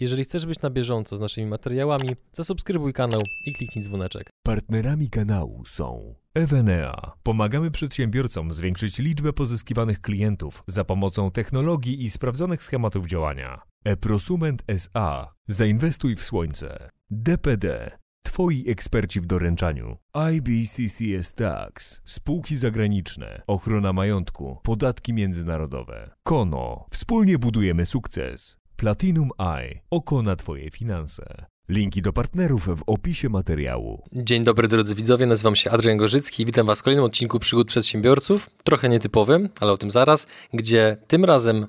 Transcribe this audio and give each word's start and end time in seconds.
Jeżeli 0.00 0.24
chcesz 0.24 0.46
być 0.46 0.60
na 0.60 0.70
bieżąco 0.70 1.16
z 1.16 1.20
naszymi 1.20 1.46
materiałami, 1.46 2.08
zasubskrybuj 2.32 2.92
kanał 2.92 3.20
i 3.46 3.52
kliknij 3.52 3.84
dzwoneczek. 3.84 4.30
Partnerami 4.42 5.10
kanału 5.10 5.66
są 5.66 6.14
Evenea. 6.34 7.12
Pomagamy 7.22 7.70
przedsiębiorcom 7.70 8.52
zwiększyć 8.52 8.98
liczbę 8.98 9.32
pozyskiwanych 9.32 10.00
klientów 10.00 10.62
za 10.66 10.84
pomocą 10.84 11.30
technologii 11.30 12.04
i 12.04 12.10
sprawdzonych 12.10 12.62
schematów 12.62 13.06
działania. 13.06 13.60
Eprosument 13.84 14.62
SA. 14.68 15.34
Zainwestuj 15.48 16.16
w 16.16 16.22
słońce. 16.22 16.90
DPD. 17.10 17.90
Twoi 18.22 18.64
eksperci 18.70 19.20
w 19.20 19.26
doręczaniu. 19.26 19.96
IBCCS 20.32 21.34
Tax. 21.34 22.00
Spółki 22.04 22.56
zagraniczne. 22.56 23.42
Ochrona 23.46 23.92
majątku. 23.92 24.58
Podatki 24.62 25.12
międzynarodowe. 25.12 26.10
Kono. 26.22 26.86
Wspólnie 26.90 27.38
budujemy 27.38 27.86
sukces. 27.86 28.59
Platinum 28.80 29.30
Eye. 29.38 29.80
Oko 29.90 30.22
na 30.22 30.36
Twoje 30.36 30.70
finanse. 30.70 31.46
Linki 31.68 32.02
do 32.02 32.12
partnerów 32.12 32.66
w 32.66 32.82
opisie 32.86 33.28
materiału. 33.28 34.04
Dzień 34.12 34.44
dobry 34.44 34.68
drodzy 34.68 34.94
widzowie, 34.94 35.26
nazywam 35.26 35.56
się 35.56 35.70
Adrian 35.70 35.96
Gorzycki 35.96 36.42
i 36.42 36.46
witam 36.46 36.66
Was 36.66 36.80
w 36.80 36.82
kolejnym 36.82 37.04
odcinku 37.04 37.38
Przygód 37.38 37.68
Przedsiębiorców, 37.68 38.50
trochę 38.64 38.88
nietypowym, 38.88 39.48
ale 39.60 39.72
o 39.72 39.76
tym 39.76 39.90
zaraz, 39.90 40.26
gdzie 40.54 40.96
tym 41.06 41.24
razem 41.24 41.66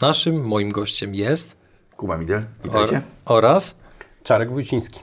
naszym, 0.00 0.44
moim 0.44 0.70
gościem 0.70 1.14
jest 1.14 1.56
Kuba 1.96 2.16
Midel, 2.18 2.38
or, 2.38 2.46
witajcie. 2.64 3.02
oraz 3.24 3.78
Czarek 4.22 4.50
Wójciński. 4.50 5.00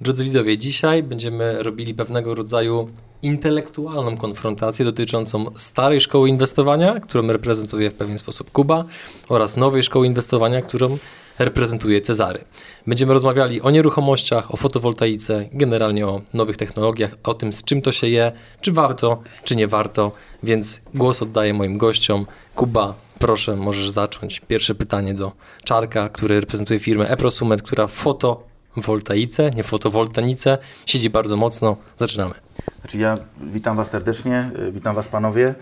Drodzy 0.00 0.24
widzowie, 0.24 0.58
dzisiaj 0.58 1.02
będziemy 1.02 1.62
robili 1.62 1.94
pewnego 1.94 2.34
rodzaju 2.34 2.90
intelektualną 3.22 4.16
konfrontację 4.16 4.84
dotyczącą 4.84 5.46
starej 5.56 6.00
szkoły 6.00 6.28
inwestowania, 6.28 7.00
którą 7.00 7.26
reprezentuje 7.26 7.90
w 7.90 7.94
pewien 7.94 8.18
sposób 8.18 8.50
Kuba, 8.50 8.84
oraz 9.28 9.56
nowej 9.56 9.82
szkoły 9.82 10.06
inwestowania, 10.06 10.62
którą 10.62 10.98
reprezentuje 11.38 12.00
Cezary. 12.00 12.44
Będziemy 12.86 13.12
rozmawiali 13.12 13.60
o 13.60 13.70
nieruchomościach, 13.70 14.54
o 14.54 14.56
fotowoltaice, 14.56 15.48
generalnie 15.52 16.06
o 16.06 16.20
nowych 16.34 16.56
technologiach, 16.56 17.16
o 17.24 17.34
tym 17.34 17.52
z 17.52 17.64
czym 17.64 17.82
to 17.82 17.92
się 17.92 18.08
je, 18.08 18.32
czy 18.60 18.72
warto, 18.72 19.22
czy 19.44 19.56
nie 19.56 19.68
warto, 19.68 20.12
więc 20.42 20.82
głos 20.94 21.22
oddaję 21.22 21.54
moim 21.54 21.78
gościom. 21.78 22.26
Kuba, 22.54 22.94
proszę, 23.18 23.56
możesz 23.56 23.90
zacząć. 23.90 24.40
Pierwsze 24.48 24.74
pytanie 24.74 25.14
do 25.14 25.32
Czarka, 25.64 26.08
który 26.08 26.40
reprezentuje 26.40 26.80
firmę 26.80 27.08
Eprosumet, 27.08 27.62
która 27.62 27.86
w 27.86 27.92
fotowoltaice, 27.92 29.50
nie 29.50 29.62
fotowoltanice, 29.62 30.58
siedzi 30.86 31.10
bardzo 31.10 31.36
mocno. 31.36 31.76
Zaczynamy. 31.96 32.34
Znaczy 32.80 32.98
ja 32.98 33.14
witam 33.40 33.76
Was 33.76 33.90
serdecznie, 33.90 34.50
y, 34.68 34.72
witam 34.72 34.94
Was 34.94 35.08
panowie. 35.08 35.54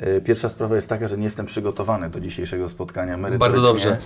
Y, 0.00 0.20
Pierwsza 0.20 0.48
sprawa 0.48 0.76
jest 0.76 0.88
taka, 0.88 1.08
że 1.08 1.18
nie 1.18 1.24
jestem 1.24 1.46
przygotowany 1.46 2.10
do 2.10 2.20
dzisiejszego 2.20 2.68
spotkania. 2.68 3.18
Bardzo 3.38 3.60
dobrze. 3.62 3.98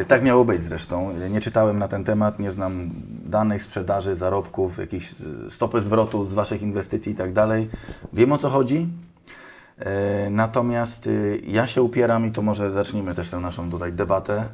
Y, 0.00 0.04
Tak 0.04 0.22
miało 0.22 0.44
być 0.44 0.62
zresztą. 0.62 1.12
Nie 1.30 1.40
czytałem 1.40 1.78
na 1.78 1.88
ten 1.88 2.04
temat, 2.04 2.38
nie 2.38 2.50
znam 2.50 2.90
danych 3.24 3.62
sprzedaży, 3.62 4.14
zarobków, 4.14 4.78
jakieś 4.78 5.12
y, 5.46 5.50
stopy 5.50 5.82
zwrotu 5.82 6.24
z 6.24 6.34
Waszych 6.34 6.62
inwestycji 6.62 7.12
i 7.12 7.14
tak 7.14 7.32
dalej. 7.32 7.68
Wiem 8.12 8.32
o 8.32 8.38
co 8.38 8.48
chodzi. 8.50 8.88
Natomiast 10.30 11.08
ja 11.46 11.66
się 11.66 11.82
upieram 11.82 12.26
i 12.26 12.32
to 12.32 12.42
może 12.42 12.72
zacznijmy 12.72 13.14
też 13.14 13.28
tę 13.30 13.40
naszą 13.40 13.70
tutaj 13.70 13.92
debatę. 13.92 14.44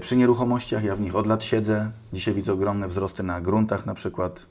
Przy 0.00 0.16
nieruchomościach 0.16 0.84
ja 0.84 0.96
w 0.96 1.00
nich 1.00 1.16
od 1.16 1.26
lat 1.26 1.44
siedzę. 1.44 1.90
Dzisiaj 2.12 2.34
widzę 2.34 2.52
ogromne 2.52 2.88
wzrosty 2.88 3.22
na 3.22 3.40
gruntach 3.40 3.86
na 3.86 3.94
przykład 3.94 4.46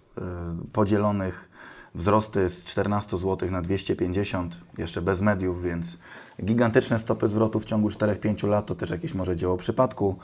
podzielonych. 0.73 1.49
Wzrosty 1.95 2.49
z 2.49 2.65
14 2.65 3.17
zł 3.17 3.51
na 3.51 3.61
250, 3.61 4.61
jeszcze 4.77 5.01
bez 5.01 5.21
mediów, 5.21 5.63
więc 5.63 5.97
gigantyczne 6.43 6.99
stopy 6.99 7.27
zwrotu 7.27 7.59
w 7.59 7.65
ciągu 7.65 7.89
4-5 7.89 8.47
lat 8.47 8.65
to 8.65 8.75
też 8.75 8.89
jakieś 8.89 9.13
może 9.13 9.35
dzieło 9.35 9.57
przypadku. 9.57 10.15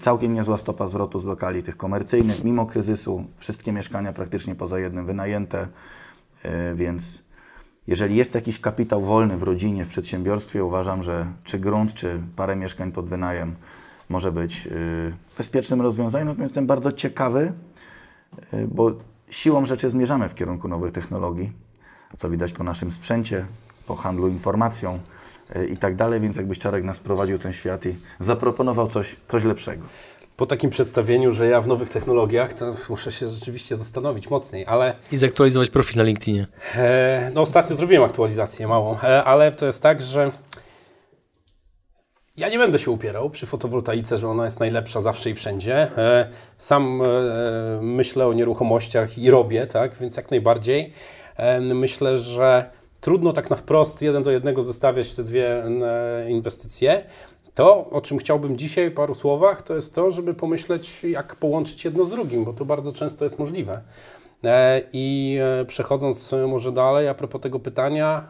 Całkiem 0.00 0.34
niezła 0.34 0.58
stopa 0.58 0.86
zwrotu 0.86 1.20
z 1.20 1.24
lokali 1.24 1.62
tych 1.62 1.76
komercyjnych, 1.76 2.44
mimo 2.44 2.66
kryzysu. 2.66 3.24
Wszystkie 3.36 3.72
mieszkania 3.72 4.12
praktycznie 4.12 4.54
poza 4.54 4.78
jednym 4.78 5.06
wynajęte, 5.06 5.68
y, 6.44 6.48
więc 6.74 7.22
jeżeli 7.86 8.16
jest 8.16 8.34
jakiś 8.34 8.60
kapitał 8.60 9.00
wolny 9.00 9.36
w 9.36 9.42
rodzinie, 9.42 9.84
w 9.84 9.88
przedsiębiorstwie, 9.88 10.64
uważam, 10.64 11.02
że 11.02 11.26
czy 11.44 11.58
grunt, 11.58 11.94
czy 11.94 12.20
parę 12.36 12.56
mieszkań 12.56 12.92
pod 12.92 13.06
wynajem 13.06 13.54
może 14.08 14.32
być 14.32 14.66
y, 14.66 15.14
bezpiecznym 15.38 15.80
rozwiązaniem. 15.80 16.28
Natomiast 16.28 16.50
jestem 16.50 16.66
bardzo 16.66 16.92
ciekawy, 16.92 17.52
y, 18.54 18.68
bo 18.68 18.92
siłą 19.30 19.66
rzeczy 19.66 19.90
zmierzamy 19.90 20.28
w 20.28 20.34
kierunku 20.34 20.68
nowych 20.68 20.92
technologii, 20.92 21.52
co 22.18 22.28
widać 22.28 22.52
po 22.52 22.64
naszym 22.64 22.92
sprzęcie, 22.92 23.46
po 23.86 23.94
handlu 23.96 24.28
informacją 24.28 24.98
y, 25.56 25.66
i 25.66 25.76
tak 25.76 25.96
dalej, 25.96 26.20
więc 26.20 26.36
jakbyś 26.36 26.58
Czarek 26.58 26.84
nas 26.84 26.98
prowadził 26.98 27.38
ten 27.38 27.52
świat 27.52 27.86
i 27.86 27.94
zaproponował 28.20 28.86
coś, 28.86 29.16
coś 29.28 29.44
lepszego. 29.44 29.84
Po 30.36 30.46
takim 30.46 30.70
przedstawieniu, 30.70 31.32
że 31.32 31.46
ja 31.46 31.60
w 31.60 31.66
nowych 31.66 31.88
technologiach, 31.88 32.52
to 32.52 32.74
muszę 32.88 33.12
się 33.12 33.28
rzeczywiście 33.28 33.76
zastanowić 33.76 34.30
mocniej, 34.30 34.66
ale 34.66 34.94
I 35.12 35.16
zaktualizować 35.16 35.70
profil 35.70 35.96
na 35.96 36.02
LinkedInie. 36.02 36.46
e, 36.74 37.30
no 37.34 37.40
ostatnio 37.40 37.76
zrobiłem 37.76 38.02
aktualizację 38.02 38.68
małą, 38.68 38.98
e, 39.02 39.24
ale 39.24 39.52
to 39.52 39.66
jest 39.66 39.82
tak, 39.82 40.02
że 40.02 40.32
ja 42.36 42.48
nie 42.48 42.58
będę 42.58 42.78
się 42.78 42.90
upierał 42.90 43.30
przy 43.30 43.46
fotowoltaice, 43.46 44.18
że 44.18 44.28
ona 44.28 44.44
jest 44.44 44.60
najlepsza 44.60 45.00
zawsze 45.00 45.30
i 45.30 45.34
wszędzie. 45.34 45.98
E, 45.98 46.28
sam 46.58 47.02
e, 47.02 47.06
myślę 47.82 48.26
o 48.26 48.32
nieruchomościach 48.32 49.18
i 49.18 49.30
robię, 49.30 49.66
tak, 49.66 49.94
więc 49.94 50.16
jak 50.16 50.30
najbardziej. 50.30 50.92
E, 51.36 51.60
myślę, 51.60 52.18
że 52.18 52.70
trudno 53.00 53.32
tak 53.32 53.50
na 53.50 53.56
wprost 53.56 54.02
jeden 54.02 54.22
do 54.22 54.30
jednego 54.30 54.62
zestawiać 54.62 55.14
te 55.14 55.24
dwie 55.24 55.64
inwestycje. 56.28 57.04
To, 57.54 57.90
o 57.90 58.00
czym 58.00 58.18
chciałbym 58.18 58.58
dzisiaj 58.58 58.90
w 58.90 58.94
paru 58.94 59.14
słowach, 59.14 59.62
to 59.62 59.74
jest 59.74 59.94
to, 59.94 60.10
żeby 60.10 60.34
pomyśleć, 60.34 61.04
jak 61.04 61.36
połączyć 61.36 61.84
jedno 61.84 62.04
z 62.04 62.10
drugim, 62.10 62.44
bo 62.44 62.52
to 62.52 62.64
bardzo 62.64 62.92
często 62.92 63.24
jest 63.24 63.38
możliwe. 63.38 63.80
I 64.92 65.38
przechodząc 65.66 66.34
może 66.48 66.72
dalej, 66.72 67.08
a 67.08 67.14
propos 67.14 67.40
tego 67.40 67.60
pytania, 67.60 68.28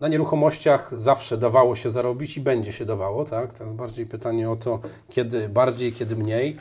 na 0.00 0.08
nieruchomościach 0.08 0.90
zawsze 0.98 1.38
dawało 1.38 1.76
się 1.76 1.90
zarobić 1.90 2.36
i 2.36 2.40
będzie 2.40 2.72
się 2.72 2.84
dawało, 2.84 3.24
tak? 3.24 3.58
To 3.58 3.64
jest 3.64 3.76
bardziej 3.76 4.06
pytanie 4.06 4.50
o 4.50 4.56
to, 4.56 4.80
kiedy 5.08 5.48
bardziej, 5.48 5.92
kiedy 5.92 6.16
mniej. 6.16 6.56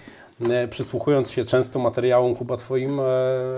E, 0.49 0.67
Przysłuchując 0.67 1.31
się 1.31 1.45
często 1.45 1.79
materiałom 1.79 2.35
Kuba 2.35 2.57
Twoim, 2.57 2.99
e, 2.99 3.03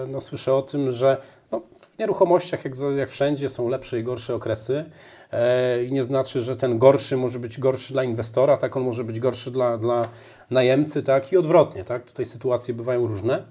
no, 0.07 0.22
słyszę 0.22 0.53
o 0.53 0.62
tym, 0.62 0.91
że 0.91 1.18
no, 1.51 1.62
w 1.81 2.00
nieruchomościach, 2.00 2.66
jak, 2.66 2.73
jak 2.97 3.09
wszędzie, 3.09 3.50
są 3.50 3.68
lepsze 3.68 4.00
i 4.00 4.03
gorsze 4.03 4.35
okresy. 4.35 4.85
E, 5.31 5.84
I 5.84 5.91
nie 5.91 6.03
znaczy, 6.03 6.41
że 6.41 6.56
ten 6.56 6.79
gorszy 6.79 7.18
może 7.18 7.39
być 7.39 7.59
gorszy 7.59 7.94
dla 7.94 8.03
inwestora, 8.03 8.57
tak? 8.57 8.78
On 8.78 8.84
może 8.84 9.03
być 9.03 9.19
gorszy 9.19 9.51
dla, 9.51 9.78
dla 9.78 10.06
najemcy, 10.50 11.03
tak? 11.03 11.31
I 11.31 11.38
odwrotnie, 11.38 11.84
tak? 11.84 12.03
Tutaj 12.03 12.25
sytuacje 12.25 12.73
bywają 12.73 13.07
różne. 13.07 13.44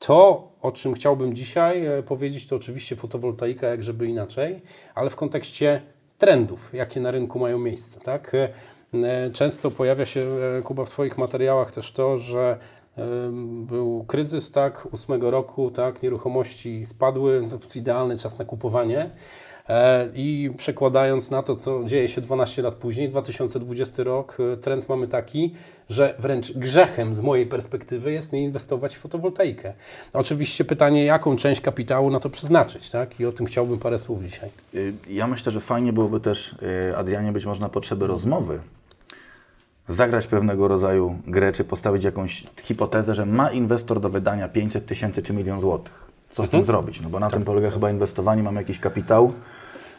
To, 0.00 0.48
o 0.62 0.72
czym 0.72 0.94
chciałbym 0.94 1.34
dzisiaj 1.34 1.86
e, 1.86 2.02
powiedzieć, 2.02 2.46
to 2.46 2.56
oczywiście 2.56 2.96
fotowoltaika, 2.96 3.66
jak 3.66 3.82
żeby 3.82 4.06
inaczej, 4.06 4.62
ale 4.94 5.10
w 5.10 5.16
kontekście 5.16 5.82
trendów, 6.18 6.74
jakie 6.74 7.00
na 7.00 7.10
rynku 7.10 7.38
mają 7.38 7.58
miejsce. 7.58 8.00
Tak? 8.00 8.34
E, 8.34 8.48
e, 8.94 9.30
Często 9.30 9.70
pojawia 9.70 10.06
się, 10.06 10.24
Kuba, 10.64 10.84
w 10.84 10.90
Twoich 10.90 11.18
materiałach 11.18 11.72
też 11.72 11.92
to, 11.92 12.18
że 12.18 12.58
był 13.42 14.04
kryzys, 14.08 14.52
tak, 14.52 14.88
ósmego 14.92 15.30
roku, 15.30 15.70
tak, 15.70 16.02
nieruchomości 16.02 16.84
spadły, 16.84 17.48
to 17.50 17.78
idealny 17.78 18.18
czas 18.18 18.38
na 18.38 18.44
kupowanie. 18.44 19.10
E, 19.70 20.08
I 20.14 20.50
przekładając 20.56 21.30
na 21.30 21.42
to, 21.42 21.54
co 21.56 21.84
dzieje 21.84 22.08
się 22.08 22.20
12 22.20 22.62
lat 22.62 22.74
później, 22.74 23.08
2020 23.08 24.04
rok, 24.04 24.36
e, 24.52 24.56
trend 24.56 24.88
mamy 24.88 25.08
taki, 25.08 25.54
że 25.90 26.14
wręcz 26.18 26.52
grzechem 26.52 27.14
z 27.14 27.20
mojej 27.20 27.46
perspektywy 27.46 28.12
jest 28.12 28.32
nie 28.32 28.42
inwestować 28.44 28.96
w 28.96 28.98
fotowoltaikę. 28.98 29.72
Oczywiście 30.12 30.64
pytanie, 30.64 31.04
jaką 31.04 31.36
część 31.36 31.60
kapitału 31.60 32.10
na 32.10 32.20
to 32.20 32.30
przeznaczyć, 32.30 32.90
tak? 32.90 33.20
I 33.20 33.26
o 33.26 33.32
tym 33.32 33.46
chciałbym 33.46 33.78
parę 33.78 33.98
słów 33.98 34.24
dzisiaj. 34.24 34.50
Y, 34.74 34.92
Ja 35.08 35.26
myślę, 35.26 35.52
że 35.52 35.60
fajnie 35.60 35.92
byłoby 35.92 36.20
też, 36.20 36.56
y, 36.90 36.96
Adrianie, 36.96 37.32
być 37.32 37.46
może 37.46 37.60
na 37.60 37.68
potrzeby 37.68 38.06
rozmowy, 38.06 38.58
zagrać 39.88 40.26
pewnego 40.26 40.68
rodzaju 40.68 41.18
grę, 41.26 41.52
czy 41.52 41.64
postawić 41.64 42.04
jakąś 42.04 42.44
hipotezę, 42.62 43.14
że 43.14 43.26
ma 43.26 43.50
inwestor 43.50 44.00
do 44.00 44.08
wydania 44.08 44.48
500 44.48 44.86
tysięcy 44.86 45.22
czy 45.22 45.32
milion 45.32 45.60
złotych. 45.60 46.10
Co 46.32 46.44
z 46.44 46.48
tym 46.48 46.64
zrobić? 46.64 47.00
No 47.00 47.08
bo 47.08 47.20
na 47.20 47.30
tym 47.30 47.44
polega 47.44 47.70
chyba 47.70 47.90
inwestowanie, 47.90 48.42
mamy 48.42 48.60
jakiś 48.60 48.78
kapitał. 48.78 49.32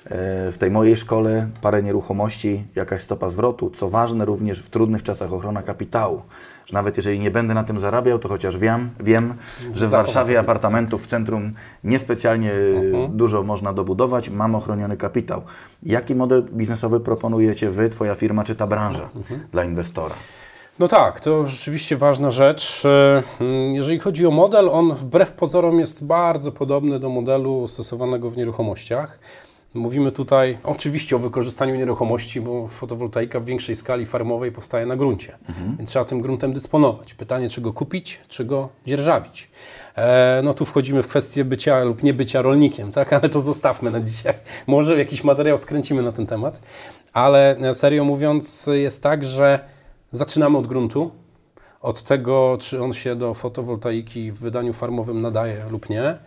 Y, 0.05 0.51
W 0.51 0.57
tej 0.59 0.71
mojej 0.71 0.97
szkole 0.97 1.47
parę 1.61 1.83
nieruchomości, 1.83 2.63
jakaś 2.75 3.01
stopa 3.01 3.29
zwrotu. 3.29 3.69
Co 3.69 3.89
ważne, 3.89 4.25
również 4.25 4.59
w 4.59 4.69
trudnych 4.69 5.03
czasach 5.03 5.33
ochrona 5.33 5.63
kapitału. 5.63 6.21
Że 6.65 6.73
nawet 6.73 6.97
jeżeli 6.97 7.19
nie 7.19 7.31
będę 7.31 7.53
na 7.53 7.63
tym 7.63 7.79
zarabiał, 7.79 8.19
to 8.19 8.29
chociaż 8.29 8.57
wiem, 8.57 8.89
wiem 8.99 9.33
że 9.73 9.87
w 9.87 9.89
Warszawie 9.89 10.39
apartamentów 10.39 11.03
w 11.03 11.07
centrum 11.07 11.53
niespecjalnie 11.83 12.51
y, 12.53 13.09
dużo 13.09 13.43
można 13.43 13.73
dobudować, 13.73 14.29
mam 14.29 14.55
ochroniony 14.55 14.97
kapitał. 14.97 15.41
Jaki 15.83 16.15
model 16.15 16.43
biznesowy 16.53 16.99
proponujecie 16.99 17.69
Wy, 17.69 17.89
Twoja 17.89 18.15
firma 18.15 18.43
czy 18.43 18.55
ta 18.55 18.67
branża 18.67 19.09
dla 19.51 19.63
inwestora? 19.63 20.15
No 20.79 20.87
tak, 20.87 21.19
to 21.19 21.47
rzeczywiście 21.47 21.97
ważna 21.97 22.31
rzecz. 22.31 22.83
E, 22.85 23.23
mm, 23.41 23.75
Jeżeli 23.75 23.99
chodzi 23.99 24.25
o 24.27 24.31
model, 24.31 24.69
on 24.69 24.93
wbrew 24.93 25.31
pozorom 25.31 25.79
jest 25.79 26.05
bardzo 26.05 26.51
podobny 26.51 26.99
do 26.99 27.09
modelu 27.09 27.67
stosowanego 27.67 28.29
w 28.29 28.37
nieruchomościach. 28.37 29.19
Mówimy 29.73 30.11
tutaj 30.11 30.57
oczywiście 30.63 31.15
o 31.15 31.19
wykorzystaniu 31.19 31.75
nieruchomości, 31.75 32.41
bo 32.41 32.67
fotowoltaika 32.67 33.39
w 33.39 33.45
większej 33.45 33.75
skali 33.75 34.05
farmowej 34.05 34.51
powstaje 34.51 34.85
na 34.85 34.95
gruncie, 34.95 35.37
mhm. 35.49 35.77
więc 35.77 35.89
trzeba 35.89 36.05
tym 36.05 36.21
gruntem 36.21 36.53
dysponować. 36.53 37.13
Pytanie, 37.13 37.49
czy 37.49 37.61
go 37.61 37.73
kupić, 37.73 38.19
czy 38.27 38.45
go 38.45 38.69
dzierżawić. 38.85 39.49
E, 39.95 40.41
no 40.43 40.53
tu 40.53 40.65
wchodzimy 40.65 41.03
w 41.03 41.07
kwestię 41.07 41.45
bycia 41.45 41.83
lub 41.83 42.03
niebycia 42.03 42.41
rolnikiem, 42.41 42.91
tak? 42.91 43.13
ale 43.13 43.29
to 43.29 43.39
zostawmy 43.39 43.91
na 43.91 43.99
dzisiaj. 43.99 44.33
Może 44.67 44.97
jakiś 44.97 45.23
materiał 45.23 45.57
skręcimy 45.57 46.03
na 46.03 46.11
ten 46.11 46.25
temat, 46.25 46.61
ale 47.13 47.57
serio 47.73 48.03
mówiąc 48.03 48.69
jest 48.73 49.03
tak, 49.03 49.25
że 49.25 49.59
zaczynamy 50.11 50.57
od 50.57 50.67
gruntu, 50.67 51.11
od 51.81 52.03
tego, 52.03 52.57
czy 52.61 52.83
on 52.83 52.93
się 52.93 53.15
do 53.15 53.33
fotowoltaiki 53.33 54.31
w 54.31 54.39
wydaniu 54.39 54.73
farmowym 54.73 55.21
nadaje 55.21 55.65
lub 55.69 55.89
nie. 55.89 56.17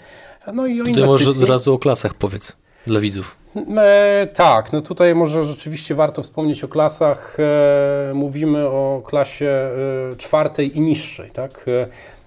No 0.52 0.66
i 0.66 0.80
o 0.80 0.84
Tutaj 0.84 1.06
może 1.06 1.30
od 1.30 1.42
razu 1.42 1.74
o 1.74 1.78
klasach 1.78 2.14
powiedz 2.14 2.63
dla 2.86 3.00
widzów. 3.00 3.36
E, 3.76 4.28
tak, 4.34 4.72
no 4.72 4.82
tutaj 4.82 5.14
może 5.14 5.44
rzeczywiście 5.44 5.94
warto 5.94 6.22
wspomnieć 6.22 6.64
o 6.64 6.68
klasach. 6.68 7.36
E, 7.40 8.14
mówimy 8.14 8.66
o 8.66 9.02
klasie 9.06 9.46
e, 9.46 10.16
czwartej 10.16 10.78
i 10.78 10.80
niższej, 10.80 11.30
tak? 11.30 11.66
E, 11.68 11.86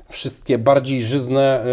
wszystkie 0.10 0.58
bardziej 0.58 1.04
żyzne 1.04 1.66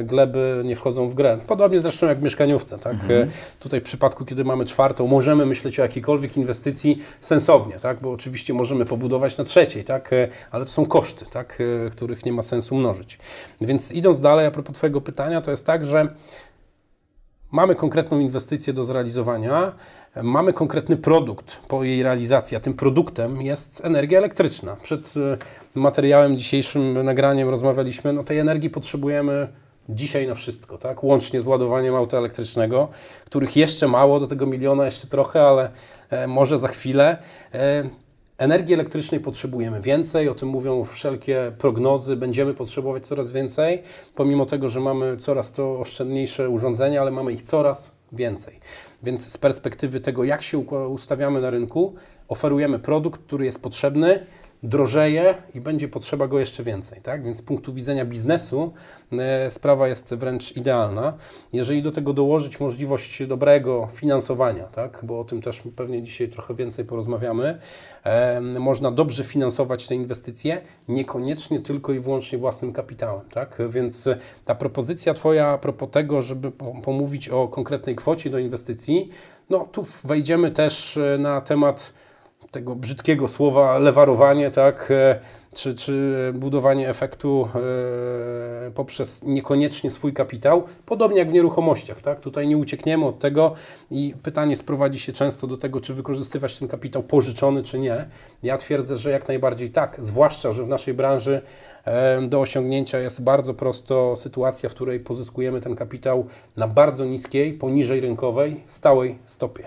y, 0.00 0.04
gleby 0.04 0.62
nie 0.64 0.76
wchodzą 0.76 1.08
w 1.08 1.14
grę. 1.14 1.38
Podobnie 1.46 1.80
zresztą 1.80 2.06
jak 2.06 2.18
w 2.18 2.22
mieszkaniówce. 2.22 2.78
Tak? 2.78 2.92
Mhm. 2.92 3.30
Tutaj 3.60 3.80
w 3.80 3.82
przypadku, 3.82 4.24
kiedy 4.24 4.44
mamy 4.44 4.64
czwartą, 4.64 5.06
możemy 5.06 5.46
myśleć 5.46 5.80
o 5.80 5.82
jakiejkolwiek 5.82 6.36
inwestycji 6.36 7.02
sensownie, 7.20 7.74
tak? 7.82 8.00
bo 8.00 8.12
oczywiście 8.12 8.54
możemy 8.54 8.84
pobudować 8.86 9.38
na 9.38 9.44
trzeciej, 9.44 9.84
tak? 9.84 10.10
ale 10.50 10.64
to 10.64 10.70
są 10.70 10.86
koszty, 10.86 11.24
tak? 11.30 11.62
których 11.92 12.24
nie 12.24 12.32
ma 12.32 12.42
sensu 12.42 12.76
mnożyć. 12.76 13.18
Więc 13.60 13.92
idąc 13.92 14.20
dalej, 14.20 14.46
a 14.46 14.50
propos 14.50 14.76
Twojego 14.76 15.00
pytania, 15.00 15.40
to 15.40 15.50
jest 15.50 15.66
tak, 15.66 15.86
że 15.86 16.08
mamy 17.50 17.74
konkretną 17.74 18.18
inwestycję 18.18 18.72
do 18.72 18.84
zrealizowania, 18.84 19.72
mamy 20.22 20.52
konkretny 20.52 20.96
produkt 20.96 21.56
po 21.68 21.84
jej 21.84 22.02
realizacji, 22.02 22.56
a 22.56 22.60
tym 22.60 22.74
produktem 22.74 23.42
jest 23.42 23.84
energia 23.84 24.18
elektryczna. 24.18 24.76
Przed 24.82 25.14
materiałem 25.74 26.38
dzisiejszym 26.38 27.04
nagraniem 27.04 27.48
rozmawialiśmy, 27.48 28.12
no 28.12 28.24
tej 28.24 28.38
energii 28.38 28.70
potrzebujemy 28.70 29.48
dzisiaj 29.88 30.26
na 30.26 30.34
wszystko, 30.34 30.78
tak? 30.78 31.04
Łącznie 31.04 31.40
z 31.40 31.46
ładowaniem 31.46 31.94
auta 31.94 32.18
elektrycznego, 32.18 32.88
których 33.24 33.56
jeszcze 33.56 33.88
mało, 33.88 34.20
do 34.20 34.26
tego 34.26 34.46
miliona 34.46 34.84
jeszcze 34.84 35.06
trochę, 35.06 35.42
ale 35.42 35.70
e, 36.10 36.26
może 36.26 36.58
za 36.58 36.68
chwilę. 36.68 37.16
Energii 38.38 38.74
elektrycznej 38.74 39.20
potrzebujemy 39.20 39.80
więcej, 39.80 40.28
o 40.28 40.34
tym 40.34 40.48
mówią 40.48 40.84
wszelkie 40.84 41.52
prognozy, 41.58 42.16
będziemy 42.16 42.54
potrzebować 42.54 43.06
coraz 43.06 43.32
więcej, 43.32 43.82
pomimo 44.14 44.46
tego, 44.46 44.68
że 44.68 44.80
mamy 44.80 45.16
coraz 45.16 45.52
to 45.52 45.80
oszczędniejsze 45.80 46.50
urządzenia, 46.50 47.00
ale 47.00 47.10
mamy 47.10 47.32
ich 47.32 47.42
coraz 47.42 47.92
więcej. 48.12 48.60
Więc 49.02 49.32
z 49.32 49.38
perspektywy 49.38 50.00
tego, 50.00 50.24
jak 50.24 50.42
się 50.42 50.58
ustawiamy 50.88 51.40
na 51.40 51.50
rynku, 51.50 51.94
oferujemy 52.28 52.78
produkt, 52.78 53.20
który 53.20 53.44
jest 53.44 53.62
potrzebny, 53.62 54.26
drożeje 54.66 55.34
i 55.54 55.60
będzie 55.60 55.88
potrzeba 55.88 56.28
go 56.28 56.38
jeszcze 56.38 56.62
więcej. 56.62 57.00
Tak? 57.00 57.24
Więc 57.24 57.36
z 57.36 57.42
punktu 57.42 57.72
widzenia 57.72 58.04
biznesu 58.04 58.72
e, 59.12 59.50
sprawa 59.50 59.88
jest 59.88 60.14
wręcz 60.14 60.56
idealna. 60.56 61.14
Jeżeli 61.52 61.82
do 61.82 61.92
tego 61.92 62.12
dołożyć 62.12 62.60
możliwość 62.60 63.26
dobrego 63.26 63.88
finansowania, 63.92 64.64
tak? 64.64 65.00
bo 65.02 65.20
o 65.20 65.24
tym 65.24 65.42
też 65.42 65.62
pewnie 65.76 66.02
dzisiaj 66.02 66.28
trochę 66.28 66.54
więcej 66.54 66.84
porozmawiamy, 66.84 67.58
e, 68.04 68.40
można 68.40 68.90
dobrze 68.90 69.24
finansować 69.24 69.88
te 69.88 69.94
inwestycje, 69.94 70.60
niekoniecznie 70.88 71.60
tylko 71.60 71.92
i 71.92 72.00
wyłącznie 72.00 72.38
własnym 72.38 72.72
kapitałem. 72.72 73.28
Tak? 73.30 73.58
Więc 73.68 74.08
ta 74.44 74.54
propozycja 74.54 75.14
Twoja 75.14 75.48
a 75.48 75.58
propos 75.58 75.90
tego, 75.90 76.22
żeby 76.22 76.52
pomówić 76.82 77.28
o 77.28 77.48
konkretnej 77.48 77.96
kwocie 77.96 78.30
do 78.30 78.38
inwestycji, 78.38 79.10
no 79.50 79.68
tu 79.72 79.84
wejdziemy 80.04 80.50
też 80.50 80.96
e, 80.96 81.18
na 81.18 81.40
temat 81.40 81.92
tego 82.56 82.74
brzydkiego 82.76 83.28
słowa 83.28 83.78
lewarowanie, 83.78 84.50
tak, 84.50 84.90
e, 84.90 85.18
czy, 85.54 85.74
czy 85.74 86.14
budowanie 86.34 86.88
efektu 86.88 87.48
e, 88.66 88.70
poprzez 88.70 89.22
niekoniecznie 89.22 89.90
swój 89.90 90.12
kapitał, 90.12 90.64
podobnie 90.86 91.18
jak 91.18 91.30
w 91.30 91.32
nieruchomościach. 91.32 92.00
Tak? 92.00 92.20
Tutaj 92.20 92.48
nie 92.48 92.56
uciekniemy 92.56 93.06
od 93.06 93.18
tego 93.18 93.54
i 93.90 94.14
pytanie 94.22 94.56
sprowadzi 94.56 94.98
się 94.98 95.12
często 95.12 95.46
do 95.46 95.56
tego, 95.56 95.80
czy 95.80 95.94
wykorzystywać 95.94 96.58
ten 96.58 96.68
kapitał 96.68 97.02
pożyczony, 97.02 97.62
czy 97.62 97.78
nie. 97.78 98.06
Ja 98.42 98.56
twierdzę, 98.56 98.98
że 98.98 99.10
jak 99.10 99.28
najbardziej 99.28 99.70
tak, 99.70 99.96
zwłaszcza, 99.98 100.52
że 100.52 100.64
w 100.64 100.68
naszej 100.68 100.94
branży 100.94 101.42
do 102.28 102.40
osiągnięcia 102.40 102.98
jest 102.98 103.24
bardzo 103.24 103.54
prosto 103.54 104.16
sytuacja, 104.16 104.68
w 104.68 104.74
której 104.74 105.00
pozyskujemy 105.00 105.60
ten 105.60 105.76
kapitał 105.76 106.26
na 106.56 106.68
bardzo 106.68 107.04
niskiej, 107.04 107.52
poniżej 107.52 108.00
rynkowej, 108.00 108.60
stałej 108.66 109.18
stopie 109.26 109.66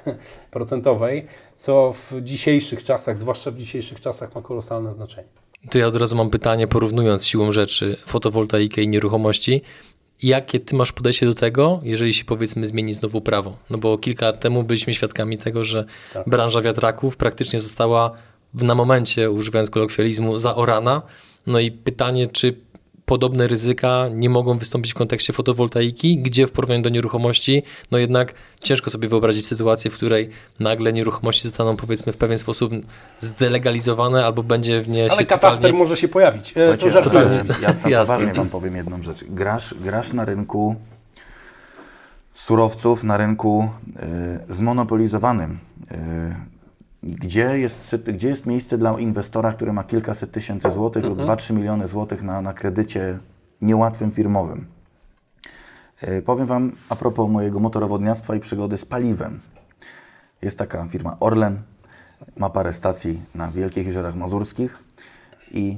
procentowej, 0.52 1.28
co 1.60 1.94
w 1.94 2.22
dzisiejszych 2.22 2.84
czasach, 2.84 3.18
zwłaszcza 3.18 3.52
w 3.52 3.58
dzisiejszych 3.58 4.00
czasach 4.00 4.36
ma 4.36 4.42
kolosalne 4.42 4.94
znaczenie. 4.94 5.28
To 5.70 5.78
ja 5.78 5.88
od 5.88 5.96
razu 5.96 6.16
mam 6.16 6.30
pytanie, 6.30 6.68
porównując 6.68 7.26
siłą 7.26 7.52
rzeczy 7.52 7.98
fotowoltaikę 8.06 8.82
i 8.82 8.88
nieruchomości. 8.88 9.62
Jakie 10.24 10.60
ty 10.60 10.76
masz 10.76 10.92
podejście 10.92 11.26
do 11.26 11.34
tego, 11.34 11.80
jeżeli 11.84 12.14
się 12.14 12.26
powiedzmy 12.26 12.68
zmieni 12.68 12.94
znowu 12.94 13.22
prawo? 13.22 13.58
No 13.70 13.78
bo 13.78 13.98
kilka 13.98 14.26
lat 14.26 14.40
temu 14.40 14.64
byliśmy 14.64 14.94
świadkami 14.94 15.38
tego, 15.38 15.64
że 15.64 15.86
tak. 16.14 16.30
branża 16.30 16.62
wiatraków 16.62 17.18
praktycznie 17.18 17.60
została 17.60 18.12
na 18.54 18.76
momencie, 18.76 19.32
używając 19.32 19.70
kolokwializmu, 19.70 20.38
zaorana 20.38 21.02
no 21.48 21.60
i 21.60 21.72
pytanie, 21.72 22.28
czy 22.28 22.56
podobne 23.10 23.48
ryzyka 23.48 24.06
nie 24.14 24.30
mogą 24.30 24.58
wystąpić 24.58 24.92
w 24.92 24.96
kontekście 24.96 25.34
fotowoltaiki, 25.34 26.18
gdzie 26.18 26.48
w 26.48 26.52
porównaniu 26.52 26.82
do 26.82 26.90
nieruchomości, 26.90 27.64
no 27.92 27.98
jednak 27.98 28.34
ciężko 28.62 28.90
sobie 28.90 29.10
wyobrazić 29.10 29.46
sytuację, 29.48 29.92
w 29.92 29.94
której 29.94 30.30
nagle 30.60 30.94
nieruchomości 30.94 31.44
zostaną 31.44 31.76
powiedzmy 31.78 32.14
w 32.14 32.18
pewien 32.18 32.38
sposób 32.38 32.74
zdelegalizowane 33.20 34.26
albo 34.26 34.44
będzie 34.44 34.82
w 34.82 34.90
nie 34.90 35.04
Ale 35.12 35.20
się 35.20 35.26
kataster 35.26 35.58
totalnie... 35.58 35.78
może 35.78 35.98
się 35.98 36.08
pojawić. 36.08 36.54
E, 36.56 36.78
to 36.78 36.88
ja, 36.88 37.02
totalnie, 37.02 37.44
ja 37.88 38.02
poważnie 38.06 38.34
Wam 38.34 38.50
powiem 38.50 38.76
jedną 38.76 39.02
rzecz. 39.02 39.24
Grasz, 39.24 39.76
grasz 39.82 40.14
na 40.14 40.26
rynku 40.26 40.76
surowców, 42.34 43.04
na 43.04 43.18
rynku 43.18 43.70
y, 44.50 44.54
zmonopolizowanym. 44.54 45.60
Y, 45.92 45.96
gdzie 47.04 47.60
jest, 47.60 47.96
gdzie 48.08 48.28
jest 48.28 48.46
miejsce 48.46 48.78
dla 48.78 49.00
inwestora, 49.00 49.52
który 49.52 49.74
ma 49.74 49.84
kilkaset 49.84 50.32
tysięcy 50.32 50.72
złotych 50.72 51.04
lub 51.04 51.20
2-3 51.20 51.32
mhm. 51.32 51.60
miliony 51.60 51.88
złotych 51.88 52.24
na, 52.24 52.42
na 52.42 52.54
kredycie 52.54 53.20
niełatwym 53.62 54.12
firmowym. 54.12 54.66
Yy, 56.08 56.22
powiem 56.22 56.46
Wam 56.46 56.72
a 56.90 56.96
propos 56.96 57.30
mojego 57.30 57.60
motorowodniactwa 57.60 58.36
i 58.36 58.40
przygody 58.40 58.78
z 58.78 58.86
paliwem. 58.86 59.40
Jest 60.42 60.58
taka 60.58 60.88
firma 60.88 61.18
Orlen, 61.20 61.62
ma 62.38 62.50
parę 62.50 62.74
stacji 62.74 63.22
na 63.36 63.52
Wielkich 63.52 63.88
Jeziorach 63.88 64.16
Mazurskich 64.16 64.84
i 65.52 65.78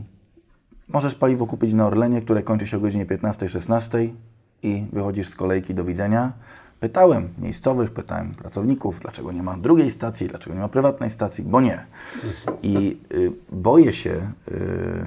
możesz 0.87 1.15
paliwo 1.15 1.47
kupić 1.47 1.73
na 1.73 1.87
Orlenie, 1.87 2.21
które 2.21 2.43
kończy 2.43 2.67
się 2.67 2.77
o 2.77 2.79
godzinie 2.79 3.05
15-16 3.05 4.09
i 4.63 4.85
wychodzisz 4.93 5.29
z 5.29 5.35
kolejki 5.35 5.73
do 5.73 5.83
widzenia. 5.83 6.31
Pytałem 6.81 7.29
miejscowych, 7.37 7.91
pytałem 7.91 8.31
pracowników, 8.31 8.99
dlaczego 8.99 9.31
nie 9.31 9.43
ma 9.43 9.57
drugiej 9.57 9.91
stacji, 9.91 10.27
dlaczego 10.27 10.55
nie 10.55 10.61
ma 10.61 10.69
prywatnej 10.69 11.09
stacji, 11.09 11.43
bo 11.43 11.61
nie. 11.61 11.85
I 12.63 12.97
y, 13.13 13.31
boję 13.51 13.93
się, 13.93 14.31
y, 14.47 15.05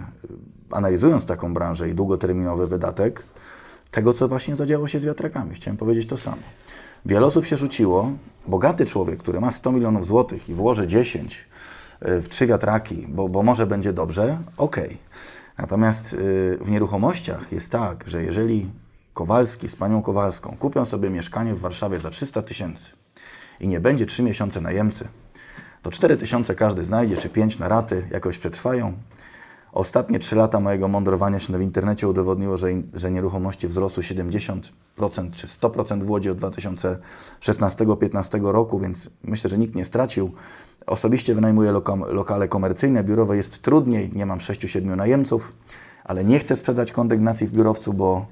analizując 0.70 1.26
taką 1.26 1.54
branżę 1.54 1.88
i 1.88 1.94
długoterminowy 1.94 2.66
wydatek, 2.66 3.22
tego, 3.90 4.12
co 4.12 4.28
właśnie 4.28 4.56
zadziało 4.56 4.88
się 4.88 5.00
z 5.00 5.04
wiatrakami. 5.04 5.54
Chciałem 5.54 5.76
powiedzieć 5.76 6.08
to 6.08 6.18
samo. 6.18 6.42
Wiele 7.06 7.26
osób 7.26 7.46
się 7.46 7.56
rzuciło, 7.56 8.12
bogaty 8.46 8.86
człowiek, 8.86 9.18
który 9.18 9.40
ma 9.40 9.50
100 9.50 9.72
milionów 9.72 10.06
złotych 10.06 10.48
i 10.48 10.54
włoży 10.54 10.86
10 10.86 11.44
y, 12.02 12.20
w 12.20 12.28
trzy 12.28 12.46
wiatraki, 12.46 13.06
bo, 13.08 13.28
bo 13.28 13.42
może 13.42 13.66
będzie 13.66 13.92
dobrze, 13.92 14.38
ok. 14.56 14.76
Natomiast 15.58 16.12
y, 16.12 16.16
w 16.60 16.70
nieruchomościach 16.70 17.52
jest 17.52 17.70
tak, 17.70 18.04
że 18.06 18.22
jeżeli 18.22 18.70
Kowalski 19.14 19.68
z 19.68 19.76
panią 19.76 20.02
Kowalską 20.02 20.56
kupią 20.58 20.84
sobie 20.84 21.10
mieszkanie 21.10 21.54
w 21.54 21.60
Warszawie 21.60 21.98
za 21.98 22.10
300 22.10 22.42
tysięcy 22.42 22.90
i 23.60 23.68
nie 23.68 23.80
będzie 23.80 24.06
3 24.06 24.22
miesiące 24.22 24.60
najemcy, 24.60 25.08
to 25.82 25.90
4 25.90 26.16
tysiące 26.16 26.54
każdy 26.54 26.84
znajdzie, 26.84 27.16
czy 27.16 27.28
5 27.28 27.58
na 27.58 27.68
raty 27.68 28.08
jakoś 28.10 28.38
przetrwają. 28.38 28.92
Ostatnie 29.72 30.18
3 30.18 30.36
lata 30.36 30.60
mojego 30.60 30.88
mądrowania 30.88 31.40
się 31.40 31.58
w 31.58 31.62
internecie 31.62 32.08
udowodniło, 32.08 32.56
że, 32.56 32.68
że 32.94 33.10
nieruchomości 33.10 33.68
wzrosły 33.68 34.02
70% 34.02 34.62
czy 35.32 35.46
100% 35.46 36.02
w 36.02 36.10
Łodzi 36.10 36.30
od 36.30 36.38
2016-2015 36.38 38.52
roku, 38.52 38.78
więc 38.78 39.10
myślę, 39.24 39.50
że 39.50 39.58
nikt 39.58 39.74
nie 39.74 39.84
stracił. 39.84 40.32
Osobiście 40.86 41.34
wynajmuję 41.34 41.72
loka 41.72 41.94
lokale 41.94 42.48
komercyjne, 42.48 43.04
biurowe 43.04 43.36
jest 43.36 43.62
trudniej, 43.62 44.10
nie 44.14 44.26
mam 44.26 44.38
6-7 44.38 44.96
najemców, 44.96 45.52
ale 46.04 46.24
nie 46.24 46.38
chcę 46.38 46.56
sprzedać 46.56 46.92
kondygnacji 46.92 47.46
w 47.46 47.52
biurowcu, 47.52 47.92
bo 47.92 48.26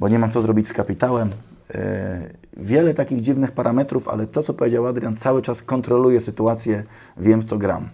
bo 0.00 0.08
nie 0.08 0.18
mam 0.18 0.30
co 0.30 0.42
zrobić 0.42 0.68
z 0.68 0.72
kapitałem. 0.72 1.30
E, 1.74 2.30
wiele 2.56 2.94
takich 2.94 3.20
dziwnych 3.20 3.52
parametrów, 3.52 4.08
ale 4.08 4.26
to, 4.26 4.42
co 4.42 4.54
powiedział 4.54 4.86
Adrian, 4.86 5.16
cały 5.16 5.42
czas 5.42 5.62
kontroluje 5.62 6.20
sytuację, 6.20 6.84
wiem 7.16 7.40
w 7.40 7.44
co 7.44 7.58
gram. 7.58 7.88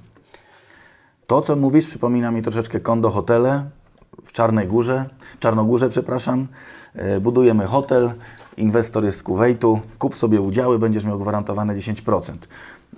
To, 1.26 1.42
co 1.42 1.56
mówisz, 1.56 1.86
przypomina 1.86 2.30
mi 2.30 2.42
troszeczkę 2.42 2.80
kondo 2.80 3.10
hotele 3.10 3.64
w 4.24 4.32
Czarnej 4.32 4.66
Górze, 4.68 5.04
Czarnogórze, 5.40 5.88
przepraszam. 5.88 6.46
E, 6.94 7.20
budujemy 7.20 7.66
hotel 7.66 8.12
inwestor 8.56 9.04
jest 9.04 9.18
z 9.18 9.22
Kuwejtu, 9.22 9.80
kup 9.98 10.16
sobie 10.16 10.40
udziały, 10.40 10.78
będziesz 10.78 11.04
miał 11.04 11.18
gwarantowane 11.18 11.74
10%. 11.74 12.32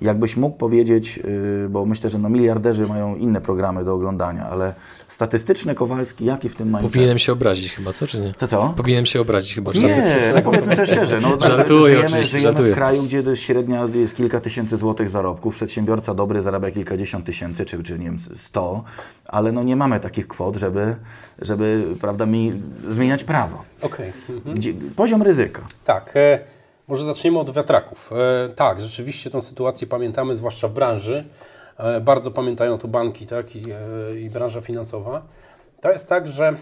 Jakbyś 0.01 0.37
mógł 0.37 0.57
powiedzieć, 0.57 1.17
yy, 1.17 1.69
bo 1.69 1.87
myślę, 1.87 2.11
że 2.11 2.19
no 2.19 2.29
miliarderzy 2.29 2.87
mają 2.87 3.17
inne 3.17 3.41
programy 3.41 3.85
do 3.85 3.95
oglądania, 3.95 4.47
ale 4.51 4.75
statystyczny 5.09 5.75
Kowalski, 5.75 6.25
jaki 6.25 6.49
w 6.49 6.57
tym 6.57 6.71
ma 6.71 6.79
Powinienem 6.79 7.19
się 7.19 7.33
obrazić 7.33 7.73
chyba, 7.73 7.93
co 7.93 8.07
czy 8.07 8.21
nie? 8.21 8.35
Co, 8.37 8.49
co? 8.49 8.75
Powinienem 8.77 9.07
się 9.07 9.21
obrazić 9.21 9.55
chyba. 9.55 9.73
Nie, 9.73 10.33
no 10.35 10.43
powiedzmy 10.43 10.75
sobie 10.75 10.87
szczerze, 10.87 11.21
no, 11.21 11.39
Żartuję 11.47 11.83
żyjemy, 11.83 12.05
oczywiście, 12.05 12.31
żyjemy 12.31 12.53
żartuję. 12.53 12.73
w 12.73 12.75
kraju, 12.75 13.03
gdzie 13.03 13.23
średnia 13.35 13.89
jest 13.95 14.17
kilka 14.17 14.41
tysięcy 14.41 14.77
złotych 14.77 15.11
zarobków, 15.11 15.55
przedsiębiorca 15.55 16.15
dobry 16.15 16.43
zarabia 16.43 16.71
kilkadziesiąt 16.71 17.25
tysięcy, 17.25 17.65
czy, 17.65 17.83
czy 17.83 17.99
nie 17.99 18.05
wiem, 18.05 18.19
sto, 18.37 18.85
ale 19.27 19.53
no 19.53 19.63
nie 19.63 19.77
mamy 19.77 20.01
takich 20.01 20.29
kwot, 20.29 20.57
żeby, 20.57 20.97
żeby 21.39 21.85
prawda, 22.01 22.27
mi, 22.27 22.53
zmieniać 22.91 23.25
prawo. 23.25 23.63
Okej. 23.83 24.13
Mhm. 24.31 24.57
Gdzie, 24.57 24.75
poziom 24.97 25.23
ryzyka. 25.23 25.63
Tak, 25.85 26.13
e, 26.17 26.39
może 26.93 27.05
zaczniemy 27.05 27.39
od 27.39 27.51
wiatraków. 27.51 28.13
E, 28.13 28.49
tak, 28.49 28.81
rzeczywiście 28.81 29.31
tą 29.31 29.43
sytuację 29.43 29.87
pamiętamy, 29.87 30.35
zwłaszcza 30.35 30.69
w 30.69 30.73
branży. 30.73 31.25
E, 31.79 32.01
bardzo 32.01 32.31
pamiętają 32.31 32.79
to 32.79 32.89
banki 32.89 33.27
tak, 33.27 33.57
i, 33.57 33.65
e, 33.71 34.21
i 34.21 34.31
branża 34.31 34.61
finansowa. 34.61 35.23
To 35.81 35.93
jest 35.93 36.09
tak, 36.09 36.29
że 36.29 36.57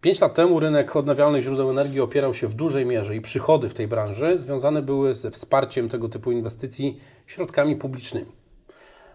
5 0.00 0.20
lat 0.20 0.34
temu 0.34 0.60
rynek 0.60 0.96
odnawialnych 0.96 1.42
źródeł 1.42 1.70
energii 1.70 2.00
opierał 2.00 2.34
się 2.34 2.48
w 2.48 2.54
dużej 2.54 2.86
mierze 2.86 3.16
i 3.16 3.20
przychody 3.20 3.68
w 3.68 3.74
tej 3.74 3.88
branży 3.88 4.38
związane 4.38 4.82
były 4.82 5.14
ze 5.14 5.30
wsparciem 5.30 5.88
tego 5.88 6.08
typu 6.08 6.32
inwestycji 6.32 7.00
środkami 7.26 7.76
publicznymi. 7.76 8.43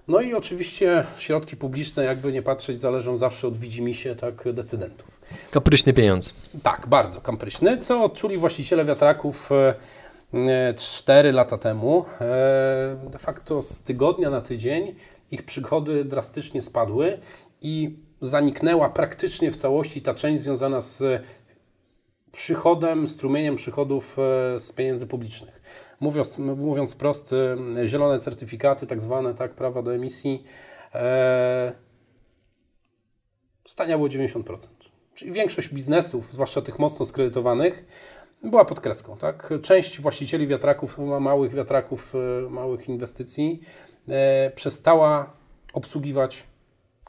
No 0.09 0.21
i 0.21 0.33
oczywiście 0.33 1.05
środki 1.17 1.57
publiczne, 1.57 2.03
jakby 2.03 2.31
nie 2.33 2.41
patrzeć, 2.41 2.79
zależą 2.79 3.17
zawsze 3.17 3.47
od 3.47 3.57
widzimisię 3.57 4.15
tak, 4.15 4.53
decydentów. 4.53 5.07
Kapryśny 5.51 5.93
pieniądz. 5.93 6.33
Tak, 6.63 6.87
bardzo 6.87 7.21
kampryśny, 7.21 7.77
co 7.77 8.03
odczuli 8.03 8.37
właściciele 8.37 8.85
wiatraków 8.85 9.49
e, 10.33 10.73
4 10.73 11.31
lata 11.31 11.57
temu. 11.57 12.05
E, 12.21 13.09
De 13.11 13.19
facto 13.19 13.61
z 13.61 13.83
tygodnia 13.83 14.29
na 14.29 14.41
tydzień 14.41 14.95
ich 15.31 15.43
przychody 15.43 16.05
drastycznie 16.05 16.61
spadły 16.61 17.17
i 17.61 17.95
zaniknęła 18.21 18.89
praktycznie 18.89 19.51
w 19.51 19.57
całości 19.57 20.01
ta 20.01 20.13
część 20.13 20.43
związana 20.43 20.81
z 20.81 21.23
przychodem, 22.31 23.07
strumieniem 23.07 23.55
przychodów 23.55 24.17
e, 24.19 24.59
z 24.59 24.71
pieniędzy 24.71 25.07
publicznych. 25.07 25.58
Mówiąc, 25.99 26.37
mówiąc 26.37 26.95
prost, 26.95 27.35
zielone 27.85 28.19
certyfikaty, 28.19 28.87
tak 28.87 29.01
zwane, 29.01 29.33
tak, 29.33 29.53
prawa 29.53 29.81
do 29.81 29.95
emisji, 29.95 30.43
e, 30.93 31.71
staniało 33.67 34.07
90%. 34.09 34.89
Czyli 35.15 35.31
większość 35.31 35.69
biznesów, 35.73 36.33
zwłaszcza 36.33 36.61
tych 36.61 36.79
mocno 36.79 37.05
skredytowanych, 37.05 37.85
była 38.43 38.65
pod 38.65 38.79
kreską. 38.79 39.17
Tak? 39.17 39.53
Część 39.61 40.01
właścicieli 40.01 40.47
wiatraków, 40.47 40.97
ma- 40.97 41.19
małych 41.19 41.53
wiatraków, 41.53 42.13
e, 42.15 42.49
małych 42.49 42.89
inwestycji, 42.89 43.61
e, 44.07 44.51
przestała 44.55 45.33
obsługiwać 45.73 46.43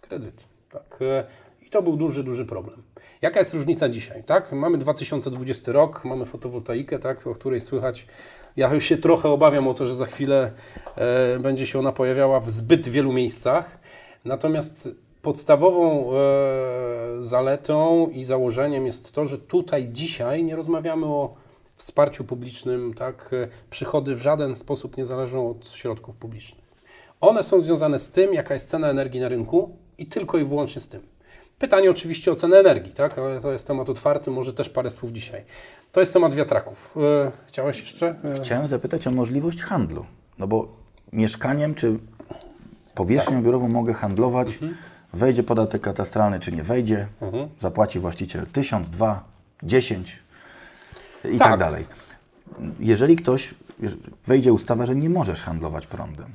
kredyt. 0.01 0.45
Tak? 0.71 0.99
E, 1.03 1.25
I 1.67 1.71
to 1.71 1.83
był 1.83 1.97
duży, 1.97 2.25
duży 2.25 2.47
problem. 2.47 2.83
Jaka 3.23 3.39
jest 3.39 3.55
różnica 3.55 3.89
dzisiaj? 3.89 4.25
Tak? 4.25 4.53
Mamy 4.53 4.79
2020 4.79 5.73
rok, 5.73 6.05
mamy 6.05 6.27
fotowoltaikę, 6.27 6.99
tak? 6.99 7.27
o 7.27 7.35
której 7.35 7.61
słychać. 7.61 8.07
Ja 8.57 8.75
już 8.75 8.85
się 8.85 8.97
trochę 8.97 9.29
obawiam 9.29 9.69
o 9.69 9.75
to, 9.75 9.87
że 9.87 9.95
za 9.95 10.07
chwilę 10.07 10.53
e, 10.97 11.39
będzie 11.39 11.67
się 11.67 11.79
ona 11.79 11.93
pojawiała 11.93 12.41
w 12.41 12.51
zbyt 12.51 12.89
wielu 12.89 13.13
miejscach. 13.13 13.79
Natomiast 14.25 14.89
podstawową 15.23 16.13
e, 16.13 16.17
zaletą 17.21 18.09
i 18.13 18.25
założeniem 18.25 18.87
jest 18.87 19.13
to, 19.13 19.27
że 19.27 19.39
tutaj 19.39 19.89
dzisiaj 19.93 20.45
nie 20.45 20.57
rozmawiamy 20.57 21.07
o 21.07 21.35
wsparciu 21.77 22.25
publicznym, 22.25 22.95
tak? 22.95 23.31
E, 23.33 23.49
Przychody 23.71 24.17
w 24.17 24.23
żaden 24.23 24.57
sposób 24.57 24.97
nie 24.97 25.05
zależą 25.05 25.51
od 25.51 25.69
środków 25.69 26.17
publicznych. 26.17 26.71
One 27.21 27.43
są 27.43 27.61
związane 27.61 27.99
z 27.99 28.11
tym, 28.11 28.35
jaka 28.35 28.55
jest 28.55 28.71
cena 28.71 28.89
energii 28.89 29.21
na 29.21 29.29
rynku 29.29 29.77
i 29.99 30.07
tylko 30.07 30.39
i 30.39 30.45
wyłącznie 30.45 30.81
z 30.81 30.89
tym. 30.89 31.01
Pytanie 31.61 31.91
oczywiście 31.91 32.31
o 32.33 32.35
cenę 32.35 32.57
energii, 32.57 32.93
tak? 32.93 33.19
ale 33.19 33.41
to 33.41 33.53
jest 33.53 33.67
temat 33.67 33.91
otwarty, 33.91 34.31
może 34.31 34.53
też 34.53 34.69
parę 34.69 34.91
słów 34.91 35.13
dzisiaj. 35.13 35.43
To 35.93 36.01
jest 36.01 36.13
temat 36.13 36.35
wiatraków. 36.35 36.95
E, 37.27 37.33
Chciałeś 37.47 37.81
jeszcze? 37.81 38.15
E, 38.25 38.41
Chciałem 38.45 38.69
zapytać 38.69 39.07
o 39.07 39.11
możliwość 39.11 39.63
handlu, 39.63 40.07
no 40.39 40.47
bo 40.47 40.69
mieszkaniem 41.13 41.75
czy 41.75 41.99
powierzchnią 42.95 43.37
Tak. 43.37 43.45
biurową 43.45 43.69
mogę 43.69 43.93
handlować, 43.95 44.53
Mhm. 44.53 44.75
wejdzie 45.13 45.43
podatek 45.43 45.83
katastralny 45.83 46.41
czy 46.41 46.53
nie 46.53 46.63
wejdzie, 46.63 47.07
zapłaci 47.61 47.99
właściciel 47.99 48.47
1000, 48.53 48.89
2, 48.91 49.25
10 49.63 50.19
i 51.25 51.39
tak. 51.39 51.49
Tak. 51.49 51.61
dalej. 51.61 51.87
Jeżeli 52.81 53.17
ktoś, 53.17 53.55
wejdzie 54.27 54.53
ustawa, 54.53 54.87
że 54.87 54.97
nie 54.97 55.11
możesz 55.11 55.43
handlować 55.43 55.87
prądem, 55.87 56.27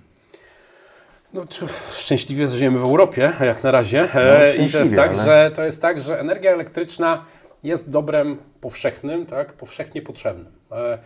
No, 1.36 1.46
szczęśliwie 1.94 2.48
żyjemy 2.48 2.80
w 2.80 2.84
Europie, 2.84 3.34
jak 3.42 3.64
na 3.64 3.72
razie. 3.72 4.10
No, 4.16 4.22
E, 4.22 4.56
I 4.56 4.70
to 4.72 4.80
jest, 4.80 4.96
tak, 4.96 5.10
ale- 5.14 5.24
że, 5.24 5.52
to 5.56 5.64
jest 5.64 5.82
tak, 5.82 6.02
że 6.02 6.20
energia 6.20 6.52
elektryczna 6.52 7.26
jest 7.64 7.90
dobrem 7.92 8.38
powszechnym, 8.62 9.26
tak, 9.26 9.54
powszechnie 9.54 10.02
potrzebnym. 10.02 10.52
E, 10.72 10.98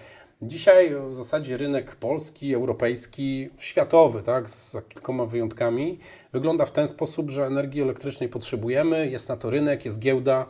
Dzisiaj 0.41 0.95
w 1.09 1.15
zasadzie 1.15 1.57
rynek 1.57 1.95
polski, 1.95 2.53
europejski, 2.53 3.49
światowy, 3.57 4.21
tak, 4.23 4.49
z 4.49 4.77
kilkoma 4.89 5.25
wyjątkami, 5.25 5.99
wygląda 6.33 6.65
w 6.65 6.71
ten 6.71 6.87
sposób, 6.87 7.29
że 7.29 7.45
energii 7.45 7.81
elektrycznej 7.81 8.29
potrzebujemy, 8.29 9.07
jest 9.09 9.29
na 9.29 9.37
to 9.37 9.49
rynek, 9.49 9.85
jest 9.85 9.99
giełda, 9.99 10.45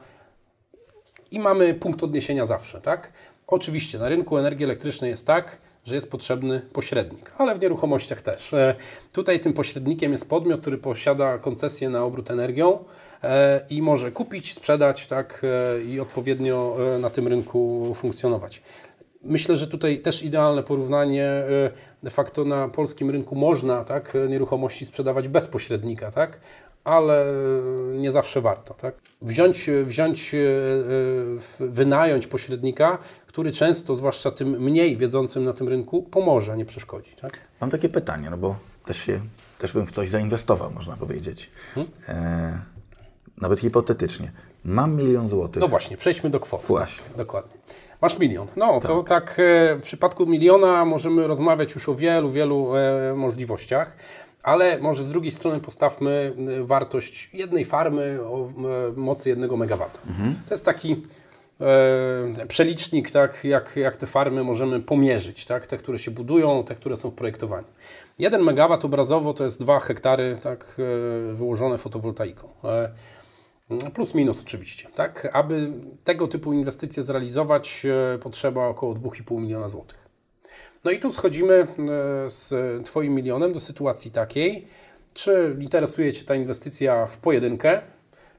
i 1.31 1.39
mamy 1.39 1.73
punkt 1.73 2.03
odniesienia 2.03 2.45
zawsze, 2.45 2.81
tak? 2.81 3.11
Oczywiście 3.47 3.99
na 3.99 4.09
rynku 4.09 4.37
energii 4.37 4.65
elektrycznej 4.65 5.11
jest 5.11 5.27
tak, 5.27 5.57
że 5.85 5.95
jest 5.95 6.11
potrzebny 6.11 6.61
pośrednik, 6.73 7.31
ale 7.37 7.55
w 7.55 7.61
nieruchomościach 7.61 8.21
też. 8.21 8.53
E, 8.53 8.75
Tutaj 9.11 9.39
tym 9.39 9.53
pośrednikiem 9.53 10.11
jest 10.11 10.29
podmiot, 10.29 10.61
który 10.61 10.77
posiada 10.77 11.37
koncesję 11.37 11.89
na 11.89 12.03
obrót 12.03 12.31
energią 12.31 12.83
e, 13.23 13.61
i 13.69 13.81
może 13.81 14.11
kupić, 14.11 14.53
sprzedać, 14.53 15.07
tak, 15.07 15.41
e, 15.43 15.81
i 15.81 15.99
odpowiednio 15.99 16.77
na 16.99 17.09
tym 17.09 17.27
rynku 17.27 17.93
funkcjonować. 17.95 18.61
Myślę, 19.23 19.57
że 19.57 19.67
tutaj 19.67 19.99
też 19.99 20.23
idealne 20.23 20.63
porównanie. 20.63 21.43
De 22.03 22.09
facto 22.09 22.45
na 22.45 22.67
polskim 22.67 23.09
rynku 23.09 23.35
można 23.35 23.83
tak, 23.83 24.17
nieruchomości 24.29 24.85
sprzedawać 24.85 25.27
bez 25.27 25.47
pośrednika, 25.47 26.11
tak? 26.11 26.39
Ale 26.83 27.25
nie 27.93 28.11
zawsze 28.11 28.41
warto. 28.41 28.73
Tak? 28.73 28.95
Wziąć, 29.21 29.69
wziąć, 29.83 30.33
e, 30.33 30.37
e, 30.37 31.67
wynająć 31.67 32.27
pośrednika, 32.27 32.97
który 33.27 33.51
często, 33.51 33.95
zwłaszcza 33.95 34.31
tym 34.31 34.49
mniej 34.49 34.97
wiedzącym 34.97 35.43
na 35.45 35.53
tym 35.53 35.67
rynku, 35.67 36.03
pomoże, 36.03 36.51
a 36.51 36.55
nie 36.55 36.65
przeszkodzi. 36.65 37.15
Tak? 37.21 37.39
Mam 37.61 37.69
takie 37.69 37.89
pytanie, 37.89 38.29
no 38.29 38.37
bo 38.37 38.55
też 38.85 38.97
się, 38.97 39.19
też 39.59 39.73
bym 39.73 39.85
w 39.85 39.91
coś 39.91 40.09
zainwestował, 40.09 40.71
można 40.71 40.97
powiedzieć. 40.97 41.49
Hmm? 41.75 41.91
E, 42.07 42.59
nawet 43.41 43.59
hipotetycznie. 43.59 44.31
Mam 44.65 44.95
milion 44.95 45.27
złotych. 45.27 45.61
No 45.61 45.67
właśnie, 45.67 45.97
przejdźmy 45.97 46.29
do 46.29 46.39
kwot. 46.39 46.61
Właśnie. 46.67 47.05
Tak, 47.07 47.17
dokładnie. 47.17 47.53
Masz 48.01 48.19
milion. 48.19 48.47
No 48.55 48.79
to 48.79 49.03
tak 49.03 49.39
e, 49.39 49.75
w 49.75 49.83
przypadku 49.83 50.25
miliona 50.25 50.85
możemy 50.85 51.27
rozmawiać 51.27 51.75
już 51.75 51.89
o 51.89 51.95
wielu, 51.95 52.31
wielu 52.31 52.67
możliwościach. 53.15 53.95
Ale 54.43 54.79
może 54.79 55.03
z 55.03 55.09
drugiej 55.09 55.31
strony 55.31 55.59
postawmy 55.59 56.33
e, 56.59 56.63
wartość 56.63 57.29
jednej 57.33 57.65
farmy 57.65 58.19
o 58.21 58.49
e, 58.49 58.51
mocy 58.95 59.29
jednego 59.29 59.57
megawata. 59.57 59.99
To 60.47 60.53
jest 60.53 60.65
taki 60.65 61.05
e, 61.61 62.45
przelicznik, 62.47 63.11
tak, 63.11 63.43
jak, 63.43 63.75
jak 63.75 63.97
te 63.97 64.07
farmy 64.07 64.43
możemy 64.43 64.79
pomierzyć, 64.79 65.45
tak, 65.45 65.67
te, 65.67 65.77
które 65.77 65.99
się 65.99 66.11
budują, 66.11 66.63
te, 66.63 66.75
które 66.75 66.95
są 66.95 67.09
w 67.09 67.13
projektowaniu. 67.13 67.67
Jeden 68.19 68.43
megawat 68.43 68.85
obrazowo 68.85 69.33
to 69.33 69.43
jest 69.43 69.61
2 69.61 69.79
hektary 69.79 70.37
tak, 70.43 70.75
wyłożone 71.33 71.77
fotowoltaiką. 71.77 72.49
E, 72.63 72.89
Plus 73.93 74.13
minus 74.15 74.41
oczywiście, 74.41 74.87
tak? 74.95 75.27
Aby 75.33 75.71
tego 76.03 76.27
typu 76.27 76.53
inwestycje 76.53 77.03
zrealizować, 77.03 77.85
e, 78.15 78.17
potrzeba 78.17 78.67
około 78.67 78.95
2,5 78.95 79.41
miliona 79.41 79.69
złotych. 79.69 80.08
No 80.83 80.91
i 80.91 80.99
tu 80.99 81.11
schodzimy 81.11 81.53
e, 81.53 81.65
z 82.29 82.53
Twoim 82.85 83.15
milionem 83.15 83.53
do 83.53 83.59
sytuacji 83.59 84.11
takiej, 84.11 84.67
czy 85.13 85.55
interesuje 85.59 86.13
Cię 86.13 86.23
ta 86.23 86.35
inwestycja 86.35 87.05
w 87.05 87.17
pojedynkę, 87.17 87.81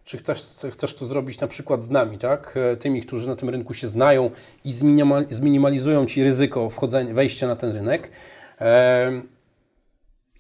czy 0.05 0.19
chcesz, 0.19 0.47
chcesz 0.73 0.95
to 0.95 1.07
zrobić 1.07 1.41
na 1.41 1.47
przykład 1.47 1.83
z 1.83 1.91
nami, 1.91 2.19
tak? 2.19 2.55
E, 2.57 2.77
Tymi, 2.77 3.03
którzy 3.03 3.29
na 3.29 3.37
tym 3.37 3.49
rynku 3.51 3.75
się 3.75 3.89
znają 3.89 4.31
i 4.65 4.73
zminimal, 4.73 5.27
zminimalizują 5.31 6.07
Ci 6.07 6.25
ryzyko 6.25 6.71
wchodzenia, 6.71 7.15
wejścia 7.15 7.47
na 7.47 7.57
ten 7.57 7.73
rynek. 7.73 8.11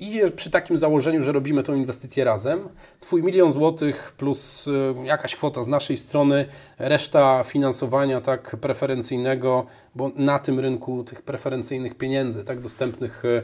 I 0.01 0.21
przy 0.37 0.51
takim 0.51 0.79
założeniu, 0.79 1.23
że 1.23 1.33
robimy 1.33 1.63
tą 1.63 1.75
inwestycję 1.75 2.25
razem, 2.25 2.69
Twój 3.01 3.23
milion 3.23 3.53
złotych 3.53 4.15
plus 4.17 4.67
y, 4.67 4.95
jakaś 5.05 5.35
kwota 5.35 5.63
z 5.63 5.69
naszej 5.69 5.97
strony, 5.97 6.47
reszta 6.79 7.45
finansowania 7.45 8.21
tak 8.21 8.57
preferencyjnego, 8.57 9.67
bo 9.95 10.11
na 10.17 10.39
tym 10.39 10.61
rynku 10.61 11.05
tych 11.05 11.23
preferencyjnych 11.23 11.95
pieniędzy 11.95 12.45
tak 12.45 12.61
dostępnych 12.61 13.25
y, 13.25 13.43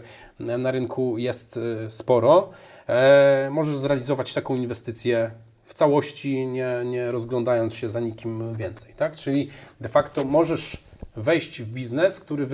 na 0.58 0.70
rynku 0.70 1.18
jest 1.18 1.56
y, 1.56 1.90
sporo, 1.90 2.50
e, 2.88 3.48
możesz 3.52 3.76
zrealizować 3.76 4.34
taką 4.34 4.54
inwestycję 4.54 5.30
w 5.64 5.74
całości, 5.74 6.46
nie, 6.46 6.82
nie 6.84 7.12
rozglądając 7.12 7.74
się 7.74 7.88
za 7.88 8.00
nikim 8.00 8.54
więcej. 8.54 8.94
Tak? 8.96 9.16
Czyli 9.16 9.50
de 9.80 9.88
facto 9.88 10.24
możesz 10.24 10.78
wejść 11.16 11.62
w 11.62 11.68
biznes, 11.68 12.20
który 12.20 12.46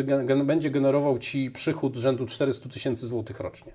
będzie 0.44 0.70
generował 0.70 1.18
Ci 1.18 1.50
przychód 1.50 1.96
rzędu 1.96 2.26
400 2.26 2.68
tysięcy 2.68 3.06
złotych 3.06 3.40
rocznie. 3.40 3.72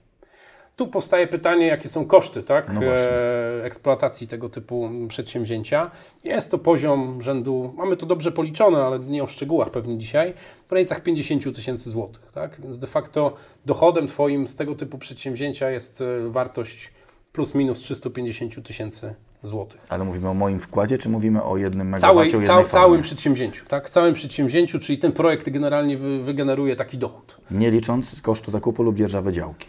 Tu 0.77 0.88
powstaje 0.88 1.27
pytanie, 1.27 1.67
jakie 1.67 1.89
są 1.89 2.05
koszty 2.05 2.43
tak, 2.43 2.74
no 2.74 2.84
e, 2.84 3.63
eksploatacji 3.63 4.27
tego 4.27 4.50
typu 4.50 4.89
przedsięwzięcia. 5.07 5.91
Jest 6.24 6.51
to 6.51 6.57
poziom 6.57 7.22
rzędu, 7.22 7.74
mamy 7.77 7.98
to 7.98 8.05
dobrze 8.05 8.31
policzone, 8.31 8.84
ale 8.84 9.00
nie 9.00 9.24
o 9.24 9.27
szczegółach 9.27 9.69
pewnie 9.69 9.98
dzisiaj, 9.98 10.34
w 10.65 10.69
granicach 10.69 11.03
50 11.03 11.55
tysięcy 11.55 11.89
złotych. 11.89 12.31
Tak? 12.34 12.62
Więc 12.62 12.77
de 12.77 12.88
facto 12.88 13.34
dochodem 13.65 14.07
Twoim 14.07 14.48
z 14.48 14.55
tego 14.55 14.75
typu 14.75 14.98
przedsięwzięcia 14.98 15.69
jest 15.69 16.01
e, 16.01 16.29
wartość 16.29 16.91
plus 17.31 17.55
minus 17.55 17.79
350 17.79 18.67
tysięcy 18.67 19.13
złotych. 19.43 19.86
Ale 19.89 20.03
mówimy 20.03 20.29
o 20.29 20.34
moim 20.34 20.60
wkładzie, 20.60 20.98
czy 20.98 21.10
mówimy 21.10 21.43
o 21.43 21.57
jednym 21.57 21.89
megawacie, 21.89 22.31
Całej, 22.31 22.48
cał, 22.48 22.65
Całym 22.65 23.01
przedsięwzięciu, 23.01 23.65
tak? 23.65 23.89
Całym 23.89 24.13
przedsięwzięciu, 24.13 24.79
czyli 24.79 24.98
ten 24.98 25.12
projekt 25.12 25.50
generalnie 25.50 25.98
wy, 25.98 26.24
wygeneruje 26.24 26.75
taki 26.75 26.98
dochód. 26.98 27.38
Nie 27.51 27.72
licząc 27.72 28.22
kosztu 28.22 28.51
zakupu 28.51 28.84
lub 28.84 28.96
dzierżawy 28.96 29.31
działki. 29.31 29.67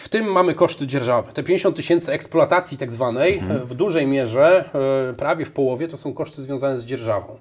W 0.00 0.08
tym 0.08 0.32
mamy 0.32 0.54
koszty 0.54 0.86
dzierżawy. 0.86 1.32
Te 1.32 1.42
50 1.42 1.76
tysięcy 1.76 2.12
eksploatacji 2.12 2.78
tak 2.78 2.90
zwanej, 2.90 3.38
mhm. 3.38 3.66
w 3.66 3.74
dużej 3.74 4.06
mierze, 4.06 4.64
e, 5.10 5.14
prawie 5.14 5.44
w 5.44 5.52
połowie, 5.52 5.88
to 5.88 5.96
są 5.96 6.14
koszty 6.14 6.42
związane 6.42 6.78
z 6.78 6.84
dzierżawą. 6.84 7.38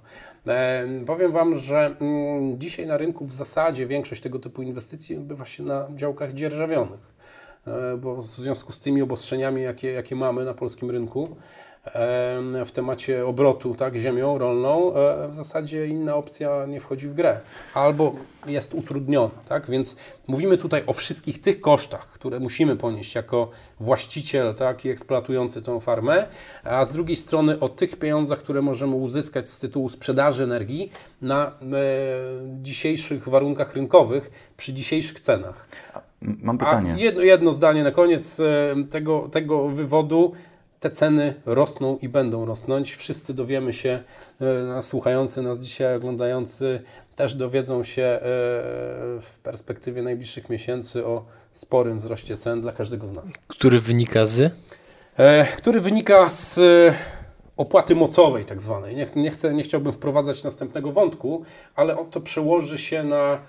E, 0.48 0.88
powiem 1.06 1.32
Wam, 1.32 1.60
że 1.60 1.96
mm, 2.02 2.60
dzisiaj 2.60 2.86
na 2.86 2.98
rynku 2.98 3.26
w 3.26 3.34
zasadzie 3.34 3.88
większość 3.88 4.22
tego 4.22 4.40
typu 4.40 4.62
inwestycji 4.62 5.18
odbywa 5.18 5.46
się 5.46 5.64
na 5.64 5.88
działkach 5.96 6.34
dzierżawionych, 6.34 7.14
e, 7.68 7.98
bo 7.98 8.16
w 8.16 8.24
związku 8.24 8.74
z 8.74 8.80
tymi 8.80 9.02
obostrzeniami, 9.02 9.62
jakie, 9.62 9.92
jakie 9.92 10.16
mamy 10.16 10.46
na 10.46 10.54
polskim 10.54 10.92
rynku, 10.92 11.36
w 12.66 12.72
temacie 12.74 13.26
obrotu 13.26 13.76
tak, 13.76 13.96
ziemią 13.96 14.38
rolną, 14.38 14.96
e, 14.96 15.28
w 15.28 15.36
zasadzie 15.36 15.88
inna 15.88 16.16
opcja 16.16 16.66
nie 16.66 16.80
wchodzi 16.80 17.08
w 17.08 17.14
grę. 17.14 17.40
Albo 17.74 18.16
jest 18.48 18.74
utrudniona. 18.74 19.30
Tak? 19.48 19.70
Więc 19.70 19.96
mówimy 20.28 20.58
tutaj 20.58 20.84
o 20.88 20.94
wszystkich 20.94 21.42
tych 21.42 21.62
kosztach, 21.62 22.08
które 22.08 22.40
musimy 22.40 22.76
ponieść 22.76 23.16
jako 23.16 23.50
właściciel 23.80 24.56
tak, 24.56 24.86
i 24.86 24.90
eksploatujący 24.90 25.62
tę 25.62 25.82
farmę, 25.82 26.26
a 26.64 26.86
z 26.86 26.92
drugiej 26.92 27.18
strony 27.18 27.60
o 27.60 27.70
tych 27.70 28.00
pieniądzach, 28.00 28.40
które 28.40 28.62
możemy 28.62 28.96
uzyskać 28.96 29.50
z 29.50 29.60
tytułu 29.60 29.90
sprzedaży 29.90 30.44
energii 30.44 30.92
na 31.22 31.48
e, 31.48 31.52
dzisiejszych 32.62 33.30
warunkach 33.30 33.76
rynkowych, 33.76 34.32
przy 34.58 34.74
dzisiejszych 34.74 35.20
cenach. 35.20 35.68
Mam 36.22 36.58
pytanie. 36.58 36.96
Jedno, 36.98 37.22
jedno 37.22 37.54
zdanie 37.54 37.84
na 37.84 37.92
koniec 37.92 38.40
e, 38.40 38.76
tego, 38.90 39.30
tego 39.32 39.68
wywodu 39.70 40.34
te 40.80 40.92
ceny 40.92 41.34
rosną 41.46 41.98
i 42.02 42.10
będą 42.10 42.46
rosnąć. 42.46 42.96
Wszyscy 42.96 43.34
dowiemy 43.34 43.74
się, 43.74 44.04
e, 44.78 44.82
słuchający 44.82 45.42
nas 45.42 45.60
dzisiaj, 45.60 45.96
oglądający, 45.96 46.82
też 47.16 47.36
dowiedzą 47.36 47.84
się 47.84 48.04
e, 48.04 48.20
w 49.22 49.40
perspektywie 49.44 50.02
najbliższych 50.02 50.50
miesięcy 50.50 51.06
o 51.06 51.26
sporym 51.52 52.00
wzroście 52.00 52.38
cen 52.38 52.62
dla 52.62 52.72
każdego 52.72 53.08
z 53.08 53.12
nas. 53.12 53.26
Który 53.48 53.80
wynika 53.80 54.26
z? 54.26 54.54
E, 55.18 55.46
który 55.58 55.82
wynika 55.82 56.30
z 56.30 56.60
opłaty 57.58 57.96
mocowej 57.96 58.46
tak 58.46 58.62
zwanej. 58.62 58.96
Nie, 58.96 59.08
nie, 59.16 59.32
chcę, 59.32 59.54
nie 59.54 59.64
chciałbym 59.64 59.94
wprowadzać 59.94 60.44
następnego 60.44 60.92
wątku, 60.92 61.44
ale 61.76 61.98
to 62.12 62.22
przełoży 62.22 62.78
się 62.78 63.04
na 63.04 63.40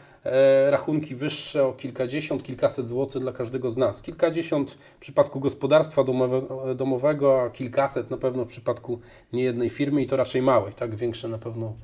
rachunki 0.71 1.15
wyższe 1.15 1.67
o 1.67 1.73
kilkadziesiąt, 1.73 2.43
kilkaset 2.43 2.89
złotych 2.89 3.23
dla 3.23 3.33
każdego 3.33 3.71
z 3.71 3.77
nas. 3.77 4.03
Kilkadziesiąt 4.03 4.71
w 4.71 5.01
przypadku 5.01 5.41
gospodarstwa 5.41 6.05
domowego, 6.05 6.75
domowego, 6.75 7.43
a 7.43 7.51
kilkaset 7.51 8.11
na 8.11 8.17
pewno 8.17 8.45
w 8.45 8.49
przypadku 8.49 9.01
niejednej 9.33 9.71
firmy 9.71 10.03
i 10.03 10.07
to 10.07 10.17
raczej 10.17 10.43
małej, 10.43 10.73
tak? 10.73 10.95
Większe 10.95 11.29
na 11.29 11.39
pewno 11.39 11.75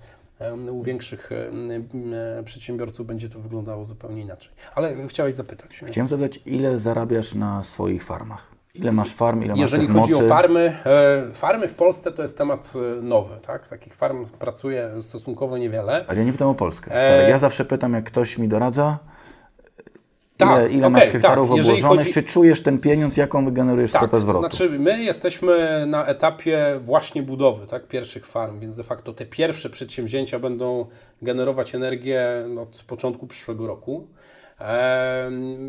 u 0.71 0.83
większych 0.83 1.33
e, 1.33 2.43
przedsiębiorców 2.45 3.07
będzie 3.07 3.28
to 3.28 3.38
wyglądało 3.40 3.85
zupełnie 3.85 4.23
inaczej. 4.23 4.52
Ale 4.75 5.09
chciałeś 5.09 5.35
zapytać. 5.35 5.71
Chciałem 5.87 6.09
zapytać, 6.09 6.40
ile 6.47 6.78
zarabiasz 6.78 7.35
na 7.35 7.62
swoich 7.62 8.05
farmach? 8.05 8.55
Ile 8.78 8.92
masz 8.92 9.14
farm, 9.14 9.42
ile 9.42 9.54
Jeżeli 9.56 9.88
masz 9.88 9.97
chodzi 9.97 10.12
mocy? 10.12 10.25
o 10.25 10.28
farmy, 10.28 10.76
e, 10.87 11.35
farmy 11.35 11.68
w 11.68 11.75
Polsce 11.75 12.12
to 12.12 12.23
jest 12.23 12.38
temat 12.38 12.73
e, 12.99 13.02
nowy, 13.02 13.35
tak? 13.47 13.68
Takich 13.68 13.95
farm 13.95 14.26
pracuje 14.26 14.91
stosunkowo 15.00 15.58
niewiele. 15.58 16.04
Ale 16.08 16.19
ja 16.19 16.25
nie 16.25 16.32
pytam 16.32 16.49
o 16.49 16.54
Polskę. 16.54 16.95
E... 16.95 17.30
Ja 17.30 17.39
zawsze 17.39 17.65
pytam, 17.65 17.93
jak 17.93 18.04
ktoś 18.04 18.39
mi 18.39 18.49
doradza, 18.49 18.99
tak, 20.36 20.49
ile, 20.49 20.69
ile 20.69 20.86
okay, 20.86 20.91
masz 20.91 21.10
hektarów 21.10 21.49
tak. 21.49 21.58
obłożonych, 21.58 22.04
chodzi... 22.04 22.12
czy 22.12 22.23
czujesz 22.23 22.62
ten 22.62 22.78
pieniądz, 22.78 23.17
jaką 23.17 23.45
wygenerujesz 23.45 23.93
tak, 23.93 24.02
stopę 24.02 24.21
zwrotu? 24.21 24.43
To 24.43 24.49
znaczy, 24.49 24.78
my 24.78 25.02
jesteśmy 25.02 25.84
na 25.86 26.06
etapie 26.06 26.80
właśnie 26.82 27.23
budowy 27.23 27.67
tak, 27.67 27.89
pierwszych 27.89 28.26
farm, 28.26 28.60
więc 28.60 28.76
de 28.76 28.84
facto 28.84 29.12
te 29.12 29.26
pierwsze 29.26 29.71
przedsięwzięcia 29.71 30.39
będą 30.39 30.86
generować 31.23 31.75
energię 31.75 32.47
od 32.60 32.84
początku 32.86 33.26
przyszłego 33.26 33.67
roku. 33.67 34.06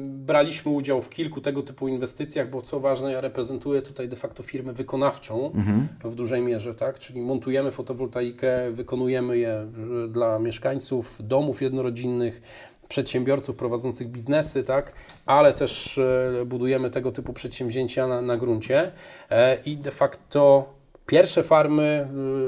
Braliśmy 0.02 0.72
udział 0.72 1.02
w 1.02 1.10
kilku 1.10 1.42
tego 1.42 1.64
typu 1.64 1.88
inwestycjach, 1.88 2.50
bo 2.50 2.62
co 2.62 2.80
ważne, 2.80 3.12
ja 3.12 3.22
reprezentuję 3.22 3.82
tutaj 3.82 4.10
de 4.10 4.16
facto 4.16 4.44
firmę 4.44 4.74
wykonawczą 4.74 5.52
mhm. 5.52 5.88
w 6.04 6.16
dużej 6.16 6.42
mierze, 6.42 6.76
tak? 6.76 7.00
czyli 7.00 7.22
montujemy 7.22 7.72
fotowoltaikę, 7.72 8.72
wykonujemy 8.72 9.38
je 9.38 9.52
e, 9.52 9.68
dla 10.08 10.40
mieszkańców 10.40 11.28
domów 11.28 11.62
jednorodzinnych, 11.62 12.42
przedsiębiorców 12.90 13.56
prowadzących 13.56 14.08
biznesy, 14.08 14.64
tak? 14.64 14.92
ale 15.26 15.54
też 15.54 15.98
e, 15.98 16.46
budujemy 16.46 16.90
tego 16.90 17.12
typu 17.12 17.34
przedsięwzięcia 17.34 18.08
na, 18.08 18.22
na 18.22 18.38
gruncie 18.38 18.92
e, 19.30 19.58
i 19.66 19.78
de 19.78 19.92
facto 19.92 20.74
pierwsze 21.06 21.44
farmy 21.44 22.08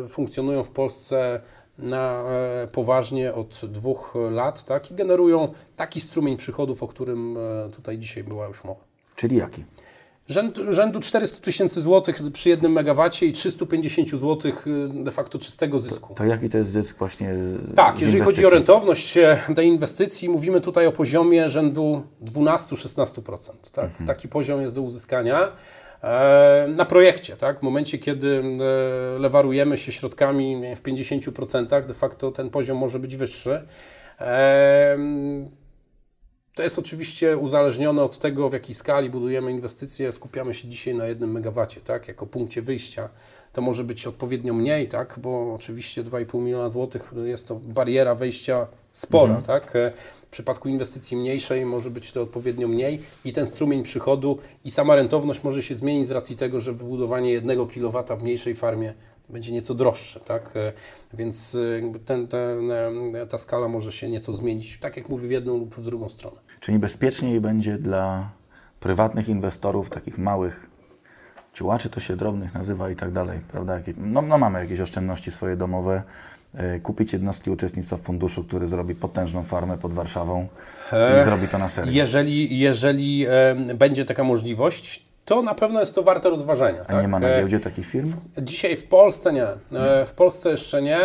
funkcjonują 0.10 0.64
w 0.64 0.70
Polsce 0.70 1.42
na 1.80 2.24
e, 2.64 2.68
poważnie 2.68 3.34
od 3.34 3.62
dwóch 3.64 4.14
lat 4.32 4.64
tak? 4.64 4.92
i 4.92 4.96
generują 4.96 5.54
taki 5.76 6.02
strumień 6.02 6.38
przychodów, 6.38 6.84
o 6.84 6.88
którym 6.88 7.38
e, 7.38 7.70
tutaj 7.70 7.98
dzisiaj 7.98 8.24
była 8.24 8.48
już 8.48 8.64
mowa. 8.64 8.84
Czyli 9.16 9.36
jaki? 9.36 9.64
Rzędu, 10.30 10.74
rzędu 10.74 11.00
400 11.00 11.42
tysięcy 11.42 11.82
złotych 11.82 12.22
przy 12.34 12.50
jednym 12.50 12.72
megawacie 12.72 13.26
i 13.26 13.34
350 13.34 14.10
złotych 14.10 14.66
e, 14.68 15.04
de 15.04 15.12
facto 15.12 15.40
czystego 15.40 15.80
zysku. 15.80 16.08
To, 16.08 16.16
to 16.16 16.26
jaki 16.26 16.50
to 16.50 16.58
jest 16.58 16.72
zysk 16.72 16.98
właśnie? 16.98 17.34
Tak, 17.76 18.02
jeżeli 18.02 18.22
chodzi 18.22 18.46
o 18.46 18.50
rentowność 18.50 19.18
tej 19.56 19.68
inwestycji, 19.68 20.30
mówimy 20.30 20.62
tutaj 20.62 20.88
o 20.88 20.92
poziomie 20.92 21.50
rzędu 21.50 22.04
12-16%. 22.24 23.72
Tak? 23.72 23.86
Mhm. 23.86 24.08
Taki 24.08 24.28
poziom 24.28 24.62
jest 24.62 24.76
do 24.76 24.82
uzyskania. 24.82 25.52
E, 26.04 26.68
na 26.76 26.86
projekcie, 26.86 27.38
tak? 27.38 27.60
W 27.60 27.62
momencie, 27.62 27.98
kiedy 27.98 28.44
e, 28.44 29.20
lewarujemy 29.20 29.78
się 29.78 29.92
środkami 29.92 30.76
w 30.76 30.82
50%, 30.82 31.86
de 31.86 31.94
facto 31.94 32.32
ten 32.32 32.50
poziom 32.50 32.78
może 32.78 33.00
być 33.00 33.16
wyższy. 33.16 33.66
To 36.56 36.64
jest 36.64 36.80
oczywiście 36.80 37.38
uzależnione 37.38 38.04
od 38.04 38.18
tego, 38.18 38.50
w 38.50 38.54
jakiej 38.54 38.76
skali 38.76 39.10
budujemy 39.10 39.52
inwestycje. 39.52 40.12
Skupiamy 40.12 40.54
się 40.54 40.68
dzisiaj 40.68 40.96
na 40.96 41.06
jednym 41.06 41.32
megawacie, 41.32 41.82
tak? 41.82 42.08
Jako 42.08 42.28
punkcie 42.28 42.62
wyjścia. 42.62 43.10
To 43.54 43.62
może 43.62 43.84
być 43.84 44.08
odpowiednio 44.08 44.54
mniej, 44.54 44.88
tak? 44.88 45.20
Bo 45.22 45.54
oczywiście 45.54 46.04
2,5 46.04 46.42
miliona 46.42 46.70
złotych 46.70 47.14
jest 47.26 47.48
to 47.48 47.56
bariera 47.56 48.16
wejścia 48.16 48.68
spora, 48.92 49.36
mhm. 49.36 49.46
tak? 49.46 49.74
W 50.28 50.32
przypadku 50.32 50.70
inwestycji 50.70 51.18
mniejszej 51.18 51.66
może 51.66 51.90
być 51.90 52.12
to 52.12 52.22
odpowiednio 52.22 52.68
mniej 52.68 53.02
i 53.26 53.34
ten 53.34 53.46
strumień 53.46 53.84
przychodu 53.84 54.38
i 54.66 54.72
sama 54.72 54.96
rentowność 54.96 55.44
może 55.44 55.64
się 55.64 55.76
zmienić 55.76 56.08
z 56.08 56.12
racji 56.12 56.36
tego, 56.36 56.60
że 56.60 56.74
wybudowanie 56.74 57.32
jednego 57.32 57.68
kilowata 57.68 58.16
w 58.16 58.24
mniejszej 58.24 58.56
farmie 58.56 58.94
będzie 59.30 59.52
nieco 59.52 59.74
droższe, 59.74 60.20
tak? 60.20 60.54
Więc 61.14 61.58
ten, 62.06 62.28
ten, 62.28 62.72
ta 63.30 63.38
skala 63.38 63.68
może 63.68 63.92
się 63.92 64.10
nieco 64.10 64.34
zmienić, 64.34 64.80
tak 64.80 64.98
jak 64.98 65.10
mówię, 65.10 65.28
w 65.28 65.32
jedną 65.32 65.58
lub 65.58 65.76
w 65.76 65.84
drugą 65.84 66.10
stronę. 66.10 66.38
Czyli 66.60 66.80
bezpieczniej 66.80 67.42
będzie 67.42 67.78
dla 67.78 68.30
prywatnych 68.80 69.30
inwestorów, 69.30 69.90
takich 69.90 70.18
małych 70.18 70.69
ciułaczy 71.54 71.90
to 71.90 72.00
się 72.00 72.16
drobnych 72.16 72.54
nazywa 72.54 72.90
i 72.90 72.96
tak 72.96 73.12
dalej, 73.12 73.40
prawda? 73.52 73.80
No, 73.98 74.22
no 74.22 74.38
mamy 74.38 74.60
jakieś 74.60 74.80
oszczędności 74.80 75.32
swoje 75.32 75.56
domowe, 75.56 76.04
E, 76.56 76.80
kupić 76.80 77.14
jednostki 77.14 77.50
uczestnictwa 77.50 77.98
w 77.98 78.02
funduszu, 78.02 78.44
który 78.44 78.68
zrobi 78.68 78.96
potężną 78.96 79.44
farmę 79.44 79.78
pod 79.78 79.94
Warszawą 79.94 80.48
i 80.92 80.96
e, 80.96 81.24
zrobi 81.24 81.48
to 81.48 81.58
na 81.58 81.70
serio. 81.70 81.92
Jeżeli, 81.94 82.60
jeżeli 82.60 83.26
e, 83.26 83.56
będzie 83.76 84.06
taka 84.06 84.24
możliwość, 84.24 85.04
to 85.26 85.42
na 85.42 85.56
pewno 85.56 85.80
jest 85.80 85.96
to 85.96 86.04
warte 86.04 86.30
rozważenia. 86.30 86.82
A 86.82 86.86
tak? 86.86 87.02
nie 87.02 87.08
ma 87.08 87.20
na 87.20 87.36
giełdzie 87.36 87.60
takich 87.60 87.86
firm? 87.86 88.14
Dzisiaj 88.38 88.78
w 88.78 88.84
Polsce 88.84 89.34
nie. 89.34 89.48
W 90.08 90.12
Polsce 90.16 90.52
jeszcze 90.52 90.82
nie. 90.82 91.00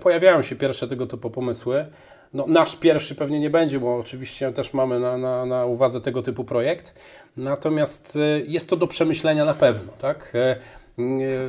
Pojawiają 0.00 0.42
się 0.42 0.56
pierwsze 0.56 0.88
tego 0.88 1.06
typu 1.06 1.30
pomysły. 1.30 1.86
No, 2.34 2.44
nasz 2.48 2.76
pierwszy 2.76 3.14
pewnie 3.14 3.40
nie 3.40 3.50
będzie, 3.50 3.80
bo 3.80 3.96
oczywiście 3.96 4.52
też 4.52 4.74
mamy 4.74 5.00
na, 5.00 5.18
na, 5.18 5.46
na 5.46 5.64
uwadze 5.64 6.00
tego 6.00 6.22
typu 6.22 6.44
projekt. 6.44 6.94
Natomiast 7.36 8.18
jest 8.46 8.70
to 8.70 8.76
do 8.76 8.86
przemyślenia 8.86 9.44
na 9.44 9.54
pewno. 9.54 9.92
Tak? 9.98 10.32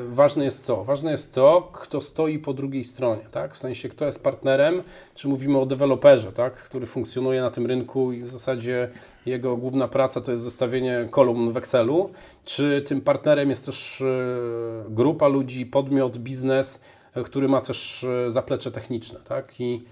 ważne 0.08 0.46
jest 0.46 0.66
co? 0.66 0.84
Ważne 0.84 1.12
jest 1.12 1.34
to, 1.34 1.70
kto 1.74 2.02
stoi 2.02 2.40
po 2.40 2.54
drugiej 2.54 2.84
stronie, 2.84 3.22
tak? 3.32 3.56
W 3.56 3.58
sensie, 3.58 3.90
kto 3.90 4.06
jest 4.06 4.24
partnerem, 4.24 4.84
czy 5.16 5.28
mówimy 5.28 5.60
o 5.60 5.66
deweloperze, 5.66 6.32
tak? 6.32 6.54
Który 6.54 6.86
funkcjonuje 6.86 7.42
na 7.42 7.52
tym 7.52 7.66
rynku 7.66 8.12
i 8.12 8.24
w 8.24 8.30
zasadzie 8.30 8.90
jego 9.26 9.58
główna 9.58 9.88
praca 9.88 10.22
to 10.22 10.32
jest 10.32 10.44
zestawienie 10.44 11.08
kolumn 11.12 11.52
w 11.52 11.58
Excelu, 11.58 12.10
czy 12.46 12.84
tym 12.88 13.02
partnerem 13.02 13.50
jest 13.50 13.66
też 13.66 14.02
e, 14.02 14.06
grupa 14.90 15.28
ludzi, 15.28 15.66
podmiot, 15.66 16.18
biznes, 16.18 16.84
e, 17.16 17.24
który 17.24 17.48
ma 17.48 17.62
też 17.62 18.04
e, 18.04 18.32
zaplecze 18.32 18.72
techniczne, 18.72 19.20
tak? 19.20 19.60
I 19.60 19.84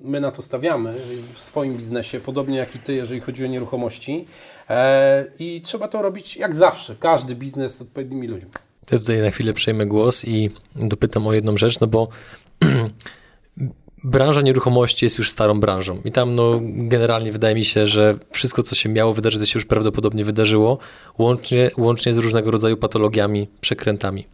my 0.00 0.20
na 0.20 0.30
to 0.30 0.42
stawiamy 0.42 0.94
w 1.34 1.40
swoim 1.40 1.76
biznesie, 1.76 2.20
podobnie 2.20 2.58
jak 2.58 2.76
i 2.76 2.78
Ty, 2.78 2.94
jeżeli 2.94 3.20
chodzi 3.20 3.44
o 3.44 3.48
nieruchomości. 3.48 4.26
E, 4.70 5.24
I 5.38 5.60
trzeba 5.60 5.88
to 5.88 6.02
robić 6.02 6.36
jak 6.36 6.54
zawsze, 6.54 6.96
każdy 7.00 7.34
biznes 7.34 7.76
z 7.76 7.82
odpowiednimi 7.82 8.28
ludźmi. 8.28 8.50
Ja 8.92 8.98
tutaj 8.98 9.20
na 9.20 9.30
chwilę 9.30 9.52
przejmę 9.52 9.86
głos 9.86 10.24
i 10.24 10.50
dopytam 10.76 11.26
o 11.26 11.32
jedną 11.32 11.56
rzecz, 11.56 11.80
no 11.80 11.86
bo 11.86 12.08
branża 14.04 14.40
nieruchomości 14.40 15.06
jest 15.06 15.18
już 15.18 15.30
starą 15.30 15.60
branżą 15.60 16.00
i 16.04 16.12
tam 16.12 16.34
no, 16.34 16.60
generalnie 16.62 17.32
wydaje 17.32 17.54
mi 17.54 17.64
się, 17.64 17.86
że 17.86 18.18
wszystko, 18.30 18.62
co 18.62 18.74
się 18.74 18.88
miało 18.88 19.12
wydarzyć, 19.14 19.40
to 19.40 19.46
się 19.46 19.58
już 19.58 19.66
prawdopodobnie 19.66 20.24
wydarzyło, 20.24 20.78
łącznie, 21.18 21.70
łącznie 21.76 22.14
z 22.14 22.18
różnego 22.18 22.50
rodzaju 22.50 22.76
patologiami, 22.76 23.48
przekrętami. 23.60 24.26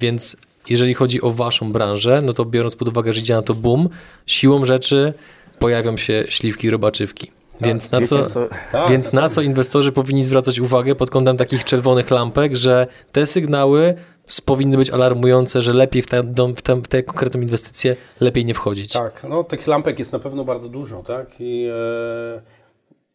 Więc 0.00 0.36
jeżeli 0.68 0.94
chodzi 0.94 1.22
o 1.22 1.30
waszą 1.30 1.72
branżę, 1.72 2.20
no 2.24 2.32
to 2.32 2.44
biorąc 2.44 2.76
pod 2.76 2.88
uwagę, 2.88 3.12
że 3.12 3.20
idzie 3.20 3.34
na 3.34 3.42
to 3.42 3.54
boom, 3.54 3.88
siłą 4.26 4.64
rzeczy 4.64 5.14
pojawią 5.58 5.96
się 5.96 6.24
śliwki 6.28 6.70
robaczywki. 6.70 7.35
Tak, 7.58 7.68
więc 7.68 7.90
na, 7.90 8.00
co, 8.00 8.26
co? 8.26 8.48
Tak, 8.72 8.90
więc 8.90 9.12
na 9.12 9.28
co 9.28 9.42
inwestorzy 9.42 9.92
powinni 9.92 10.24
zwracać 10.24 10.58
uwagę 10.58 10.94
pod 10.94 11.10
kątem 11.10 11.36
takich 11.36 11.64
czerwonych 11.64 12.10
lampek, 12.10 12.56
że 12.56 12.86
te 13.12 13.26
sygnały 13.26 13.94
powinny 14.44 14.76
być 14.76 14.90
alarmujące, 14.90 15.62
że 15.62 15.72
lepiej 15.72 16.02
w, 16.02 16.06
te, 16.06 16.22
w, 16.22 16.62
te, 16.62 16.76
w 16.76 16.88
tę 16.88 17.02
konkretną 17.02 17.40
inwestycję 17.40 17.96
lepiej 18.20 18.44
nie 18.44 18.54
wchodzić. 18.54 18.92
Tak, 18.92 19.26
no 19.28 19.44
tych 19.44 19.66
lampek 19.66 19.98
jest 19.98 20.12
na 20.12 20.18
pewno 20.18 20.44
bardzo 20.44 20.68
dużo, 20.68 21.02
tak? 21.02 21.26
I 21.38 21.68
e, 22.36 22.40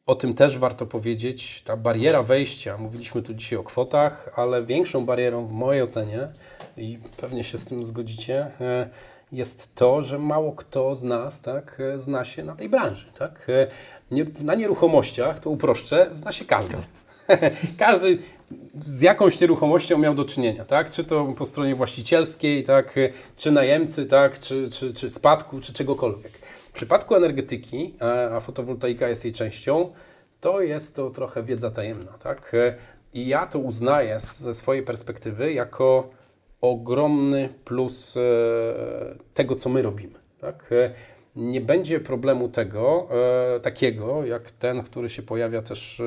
o 0.06 0.16
tym 0.16 0.34
też 0.34 0.58
warto 0.58 0.86
powiedzieć. 0.86 1.62
Ta 1.66 1.78
bariera 1.78 2.24
wejścia, 2.24 2.78
mówiliśmy 2.78 3.22
tu 3.22 3.34
dzisiaj 3.34 3.60
o 3.60 3.64
kwotach, 3.64 4.30
ale 4.36 4.64
większą 4.64 5.06
barierą 5.06 5.48
w 5.48 5.52
mojej 5.52 5.82
ocenie 5.82 6.28
i 6.78 7.00
pewnie 7.18 7.44
się 7.44 7.58
z 7.58 7.66
tym 7.66 7.86
zgodzicie, 7.86 8.52
e, 8.62 8.90
jest 9.32 9.76
to, 9.76 10.04
że 10.04 10.20
mało 10.20 10.52
kto 10.52 10.96
z 10.96 11.04
nas 11.04 11.42
tak, 11.42 11.80
e, 11.80 12.00
zna 12.00 12.26
się 12.26 12.44
na 12.44 12.56
tej 12.56 12.70
branży. 12.70 13.06
Tak? 13.18 13.48
Na 14.44 14.56
nieruchomościach, 14.56 15.40
to 15.40 15.50
uproszczę, 15.50 16.08
zna 16.12 16.32
się 16.32 16.46
każdy. 16.46 16.78
każdy 17.78 18.18
z 18.86 19.02
jakąś 19.02 19.40
nieruchomością 19.40 19.98
miał 19.98 20.16
do 20.16 20.26
czynienia, 20.26 20.66
tak? 20.66 20.92
Czy 20.92 21.04
to 21.04 21.26
po 21.26 21.46
stronie 21.46 21.76
właścicielskiej, 21.76 22.64
tak? 22.64 22.96
czy 23.38 23.52
najemcy, 23.52 24.06
tak? 24.06 24.40
czy, 24.40 24.70
czy, 24.72 24.94
czy 24.94 25.10
spadku, 25.10 25.62
czy 25.62 25.74
czegokolwiek. 25.74 26.32
W 26.70 26.74
przypadku 26.74 27.16
energetyki, 27.16 27.96
a 28.32 28.40
fotowoltaika 28.40 29.08
jest 29.08 29.26
jej 29.26 29.34
częścią, 29.34 29.94
to 30.42 30.62
jest 30.62 30.96
to 30.96 31.10
trochę 31.10 31.44
wiedza 31.44 31.72
tajemna. 31.72 32.12
Tak? 32.12 32.56
I 33.14 33.28
ja 33.28 33.46
to 33.46 33.60
uznaję 33.60 34.20
ze 34.20 34.54
swojej 34.54 34.84
perspektywy 34.84 35.54
jako 35.54 36.10
ogromny 36.62 37.50
plus 37.66 38.18
e, 38.18 38.22
tego, 39.34 39.56
co 39.56 39.70
my 39.70 39.82
robimy. 39.82 40.20
Tak? 40.42 40.70
E, 41.36 41.40
nie 41.40 41.62
będzie 41.62 42.00
problemu 42.00 42.50
tego, 42.50 43.08
e, 43.56 43.60
takiego 43.60 44.26
jak 44.26 44.52
ten, 44.52 44.84
który 44.84 45.10
się 45.10 45.22
pojawia 45.22 45.62
też 45.62 46.02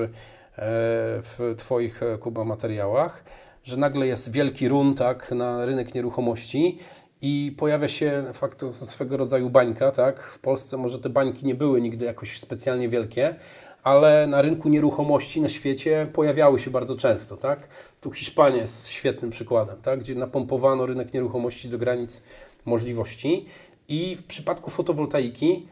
w 1.23 1.55
Twoich 1.59 2.01
Kuba 2.21 2.45
materiałach, 2.45 3.25
że 3.65 3.77
nagle 3.77 4.07
jest 4.07 4.33
wielki 4.33 4.69
run 4.69 4.95
tak, 4.95 5.31
na 5.33 5.67
rynek 5.67 5.95
nieruchomości 5.95 6.79
i 7.23 7.55
pojawia 7.59 7.89
się 7.89 8.25
fakt 8.33 8.65
swego 8.73 9.17
rodzaju 9.17 9.51
bańka. 9.51 9.91
Tak? 9.91 10.23
W 10.23 10.39
Polsce 10.39 10.77
może 10.77 10.99
te 10.99 11.09
bańki 11.09 11.47
nie 11.47 11.55
były 11.55 11.81
nigdy 11.81 12.05
jakoś 12.05 12.41
specjalnie 12.41 12.89
wielkie, 12.89 13.35
ale 13.83 14.27
na 14.27 14.43
rynku 14.43 14.69
nieruchomości 14.69 15.41
na 15.41 15.49
świecie 15.49 16.07
pojawiały 16.13 16.61
się 16.61 16.71
bardzo 16.71 16.97
często. 16.97 17.37
Tak? 17.37 17.69
Tu 18.01 18.13
Hiszpania 18.13 18.57
jest 18.57 18.89
świetnym 18.89 19.31
przykładem, 19.31 19.77
tak? 19.83 20.01
gdzie 20.01 20.15
napompowano 20.15 20.87
rynek 20.87 21.15
nieruchomości 21.15 21.69
do 21.69 21.79
granic 21.79 22.25
możliwości. 22.65 23.47
I 23.89 24.17
w 24.17 24.25
przypadku 24.25 24.71
fotowoltaiki 24.71 25.67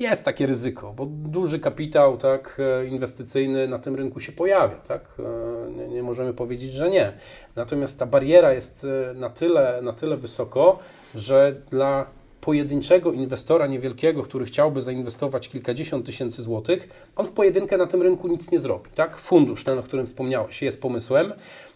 jest 0.00 0.24
takie 0.24 0.46
ryzyko, 0.46 0.92
bo 0.92 1.06
duży 1.06 1.60
kapitał 1.60 2.16
tak, 2.16 2.60
e, 2.82 2.86
inwestycyjny 2.86 3.68
na 3.68 3.78
tym 3.78 3.96
rynku 3.96 4.20
się 4.20 4.32
pojawia. 4.32 4.76
Tak? 4.76 5.02
E, 5.18 5.70
nie, 5.70 5.88
nie 5.88 6.02
możemy 6.02 6.34
powiedzieć, 6.34 6.72
że 6.72 6.90
nie. 6.90 7.12
Natomiast 7.56 7.98
ta 7.98 8.06
bariera 8.06 8.52
jest 8.52 8.86
e, 9.10 9.14
na 9.14 9.30
tyle, 9.30 9.80
na 9.82 9.92
tyle 9.92 10.16
wysoko, 10.16 10.78
że 11.14 11.56
dla 11.70 12.06
pojedynczego 12.40 13.12
inwestora 13.12 13.66
niewielkiego, 13.66 14.22
który 14.22 14.44
chciałby 14.44 14.82
zainwestować 14.82 15.48
kilkadziesiąt 15.48 16.06
tysięcy 16.06 16.42
złotych, 16.42 16.88
on 17.16 17.26
w 17.26 17.30
pojedynkę 17.30 17.76
na 17.76 17.86
tym 17.86 18.02
rynku 18.02 18.28
nic 18.28 18.50
nie 18.50 18.60
zrobi. 18.60 18.90
Tak? 18.94 19.16
Fundusz, 19.16 19.64
ten, 19.64 19.78
o 19.78 19.82
którym 19.82 20.06
wspomniałeś, 20.06 20.62
jest 20.62 20.82
pomysłem. 20.82 21.32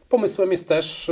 Pomysłem 0.08 0.52
jest 0.52 0.68
też 0.68 1.10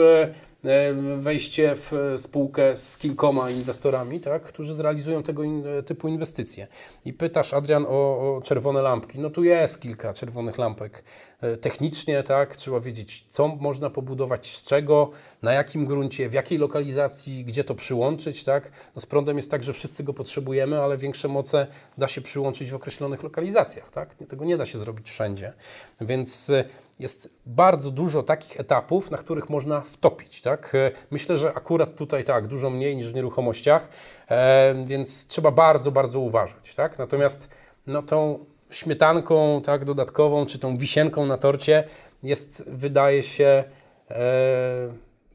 wejście 1.18 1.74
w 1.76 2.14
spółkę 2.16 2.76
z 2.76 2.98
kilkoma 2.98 3.50
inwestorami, 3.50 4.20
tak, 4.20 4.42
którzy 4.42 4.74
zrealizują 4.74 5.22
tego 5.22 5.42
in, 5.42 5.64
typu 5.86 6.08
inwestycje. 6.08 6.66
I 7.04 7.12
pytasz, 7.12 7.54
Adrian, 7.54 7.86
o, 7.88 8.36
o, 8.36 8.40
czerwone 8.44 8.82
lampki. 8.82 9.18
No 9.18 9.30
tu 9.30 9.44
jest 9.44 9.80
kilka 9.80 10.12
czerwonych 10.12 10.58
lampek. 10.58 11.04
E, 11.40 11.56
technicznie, 11.56 12.22
tak, 12.22 12.56
trzeba 12.56 12.80
wiedzieć, 12.80 13.24
co 13.28 13.48
można 13.48 13.90
pobudować, 13.90 14.56
z 14.56 14.64
czego, 14.64 15.10
na 15.42 15.52
jakim 15.52 15.86
gruncie, 15.86 16.28
w 16.28 16.32
jakiej 16.32 16.58
lokalizacji, 16.58 17.44
gdzie 17.44 17.64
to 17.64 17.74
przyłączyć, 17.74 18.44
tak. 18.44 18.70
No 18.94 19.00
z 19.00 19.06
prądem 19.06 19.36
jest 19.36 19.50
tak, 19.50 19.62
że 19.62 19.72
wszyscy 19.72 20.04
go 20.04 20.14
potrzebujemy, 20.14 20.80
ale 20.80 20.96
większe 20.96 21.28
moce 21.28 21.66
da 21.98 22.08
się 22.08 22.20
przyłączyć 22.20 22.70
w 22.70 22.74
określonych 22.74 23.22
lokalizacjach, 23.22 23.90
tak. 23.90 24.14
Tego 24.14 24.44
nie 24.44 24.56
da 24.56 24.66
się 24.66 24.78
zrobić 24.78 25.10
wszędzie. 25.10 25.52
Więc 26.00 26.52
jest 26.98 27.30
bardzo 27.46 27.90
dużo 27.90 28.22
takich 28.22 28.60
etapów, 28.60 29.10
na 29.10 29.18
których 29.18 29.50
można 29.50 29.80
wtopić. 29.80 30.42
Tak? 30.42 30.74
E, 30.74 30.90
myślę, 31.10 31.38
że 31.38 31.54
akurat 31.54 31.96
tutaj 31.96 32.24
tak, 32.24 32.46
dużo 32.46 32.70
mniej 32.70 32.96
niż 32.96 33.10
w 33.10 33.14
nieruchomościach, 33.14 33.88
e, 34.28 34.84
więc 34.86 35.26
trzeba 35.26 35.50
bardzo, 35.50 35.92
bardzo 35.92 36.20
uważać. 36.20 36.74
Tak? 36.74 36.98
Natomiast 36.98 37.50
no, 37.86 38.02
tą 38.02 38.44
śmietanką 38.70 39.62
tak, 39.64 39.84
dodatkową, 39.84 40.46
czy 40.46 40.58
tą 40.58 40.76
wisienką 40.76 41.26
na 41.26 41.38
torcie 41.38 41.84
jest, 42.22 42.64
wydaje 42.70 43.22
się, 43.22 43.64
e, 44.10 44.88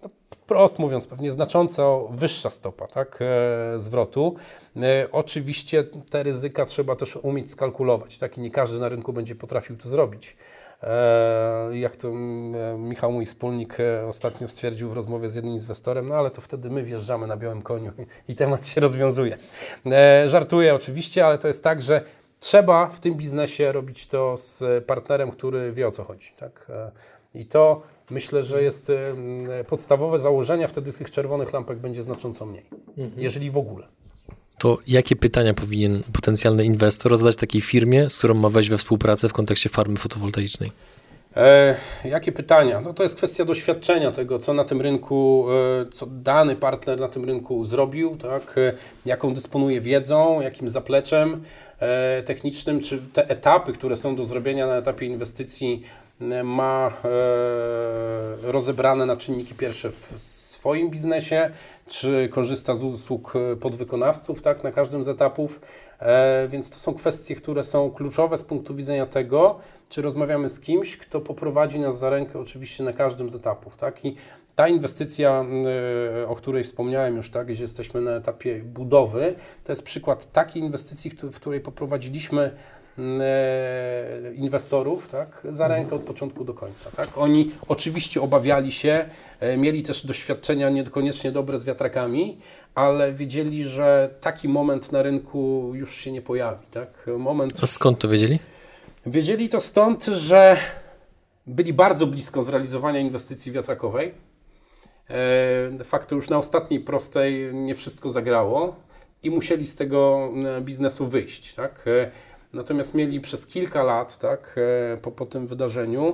no, 0.03 0.09
wprost 0.35 0.79
mówiąc, 0.79 1.07
pewnie 1.07 1.31
znacząco 1.31 2.09
wyższa 2.11 2.49
stopa 2.49 2.87
tak, 2.87 3.19
e, 3.21 3.79
zwrotu. 3.79 4.35
E, 4.75 5.07
oczywiście 5.11 5.83
te 6.09 6.23
ryzyka 6.23 6.65
trzeba 6.65 6.95
też 6.95 7.15
umieć 7.15 7.51
skalkulować. 7.51 8.17
Tak? 8.17 8.37
I 8.37 8.41
nie 8.41 8.51
każdy 8.51 8.79
na 8.79 8.89
rynku 8.89 9.13
będzie 9.13 9.35
potrafił 9.35 9.77
to 9.77 9.89
zrobić. 9.89 10.35
E, 10.83 11.77
jak 11.77 11.95
to 11.95 12.07
e, 12.07 12.13
Michał, 12.77 13.11
mój 13.11 13.25
wspólnik, 13.25 13.79
e, 13.79 14.07
ostatnio 14.07 14.47
stwierdził 14.47 14.89
w 14.89 14.93
rozmowie 14.93 15.29
z 15.29 15.35
jednym 15.35 15.53
inwestorem, 15.53 16.07
no 16.07 16.15
ale 16.15 16.31
to 16.31 16.41
wtedy 16.41 16.69
my 16.69 16.83
wjeżdżamy 16.83 17.27
na 17.27 17.37
białym 17.37 17.61
koniu 17.61 17.91
i 18.27 18.35
temat 18.35 18.67
się 18.67 18.81
rozwiązuje. 18.81 19.37
Żartuję 20.25 20.75
oczywiście, 20.75 21.25
ale 21.25 21.37
to 21.37 21.47
jest 21.47 21.63
tak, 21.63 21.81
że 21.81 22.01
trzeba 22.43 22.87
w 22.87 22.99
tym 22.99 23.15
biznesie 23.15 23.71
robić 23.71 24.07
to 24.07 24.37
z 24.37 24.63
partnerem, 24.85 25.31
który 25.31 25.73
wie 25.73 25.87
o 25.87 25.91
co 25.91 26.03
chodzi. 26.03 26.31
Tak? 26.37 26.67
I 27.35 27.45
to 27.45 27.81
myślę, 28.09 28.43
że 28.43 28.63
jest 28.63 28.91
podstawowe 29.67 30.19
założenie, 30.19 30.67
wtedy 30.67 30.93
tych 30.93 31.11
czerwonych 31.11 31.53
lampek 31.53 31.77
będzie 31.77 32.03
znacząco 32.03 32.45
mniej, 32.45 32.65
mhm. 32.97 33.21
jeżeli 33.21 33.49
w 33.51 33.57
ogóle 33.57 33.87
to 34.63 34.77
jakie 34.87 35.15
pytania 35.15 35.53
powinien 35.53 36.03
potencjalny 36.13 36.65
inwestor 36.65 37.17
zadać 37.17 37.35
takiej 37.35 37.61
firmie, 37.61 38.09
z 38.09 38.17
którą 38.17 38.33
ma 38.33 38.49
wejść 38.49 38.69
we 38.69 38.77
współpracę 38.77 39.29
w 39.29 39.33
kontekście 39.33 39.69
farmy 39.69 39.97
fotowoltaicznej? 39.97 40.71
E, 41.35 41.75
jakie 42.05 42.31
pytania? 42.31 42.81
No 42.81 42.93
to 42.93 43.03
jest 43.03 43.15
kwestia 43.15 43.45
doświadczenia 43.45 44.11
tego, 44.11 44.39
co 44.39 44.53
na 44.53 44.63
tym 44.63 44.81
rynku, 44.81 45.45
e, 45.49 45.85
co 45.91 46.05
dany 46.05 46.55
partner 46.55 46.99
na 46.99 47.07
tym 47.07 47.25
rynku 47.25 47.65
zrobił, 47.65 48.17
tak? 48.17 48.57
E, 48.57 48.73
jaką 49.05 49.33
dysponuje 49.33 49.81
wiedzą, 49.81 50.41
jakim 50.41 50.69
zapleczem 50.69 51.33
e, 51.33 51.72
technicznym, 52.25 52.81
czy 52.81 53.01
te 53.13 53.29
etapy, 53.29 53.73
które 53.73 53.95
są 53.95 54.15
do 54.15 54.25
zrobienia 54.25 54.67
na 54.67 54.77
etapie 54.77 55.05
inwestycji, 55.05 55.83
e, 56.21 56.43
ma 56.43 56.91
e, 57.05 58.51
rozebrane 58.51 59.05
na 59.05 59.17
czynniki 59.17 59.55
pierwsze 59.55 59.91
w 59.91 60.19
swoim 60.63 60.89
biznesie, 60.89 61.49
czy 61.87 62.29
korzysta 62.31 62.75
z 62.75 62.83
usług 62.83 63.33
e, 63.35 63.55
podwykonawców 63.55 64.41
tak, 64.41 64.63
na 64.63 64.71
każdym 64.71 65.03
z 65.03 65.07
etapów. 65.07 65.59
E, 65.99 66.47
więc 66.47 66.69
to 66.69 66.77
są 66.77 66.93
kwestie, 66.93 67.35
które 67.35 67.63
są 67.63 67.91
kluczowe 67.91 68.37
z 68.37 68.43
punktu 68.43 68.75
widzenia 68.75 69.05
tego, 69.05 69.59
czy 69.89 70.01
rozmawiamy 70.01 70.49
z 70.49 70.59
kimś, 70.59 70.97
kto 70.97 71.21
poprowadzi 71.21 71.79
nas 71.79 71.99
za 71.99 72.09
rękę 72.09 72.39
oczywiście 72.39 72.83
na 72.83 72.93
każdym 72.93 73.29
z 73.29 73.35
etapów. 73.35 73.75
Tak? 73.75 74.05
I 74.05 74.15
ta 74.55 74.67
inwestycja, 74.67 75.45
e, 76.23 76.27
o 76.27 76.35
której 76.35 76.63
wspomniałem 76.63 77.15
już, 77.15 77.29
tak, 77.29 77.47
gdzie 77.47 77.61
jesteśmy 77.61 78.01
na 78.01 78.11
etapie 78.11 78.59
budowy, 78.59 79.35
to 79.63 79.71
jest 79.71 79.83
przykład 79.83 80.31
takiej 80.31 80.63
inwestycji, 80.63 81.11
w 81.11 81.35
której 81.35 81.61
poprowadziliśmy 81.61 82.51
E, 82.99 84.33
inwestorów 84.35 85.07
tak, 85.07 85.47
za 85.49 85.67
rękę 85.67 85.95
od 85.95 86.01
początku 86.01 86.45
do 86.45 86.53
końca. 86.53 86.91
Tak. 86.91 87.17
Oni 87.17 87.51
oczywiście 87.67 88.21
obawiali 88.21 88.71
się, 88.71 89.05
e, 89.39 89.57
mieli 89.57 89.83
też 89.83 90.05
doświadczenia 90.05 90.69
niekoniecznie 90.69 91.31
dobre 91.31 91.57
z 91.57 91.63
wiatrakami, 91.63 92.37
ale 92.75 93.13
wiedzieli, 93.13 93.63
że 93.63 94.09
taki 94.21 94.49
moment 94.49 94.91
na 94.91 95.01
rynku 95.01 95.71
już 95.75 95.95
się 95.95 96.11
nie 96.11 96.21
pojawi. 96.21 96.65
Tak. 96.71 97.09
Moment... 97.17 97.53
A 97.63 97.65
skąd 97.65 97.99
to 97.99 98.07
wiedzieli? 98.07 98.39
Wiedzieli 99.05 99.49
to 99.49 99.61
stąd, 99.61 100.05
że 100.05 100.57
byli 101.47 101.73
bardzo 101.73 102.07
blisko 102.07 102.41
zrealizowania 102.41 102.99
inwestycji 102.99 103.51
wiatrakowej. 103.51 104.13
E, 105.09 105.69
de 105.71 105.83
facto 105.83 106.15
już 106.15 106.29
na 106.29 106.37
ostatniej 106.37 106.79
prostej 106.79 107.55
nie 107.55 107.75
wszystko 107.75 108.09
zagrało 108.09 108.75
i 109.23 109.31
musieli 109.31 109.65
z 109.65 109.75
tego 109.75 110.31
biznesu 110.61 111.07
wyjść. 111.07 111.53
Tak? 111.53 111.85
Natomiast 112.53 112.93
mieli 112.93 113.21
przez 113.21 113.47
kilka 113.47 113.83
lat 113.83 114.17
tak, 114.17 114.55
po, 115.01 115.11
po 115.11 115.25
tym 115.25 115.47
wydarzeniu 115.47 116.13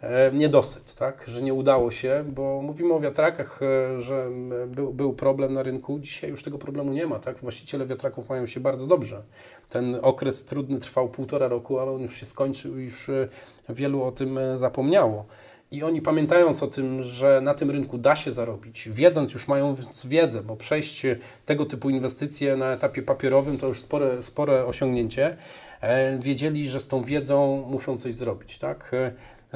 E, 0.00 0.32
niedosyt, 0.32 0.94
tak? 0.94 1.24
że 1.28 1.42
nie 1.42 1.54
udało 1.54 1.90
się, 1.90 2.24
bo 2.28 2.62
mówimy 2.62 2.94
o 2.94 3.00
wiatrakach, 3.00 3.60
e, 3.62 4.02
że 4.02 4.30
był, 4.66 4.92
był 4.92 5.12
problem 5.12 5.54
na 5.54 5.62
rynku. 5.62 5.98
Dzisiaj 5.98 6.30
już 6.30 6.42
tego 6.42 6.58
problemu 6.58 6.92
nie 6.92 7.06
ma. 7.06 7.18
Tak? 7.18 7.38
Właściciele 7.38 7.86
wiatraków 7.86 8.28
mają 8.28 8.46
się 8.46 8.60
bardzo 8.60 8.86
dobrze. 8.86 9.22
Ten 9.68 9.98
okres 10.02 10.44
trudny 10.44 10.78
trwał 10.78 11.08
półtora 11.08 11.48
roku, 11.48 11.78
ale 11.78 11.90
on 11.90 12.02
już 12.02 12.16
się 12.16 12.26
skończył 12.26 12.78
i 12.78 12.84
już 12.84 13.08
e, 13.08 13.28
wielu 13.68 14.02
o 14.02 14.12
tym 14.12 14.38
zapomniało. 14.54 15.26
I 15.70 15.82
oni 15.82 16.02
pamiętając 16.02 16.62
o 16.62 16.66
tym, 16.66 17.02
że 17.02 17.40
na 17.40 17.54
tym 17.54 17.70
rynku 17.70 17.98
da 17.98 18.16
się 18.16 18.32
zarobić, 18.32 18.88
wiedząc 18.92 19.32
już 19.32 19.48
mają 19.48 19.76
wiedzę, 20.04 20.42
bo 20.42 20.56
przejść 20.56 21.06
tego 21.46 21.66
typu 21.66 21.90
inwestycje 21.90 22.56
na 22.56 22.72
etapie 22.72 23.02
papierowym 23.02 23.58
to 23.58 23.66
już 23.66 23.80
spore, 23.80 24.22
spore 24.22 24.66
osiągnięcie, 24.66 25.36
wiedzieli, 26.18 26.68
że 26.68 26.80
z 26.80 26.88
tą 26.88 27.02
wiedzą 27.02 27.66
muszą 27.70 27.98
coś 27.98 28.14
zrobić. 28.14 28.58
Tak? 28.58 28.92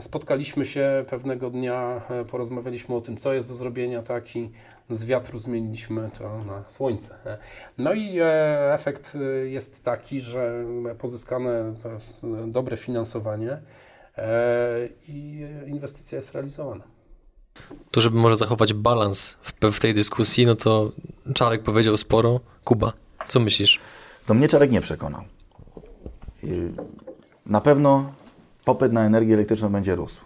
Spotkaliśmy 0.00 0.66
się 0.66 1.04
pewnego 1.10 1.50
dnia, 1.50 2.02
e, 2.10 2.24
porozmawialiśmy 2.24 2.94
o 2.94 3.00
tym, 3.00 3.16
co 3.16 3.32
jest 3.32 3.48
do 3.48 3.54
zrobienia, 3.54 4.02
tak 4.02 4.36
i 4.36 4.50
z 4.90 5.04
wiatru 5.04 5.38
zmieniliśmy 5.38 6.10
to 6.18 6.44
na 6.44 6.64
słońce. 6.68 7.14
No 7.78 7.92
i 7.92 8.18
e, 8.20 8.74
efekt 8.74 9.16
e, 9.16 9.48
jest 9.48 9.84
taki, 9.84 10.20
że 10.20 10.64
pozyskane 10.98 11.74
dobre 12.46 12.76
finansowanie 12.76 13.58
i 15.08 15.46
inwestycja 15.66 16.16
jest 16.16 16.32
realizowana. 16.32 16.84
To, 17.90 18.00
żeby 18.00 18.16
może 18.16 18.36
zachować 18.36 18.72
balans 18.72 19.38
w, 19.42 19.70
w 19.72 19.80
tej 19.80 19.94
dyskusji, 19.94 20.46
no 20.46 20.54
to 20.54 20.92
Czarek 21.34 21.62
powiedział 21.62 21.96
sporo. 21.96 22.40
Kuba, 22.64 22.92
co 23.28 23.40
myślisz? 23.40 23.80
To 24.26 24.34
mnie 24.34 24.48
Czarek 24.48 24.70
nie 24.70 24.80
przekonał. 24.80 25.22
Na 27.46 27.60
pewno 27.60 28.12
popyt 28.64 28.92
na 28.92 29.04
energię 29.04 29.34
elektryczną 29.34 29.68
będzie 29.68 29.94
rósł. 29.94 30.20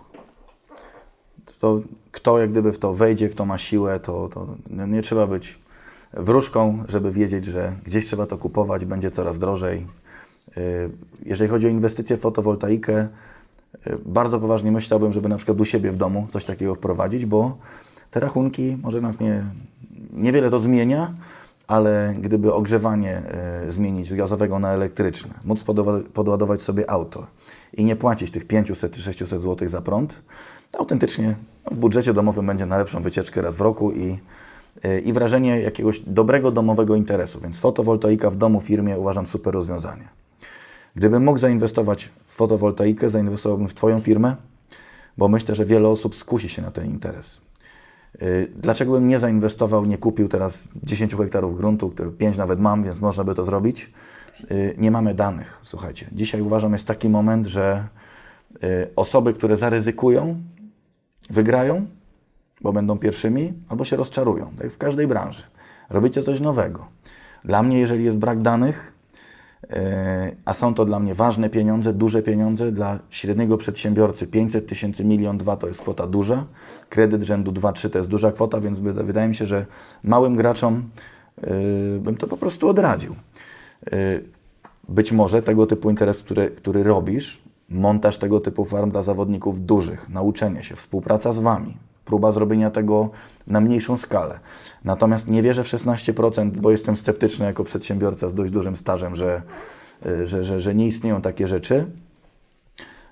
To 1.58 1.80
kto 2.12 2.38
jak 2.38 2.50
gdyby 2.50 2.72
w 2.72 2.78
to 2.78 2.94
wejdzie, 2.94 3.28
kto 3.28 3.44
ma 3.44 3.58
siłę, 3.58 4.00
to, 4.00 4.28
to 4.28 4.46
nie 4.70 5.02
trzeba 5.02 5.26
być 5.26 5.58
wróżką, 6.12 6.84
żeby 6.88 7.12
wiedzieć, 7.12 7.44
że 7.44 7.76
gdzieś 7.84 8.06
trzeba 8.06 8.26
to 8.26 8.38
kupować, 8.38 8.84
będzie 8.84 9.10
coraz 9.10 9.38
drożej. 9.38 9.86
Y, 10.56 10.90
jeżeli 11.24 11.50
chodzi 11.50 11.66
o 11.66 11.70
inwestycje 11.70 12.16
w 12.16 12.20
fotowoltaikę, 12.20 13.08
bardzo 14.04 14.40
poważnie 14.40 14.72
myślałbym, 14.72 15.12
żeby 15.12 15.28
na 15.28 15.36
przykład 15.36 15.60
u 15.60 15.64
siebie 15.64 15.92
w 15.92 15.96
domu 15.96 16.26
coś 16.30 16.44
takiego 16.44 16.74
wprowadzić, 16.74 17.26
bo 17.26 17.56
te 18.10 18.20
rachunki 18.20 18.78
może 18.82 19.00
nas 19.00 19.20
nie, 19.20 19.44
niewiele 20.12 20.50
to 20.50 20.58
zmienia, 20.58 21.14
ale 21.66 22.14
gdyby 22.18 22.54
ogrzewanie 22.54 23.22
y, 23.68 23.72
zmienić 23.72 24.08
z 24.08 24.14
gazowego 24.14 24.58
na 24.58 24.72
elektryczne, 24.72 25.34
móc 25.44 25.64
podładować 26.14 26.62
sobie 26.62 26.90
auto, 26.90 27.26
i 27.72 27.84
nie 27.84 27.96
płacić 27.96 28.30
tych 28.30 28.46
500 28.46 28.92
czy 28.92 29.02
600 29.02 29.42
zł 29.42 29.68
za 29.68 29.80
prąd, 29.80 30.22
to 30.70 30.78
autentycznie 30.78 31.36
w 31.70 31.76
budżecie 31.76 32.14
domowym 32.14 32.46
będzie 32.46 32.66
na 32.66 32.78
lepszą 32.78 33.02
wycieczkę 33.02 33.42
raz 33.42 33.56
w 33.56 33.60
roku 33.60 33.92
i, 33.92 34.18
y, 34.84 35.00
i 35.00 35.12
wrażenie 35.12 35.60
jakiegoś 35.60 36.00
dobrego 36.00 36.50
domowego 36.50 36.96
interesu. 36.96 37.40
Więc 37.40 37.58
fotowoltaika 37.58 38.30
w 38.30 38.36
domu, 38.36 38.60
firmie 38.60 38.98
uważam 38.98 39.26
super 39.26 39.54
rozwiązanie. 39.54 40.08
Gdybym 40.96 41.24
mógł 41.24 41.38
zainwestować 41.38 42.10
w 42.26 42.34
fotowoltaikę, 42.34 43.10
zainwestowałbym 43.10 43.68
w 43.68 43.74
Twoją 43.74 44.00
firmę, 44.00 44.36
bo 45.18 45.28
myślę, 45.28 45.54
że 45.54 45.64
wiele 45.64 45.88
osób 45.88 46.14
skusi 46.14 46.48
się 46.48 46.62
na 46.62 46.70
ten 46.70 46.86
interes. 46.86 47.40
Y, 48.22 48.52
dlaczego 48.56 48.92
bym 48.92 49.08
nie 49.08 49.18
zainwestował, 49.18 49.84
nie 49.84 49.98
kupił 49.98 50.28
teraz 50.28 50.68
10 50.82 51.14
hektarów 51.14 51.56
gruntu, 51.56 51.90
który 51.90 52.10
5 52.10 52.36
nawet 52.36 52.60
mam, 52.60 52.82
więc 52.82 53.00
można 53.00 53.24
by 53.24 53.34
to 53.34 53.44
zrobić? 53.44 53.92
Y, 54.50 54.74
nie 54.78 54.90
mamy 54.90 55.14
danych. 55.14 55.60
Słuchajcie, 55.62 56.06
dzisiaj 56.12 56.40
uważam 56.40 56.72
jest 56.72 56.86
taki 56.86 57.08
moment, 57.08 57.46
że 57.46 57.88
y, 58.64 58.90
osoby, 58.96 59.34
które 59.34 59.56
zaryzykują, 59.56 60.36
wygrają, 61.30 61.86
bo 62.60 62.72
będą 62.72 62.98
pierwszymi, 62.98 63.52
albo 63.68 63.84
się 63.84 63.96
rozczarują. 63.96 64.52
Tak 64.58 64.70
w 64.70 64.78
każdej 64.78 65.06
branży. 65.06 65.42
Robicie 65.90 66.22
coś 66.22 66.40
nowego. 66.40 66.86
Dla 67.44 67.62
mnie, 67.62 67.78
jeżeli 67.78 68.04
jest 68.04 68.16
brak 68.16 68.42
danych, 68.42 68.95
a 70.44 70.54
są 70.54 70.74
to 70.74 70.84
dla 70.84 70.98
mnie 71.00 71.14
ważne 71.14 71.50
pieniądze, 71.50 71.92
duże 71.92 72.22
pieniądze, 72.22 72.72
dla 72.72 72.98
średniego 73.10 73.56
przedsiębiorcy 73.56 74.26
500 74.26 74.66
tysięcy, 74.66 75.04
milion, 75.04 75.38
dwa 75.38 75.56
to 75.56 75.68
jest 75.68 75.80
kwota 75.80 76.06
duża, 76.06 76.44
kredyt 76.88 77.22
rzędu 77.22 77.52
2-3 77.52 77.90
to 77.90 77.98
jest 77.98 78.10
duża 78.10 78.32
kwota, 78.32 78.60
więc 78.60 78.80
wydaje 78.80 79.28
mi 79.28 79.34
się, 79.34 79.46
że 79.46 79.66
małym 80.04 80.36
graczom 80.36 80.82
bym 82.00 82.16
to 82.16 82.26
po 82.26 82.36
prostu 82.36 82.68
odradził. 82.68 83.14
Y, 83.92 84.24
być 84.88 85.12
może 85.12 85.42
tego 85.42 85.66
typu 85.66 85.90
interes, 85.90 86.22
który, 86.22 86.50
który 86.50 86.82
robisz, 86.82 87.42
montaż 87.68 88.18
tego 88.18 88.40
typu 88.40 88.64
farm 88.64 88.90
dla 88.90 89.02
zawodników 89.02 89.66
dużych, 89.66 90.08
nauczenie 90.08 90.62
się, 90.62 90.76
współpraca 90.76 91.32
z 91.32 91.38
Wami, 91.38 91.76
próba 92.04 92.32
zrobienia 92.32 92.70
tego 92.70 93.10
na 93.46 93.60
mniejszą 93.60 93.96
skalę. 93.96 94.38
Natomiast 94.84 95.28
nie 95.28 95.42
wierzę 95.42 95.64
w 95.64 95.66
16%, 95.66 96.50
bo 96.50 96.70
jestem 96.70 96.96
sceptyczny 96.96 97.46
jako 97.46 97.64
przedsiębiorca 97.64 98.28
z 98.28 98.34
dość 98.34 98.52
dużym 98.52 98.76
stażem, 98.76 99.14
że, 99.14 99.42
y, 100.06 100.26
że, 100.26 100.44
że, 100.44 100.60
że 100.60 100.74
nie 100.74 100.86
istnieją 100.86 101.22
takie 101.22 101.46
rzeczy. 101.46 101.86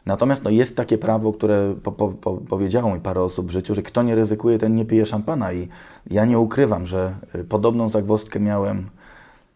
Natomiast 0.06 0.44
no, 0.44 0.50
jest 0.50 0.76
takie 0.76 0.98
prawo, 0.98 1.32
które 1.32 1.74
po, 1.82 1.92
po, 1.92 2.08
po, 2.08 2.36
powiedziało 2.36 2.94
mi 2.94 3.00
parę 3.00 3.22
osób 3.22 3.46
w 3.46 3.50
życiu, 3.50 3.74
że 3.74 3.82
kto 3.82 4.02
nie 4.02 4.14
ryzykuje, 4.14 4.58
ten 4.58 4.74
nie 4.74 4.84
pije 4.84 5.06
szampana. 5.06 5.52
I 5.52 5.68
ja 6.10 6.24
nie 6.24 6.38
ukrywam, 6.38 6.86
że 6.86 7.14
y, 7.34 7.44
podobną 7.44 7.88
zagwozdkę 7.88 8.40
miałem 8.40 8.90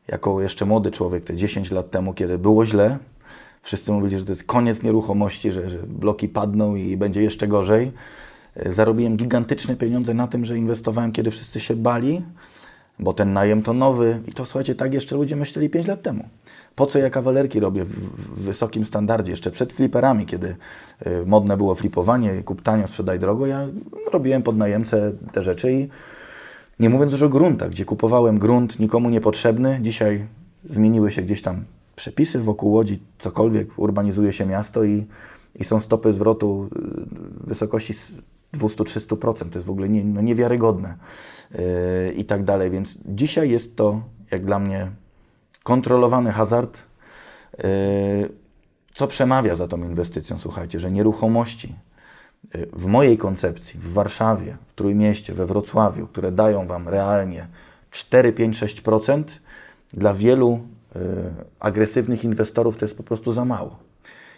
jako 0.08 0.40
jeszcze 0.40 0.64
młody 0.64 0.90
człowiek, 0.90 1.24
te 1.24 1.36
10 1.36 1.70
lat 1.70 1.90
temu, 1.90 2.14
kiedy 2.14 2.38
było 2.38 2.66
źle, 2.66 2.98
wszyscy 3.62 3.92
mówili, 3.92 4.18
że 4.18 4.24
to 4.24 4.32
jest 4.32 4.44
koniec 4.44 4.82
nieruchomości, 4.82 5.52
że, 5.52 5.70
że 5.70 5.78
bloki 5.78 6.28
padną 6.28 6.74
i 6.74 6.96
będzie 6.96 7.22
jeszcze 7.22 7.48
gorzej. 7.48 7.92
Zarobiłem 8.66 9.16
gigantyczne 9.16 9.76
pieniądze 9.76 10.14
na 10.14 10.26
tym, 10.26 10.44
że 10.44 10.58
inwestowałem, 10.58 11.12
kiedy 11.12 11.30
wszyscy 11.30 11.60
się 11.60 11.76
bali, 11.76 12.22
bo 12.98 13.12
ten 13.12 13.32
najem 13.32 13.62
to 13.62 13.72
nowy. 13.72 14.20
I 14.26 14.32
to 14.32 14.44
słuchajcie, 14.44 14.74
tak 14.74 14.94
jeszcze 14.94 15.16
ludzie 15.16 15.36
myśleli 15.36 15.70
5 15.70 15.86
lat 15.86 16.02
temu. 16.02 16.24
Po 16.74 16.86
co 16.86 16.98
ja 16.98 17.10
kawalerki 17.10 17.60
robię 17.60 17.84
w, 17.84 18.44
wysokim 18.44 18.84
standardzie, 18.84 19.32
jeszcze 19.32 19.50
przed 19.50 19.72
fliperami, 19.72 20.26
kiedy 20.26 20.56
y, 21.06 21.26
modne 21.26 21.56
było 21.56 21.74
flipowanie, 21.74 22.42
kup 22.42 22.62
tanio, 22.62 22.88
sprzedaj 22.88 23.18
drogo, 23.18 23.46
ja 23.46 23.66
robiłem 24.12 24.42
pod 24.42 24.56
najemcę 24.56 25.12
te 25.32 25.42
rzeczy 25.42 25.72
i 25.72 25.88
nie 26.80 26.90
mówiąc 26.90 27.12
już 27.12 27.22
o 27.22 27.28
gruntach, 27.28 27.70
gdzie 27.70 27.84
kupowałem 27.84 28.38
grunt 28.38 28.80
nikomu 28.80 29.10
niepotrzebny. 29.10 29.78
Dzisiaj 29.82 30.26
zmieniły 30.64 31.10
się 31.10 31.22
gdzieś 31.22 31.42
tam 31.42 31.64
przepisy 31.96 32.40
wokół 32.40 32.72
Łodzi, 32.72 32.98
cokolwiek, 33.18 33.78
urbanizuje 33.78 34.32
się 34.32 34.46
miasto 34.46 34.84
i, 34.84 35.06
i 35.54 35.64
są 35.64 35.80
stopy 35.80 36.12
zwrotu 36.12 36.68
w 36.72 37.48
wysokości 37.48 37.94
200-300%. 38.54 39.50
To 39.50 39.58
jest 39.58 39.66
w 39.66 39.70
ogóle 39.70 39.88
nie, 39.88 40.04
no 40.04 40.20
niewiarygodne 40.20 40.94
yy, 41.50 42.12
i 42.16 42.24
tak 42.24 42.44
dalej. 42.44 42.70
Więc 42.70 42.98
dzisiaj 43.04 43.50
jest 43.50 43.76
to, 43.76 44.00
jak 44.30 44.44
dla 44.44 44.58
mnie, 44.58 44.90
kontrolowany 45.62 46.32
hazard, 46.32 46.78
yy, 47.58 47.64
co 48.94 49.06
przemawia 49.06 49.54
za 49.54 49.68
tą 49.68 49.78
inwestycją, 49.78 50.38
słuchajcie, 50.38 50.80
że 50.80 50.90
nieruchomości, 50.90 51.74
w 52.72 52.86
mojej 52.86 53.18
koncepcji, 53.18 53.80
w 53.80 53.92
Warszawie, 53.92 54.56
w 54.66 54.72
Trójmieście, 54.72 55.34
we 55.34 55.46
Wrocławiu, 55.46 56.06
które 56.06 56.32
dają 56.32 56.66
Wam 56.66 56.88
realnie 56.88 57.46
4, 57.90 58.32
5, 58.32 58.62
6%, 58.62 59.22
dla 59.92 60.14
wielu 60.14 60.60
y, 60.96 61.00
agresywnych 61.60 62.24
inwestorów 62.24 62.76
to 62.76 62.84
jest 62.84 62.96
po 62.96 63.02
prostu 63.02 63.32
za 63.32 63.44
mało. 63.44 63.76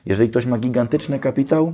Jeżeli 0.07 0.31
ktoś 0.31 0.47
ma 0.47 0.59
gigantyczny 0.59 1.19
kapitał, 1.19 1.73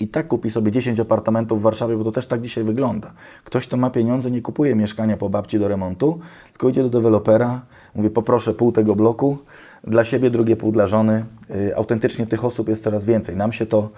i 0.00 0.08
tak 0.08 0.28
kupi 0.28 0.50
sobie 0.50 0.72
10 0.72 1.00
apartamentów 1.00 1.60
w 1.60 1.62
Warszawie, 1.62 1.96
bo 1.96 2.04
to 2.04 2.12
też 2.12 2.26
tak 2.26 2.42
dzisiaj 2.42 2.64
wygląda. 2.64 3.12
Ktoś, 3.44 3.66
kto 3.66 3.76
ma 3.76 3.90
pieniądze, 3.90 4.30
nie 4.30 4.42
kupuje 4.42 4.74
mieszkania 4.74 5.16
po 5.16 5.28
babci 5.28 5.58
do 5.58 5.68
remontu, 5.68 6.18
tylko 6.52 6.68
idzie 6.68 6.82
do 6.82 6.90
dewelopera, 6.90 7.60
mówi 7.94 8.10
poproszę 8.10 8.54
pół 8.54 8.72
tego 8.72 8.96
bloku, 8.96 9.38
dla 9.86 10.04
siebie 10.04 10.30
drugie 10.30 10.56
pół 10.56 10.72
dla 10.72 10.86
żony. 10.86 11.24
Y, 11.50 11.76
autentycznie 11.76 12.26
tych 12.26 12.44
osób 12.44 12.68
jest 12.68 12.82
coraz 12.84 13.04
więcej. 13.04 13.36
Nam 13.36 13.52
się 13.52 13.66
to 13.66 13.90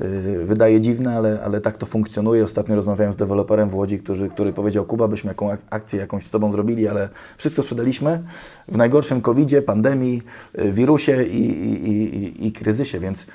y, 0.00 0.44
wydaje 0.44 0.80
dziwne, 0.80 1.16
ale, 1.16 1.42
ale 1.44 1.60
tak 1.60 1.78
to 1.78 1.86
funkcjonuje. 1.86 2.44
Ostatnio 2.44 2.76
rozmawiałem 2.76 3.12
z 3.12 3.16
deweloperem 3.16 3.70
w 3.70 3.74
Łodzi, 3.74 3.98
który, 3.98 4.28
który 4.28 4.52
powiedział, 4.52 4.84
Kuba, 4.84 5.08
byśmy 5.08 5.28
jaką 5.28 5.50
akcję 5.70 6.00
jakąś 6.00 6.26
z 6.26 6.30
Tobą 6.30 6.52
zrobili, 6.52 6.88
ale 6.88 7.08
wszystko 7.36 7.62
sprzedaliśmy 7.62 8.22
w 8.68 8.76
najgorszym 8.76 9.20
COVID-zie, 9.20 9.62
pandemii, 9.62 10.22
y, 10.58 10.72
wirusie 10.72 11.24
i, 11.24 11.40
i, 11.40 11.88
i, 11.88 12.46
i 12.46 12.52
kryzysie, 12.52 13.00
więc 13.00 13.26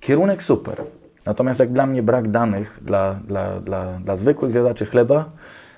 kierunek 0.00 0.42
super. 0.42 0.84
Natomiast 1.28 1.60
jak 1.60 1.72
dla 1.72 1.86
mnie 1.86 2.02
brak 2.02 2.28
danych 2.28 2.78
dla, 2.82 3.14
dla, 3.14 3.60
dla, 3.60 3.92
dla 4.04 4.16
zwykłych 4.16 4.52
zjadaczy 4.52 4.86
chleba, 4.86 5.24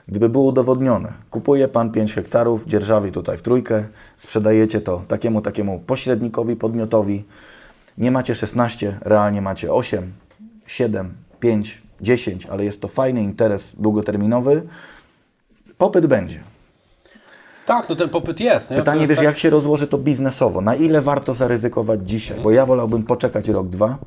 gdyby 0.09 0.29
było 0.29 0.45
udowodnione, 0.45 1.13
kupuje 1.31 1.69
Pan 1.69 1.91
5 1.93 2.15
hektarów 2.15 2.67
dzierżawi 2.67 3.13
tutaj 3.13 3.37
w 3.37 3.43
trójkę, 3.43 3.85
sprzedajecie 4.19 4.81
to 4.81 5.03
takiemu, 5.09 5.43
takiemu 5.43 5.79
pośrednikowi, 5.79 6.57
podmiotowi, 6.57 7.25
nie 7.99 8.11
macie 8.11 8.35
16, 8.35 8.99
realnie 9.01 9.43
macie 9.43 9.73
8, 9.73 10.13
7, 10.67 11.15
5, 11.41 11.83
10, 12.01 12.47
ale 12.47 12.65
jest 12.65 12.81
to 12.81 12.89
fajny 12.89 13.23
interes 13.23 13.73
długoterminowy, 13.79 14.63
popyt 15.79 16.07
będzie. 16.07 16.41
Tak, 17.67 17.89
no 17.89 17.97
ten 17.97 18.09
popyt 18.09 18.41
jest. 18.41 18.71
Nie? 18.71 18.77
Pytanie, 18.77 19.01
jest 19.01 19.11
wiesz, 19.11 19.19
tak- 19.19 19.25
jak 19.25 19.39
się 19.39 19.51
rozłoży 19.51 19.87
to 19.87 19.99
biznesowo? 19.99 20.61
Na 20.61 20.75
ile 20.75 21.01
warto 21.01 21.35
zaryzykować 21.35 22.01
dzisiaj? 22.11 22.41
Bo 22.41 22.51
ja 22.51 22.67
wolałbym 22.67 23.03
poczekać 23.03 23.49
rok, 23.49 23.69
dwa, 23.69 23.99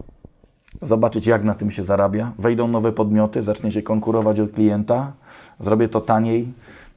zobaczyć 0.81 1.27
jak 1.27 1.43
na 1.43 1.53
tym 1.53 1.71
się 1.71 1.83
zarabia. 1.83 2.31
Wejdą 2.39 2.67
nowe 2.67 2.91
podmioty, 2.91 3.41
zacznie 3.41 3.71
się 3.71 3.81
konkurować 3.81 4.39
od 4.39 4.51
klienta, 4.51 5.11
zrobię 5.59 5.87
to 5.87 6.01
taniej, 6.01 6.47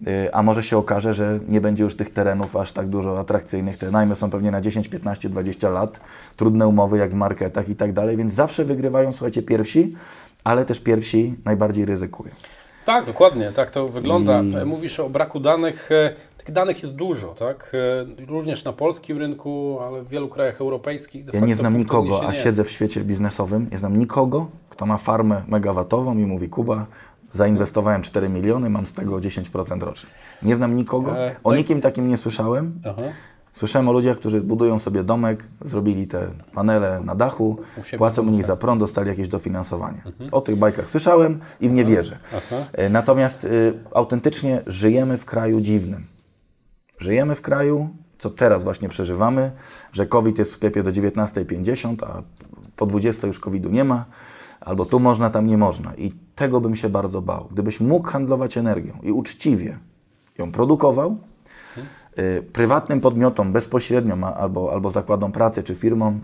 y, 0.07 0.35
a 0.35 0.43
może 0.43 0.63
się 0.63 0.79
okaże, 0.79 1.15
że 1.15 1.39
nie 1.49 1.61
będzie 1.61 1.85
już 1.85 1.97
tych 1.97 2.11
terenów 2.13 2.57
aż 2.57 2.73
tak 2.73 2.87
dużo 2.89 3.19
atrakcyjnych. 3.21 3.77
Te 3.79 3.91
najmy 3.91 4.17
są 4.17 4.31
pewnie 4.31 4.51
na 4.51 4.61
10, 4.61 4.89
15, 4.89 5.29
20 5.29 5.71
lat, 5.71 6.01
trudne 6.37 6.69
umowy 6.69 6.99
jak 6.99 7.11
w 7.11 7.15
marketach 7.15 7.69
i 7.69 7.77
tak 7.77 7.93
dalej, 7.93 8.17
więc 8.17 8.33
zawsze 8.33 8.65
wygrywają, 8.65 9.13
słuchajcie, 9.13 9.43
pierwsi, 9.43 9.95
ale 10.45 10.65
też 10.65 10.81
pierwsi 10.81 11.35
najbardziej 11.45 11.85
ryzykują. 11.85 12.31
Tak, 12.85 13.05
dokładnie, 13.05 13.53
tak 13.53 13.71
to 13.71 13.89
wygląda. 13.89 14.43
I- 14.43 14.55
E, 14.57 14.65
Mówisz 14.65 15.01
o 15.01 15.09
braku 15.11 15.41
danych. 15.41 15.91
Danych 16.53 16.83
jest 16.83 16.95
dużo, 16.95 17.29
tak? 17.29 17.73
E, 18.21 18.27
Również 18.27 18.65
na 18.65 18.73
polskim 18.73 19.19
rynku, 19.19 19.79
ale 19.81 20.03
w 20.03 20.09
wielu 20.09 20.29
krajach 20.29 20.61
europejskich. 20.61 21.25
De 21.25 21.31
Ja 21.33 21.33
facto 21.33 21.47
nie 21.47 21.57
znam 21.57 21.79
nikogo, 21.79 22.29
a 22.29 22.33
siedzę 22.35 22.65
w 22.65 22.71
świecie 22.71 23.05
biznesowym, 23.05 23.69
nie 23.73 23.79
znam 23.79 23.97
nikogo, 23.99 24.47
kto 24.71 24.87
ma 24.87 24.99
farmę 24.99 25.43
megawatową 25.49 26.19
i 26.19 26.27
mówi, 26.27 26.49
Kuba, 26.49 26.87
zainwestowałem 27.33 28.03
4 28.03 28.29
miliony, 28.29 28.71
mam 28.71 28.87
z 28.87 28.93
tego 28.93 29.17
10% 29.17 29.81
rocznie. 29.83 30.11
Nie 30.43 30.57
znam 30.57 30.77
nikogo, 30.77 31.19
E, 31.19 31.37
o 31.45 31.51
no 31.51 31.57
nikim 31.57 31.81
takim 31.81 32.09
nie 32.09 32.17
słyszałem. 32.17 32.81
Aha. 32.85 33.03
Słyszałem 33.53 33.89
o 33.89 33.93
ludziach, 33.93 34.19
którzy 34.19 34.41
budują 34.41 34.79
sobie 34.79 35.05
domek, 35.05 35.45
zrobili 35.65 36.07
te 36.07 36.29
panele 36.55 37.01
na 37.05 37.15
dachu, 37.15 37.57
płacą 37.99 38.23
nich 38.23 38.33
domu, 38.33 38.43
za 38.47 38.57
prąd, 38.57 38.81
dostali 38.81 39.09
jakieś 39.09 39.29
dofinansowanie. 39.29 40.03
O 40.33 40.41
tych 40.41 40.57
bajkach 40.57 40.91
słyszałem 40.91 41.41
i 41.61 41.69
w 41.69 41.73
nie 41.73 41.85
wierzę. 41.85 42.19
Aha. 42.37 42.57
E, 42.73 42.89
Natomiast 42.89 43.45
y, 43.45 43.73
autentycznie 43.95 44.63
żyjemy 44.67 45.19
w 45.19 45.25
kraju 45.25 45.61
dziwnym. 45.61 46.07
Żyjemy 46.99 47.35
w 47.35 47.43
kraju, 47.43 47.89
co 48.19 48.31
teraz 48.31 48.65
właśnie 48.65 48.89
przeżywamy, 48.89 49.53
że 49.93 50.07
COVID 50.07 50.39
jest 50.39 50.51
w 50.51 50.55
sklepie 50.55 50.83
do 50.83 50.91
19.50, 50.91 51.97
a 52.07 52.23
po 52.77 52.87
20 52.87 53.27
już 53.27 53.39
COVID-u 53.39 53.69
nie 53.71 53.85
ma, 53.85 54.05
albo 54.61 54.85
tu 54.85 55.01
można, 55.01 55.31
tam 55.31 55.47
nie 55.47 55.59
można. 55.59 55.95
I 55.95 56.13
tego 56.35 56.61
bym 56.61 56.77
się 56.77 56.89
bardzo 56.89 57.23
bał. 57.23 57.49
Gdybyś 57.51 57.81
mógł 57.81 58.09
handlować 58.09 58.57
energią 58.57 58.99
i 59.03 59.13
uczciwie 59.13 59.79
ją 60.39 60.53
produkował, 60.53 61.17
y, 62.19 62.43
prywatnym 62.53 63.01
podmiotom 63.01 63.53
bezpośrednio, 63.53 64.37
albo, 64.37 64.73
albo 64.73 64.91
zakładom 64.91 65.33
pracy 65.33 65.63
czy 65.63 65.75
firmom, 65.75 66.21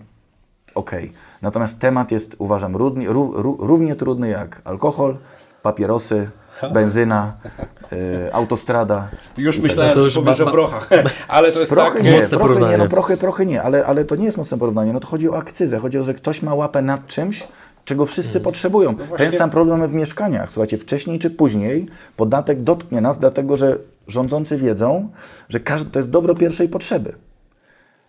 okej. 0.74 1.12
Natomiast 1.42 1.78
temat 1.78 2.12
jest, 2.12 2.36
uważam, 2.38 2.76
równie, 2.76 3.08
ró, 3.08 3.30
ró, 3.34 3.56
równie 3.58 3.94
trudny 3.94 4.28
jak 4.28 4.62
alkohol, 4.64 5.16
papierosy, 5.62 6.30
benzyna, 6.70 7.32
y, 7.92 8.34
autostrada. 8.34 9.08
Już 9.36 9.56
i 9.58 9.62
myślałem, 9.62 9.92
to 9.94 9.98
że 9.98 10.04
już 10.04 10.14
powiesz 10.14 10.38
ba- 10.38 10.44
o 10.44 10.50
prochach, 10.50 10.88
ale 11.28 11.52
to 11.52 11.60
jest 11.60 11.72
Prochy 11.72 11.94
tak... 11.94 12.02
nie, 12.04 12.10
mocne 12.12 12.28
prochy 12.28 12.36
nie, 12.42 12.48
porównanie. 12.48 12.78
no 12.78 12.88
prochy, 12.88 13.16
prochy 13.16 13.46
nie, 13.46 13.62
ale, 13.62 13.86
ale 13.86 14.04
to 14.04 14.16
nie 14.16 14.24
jest 14.24 14.36
mocne 14.36 14.58
porównanie. 14.58 14.92
No 14.92 15.00
to 15.00 15.06
chodzi 15.06 15.28
o 15.30 15.36
akcyzę, 15.36 15.78
chodzi 15.78 15.98
o 15.98 16.00
to, 16.00 16.06
że 16.06 16.14
ktoś 16.14 16.42
ma 16.42 16.54
łapę 16.54 16.82
nad 16.82 17.06
czymś, 17.06 17.44
czego 17.84 18.06
wszyscy 18.06 18.40
potrzebują. 18.40 18.92
No 18.98 19.04
właśnie- 19.04 19.26
Ten 19.26 19.38
sam 19.38 19.50
problem 19.50 19.88
w 19.88 19.94
mieszkaniach. 19.94 20.50
Słuchajcie, 20.50 20.78
wcześniej 20.78 21.18
czy 21.18 21.30
później 21.30 21.86
podatek 22.16 22.62
dotknie 22.62 23.00
nas, 23.00 23.18
dlatego 23.18 23.56
że 23.56 23.76
rządzący 24.08 24.56
wiedzą, 24.56 25.08
że 25.48 25.60
każdy, 25.60 25.90
to 25.90 25.98
jest 25.98 26.10
dobro 26.10 26.34
pierwszej 26.34 26.68
potrzeby. 26.68 27.12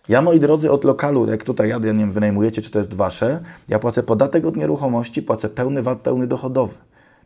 Ja, 0.08 0.22
moi 0.22 0.40
drodzy, 0.40 0.70
od 0.70 0.84
lokalu, 0.84 1.26
jak 1.30 1.42
tutaj 1.44 1.68
jadę, 1.68 1.92
nie 1.94 2.00
wiem, 2.00 2.12
wynajmujecie, 2.12 2.62
czy 2.62 2.70
to 2.70 2.78
jest 2.78 2.94
wasze, 2.94 3.40
ja 3.68 3.78
płacę 3.78 4.02
podatek 4.02 4.44
od 4.46 4.56
nieruchomości, 4.56 5.22
płacę 5.22 5.48
pełny 5.48 5.82
VAT, 5.82 5.98
pełny 5.98 6.26
dochodowy. 6.26 6.74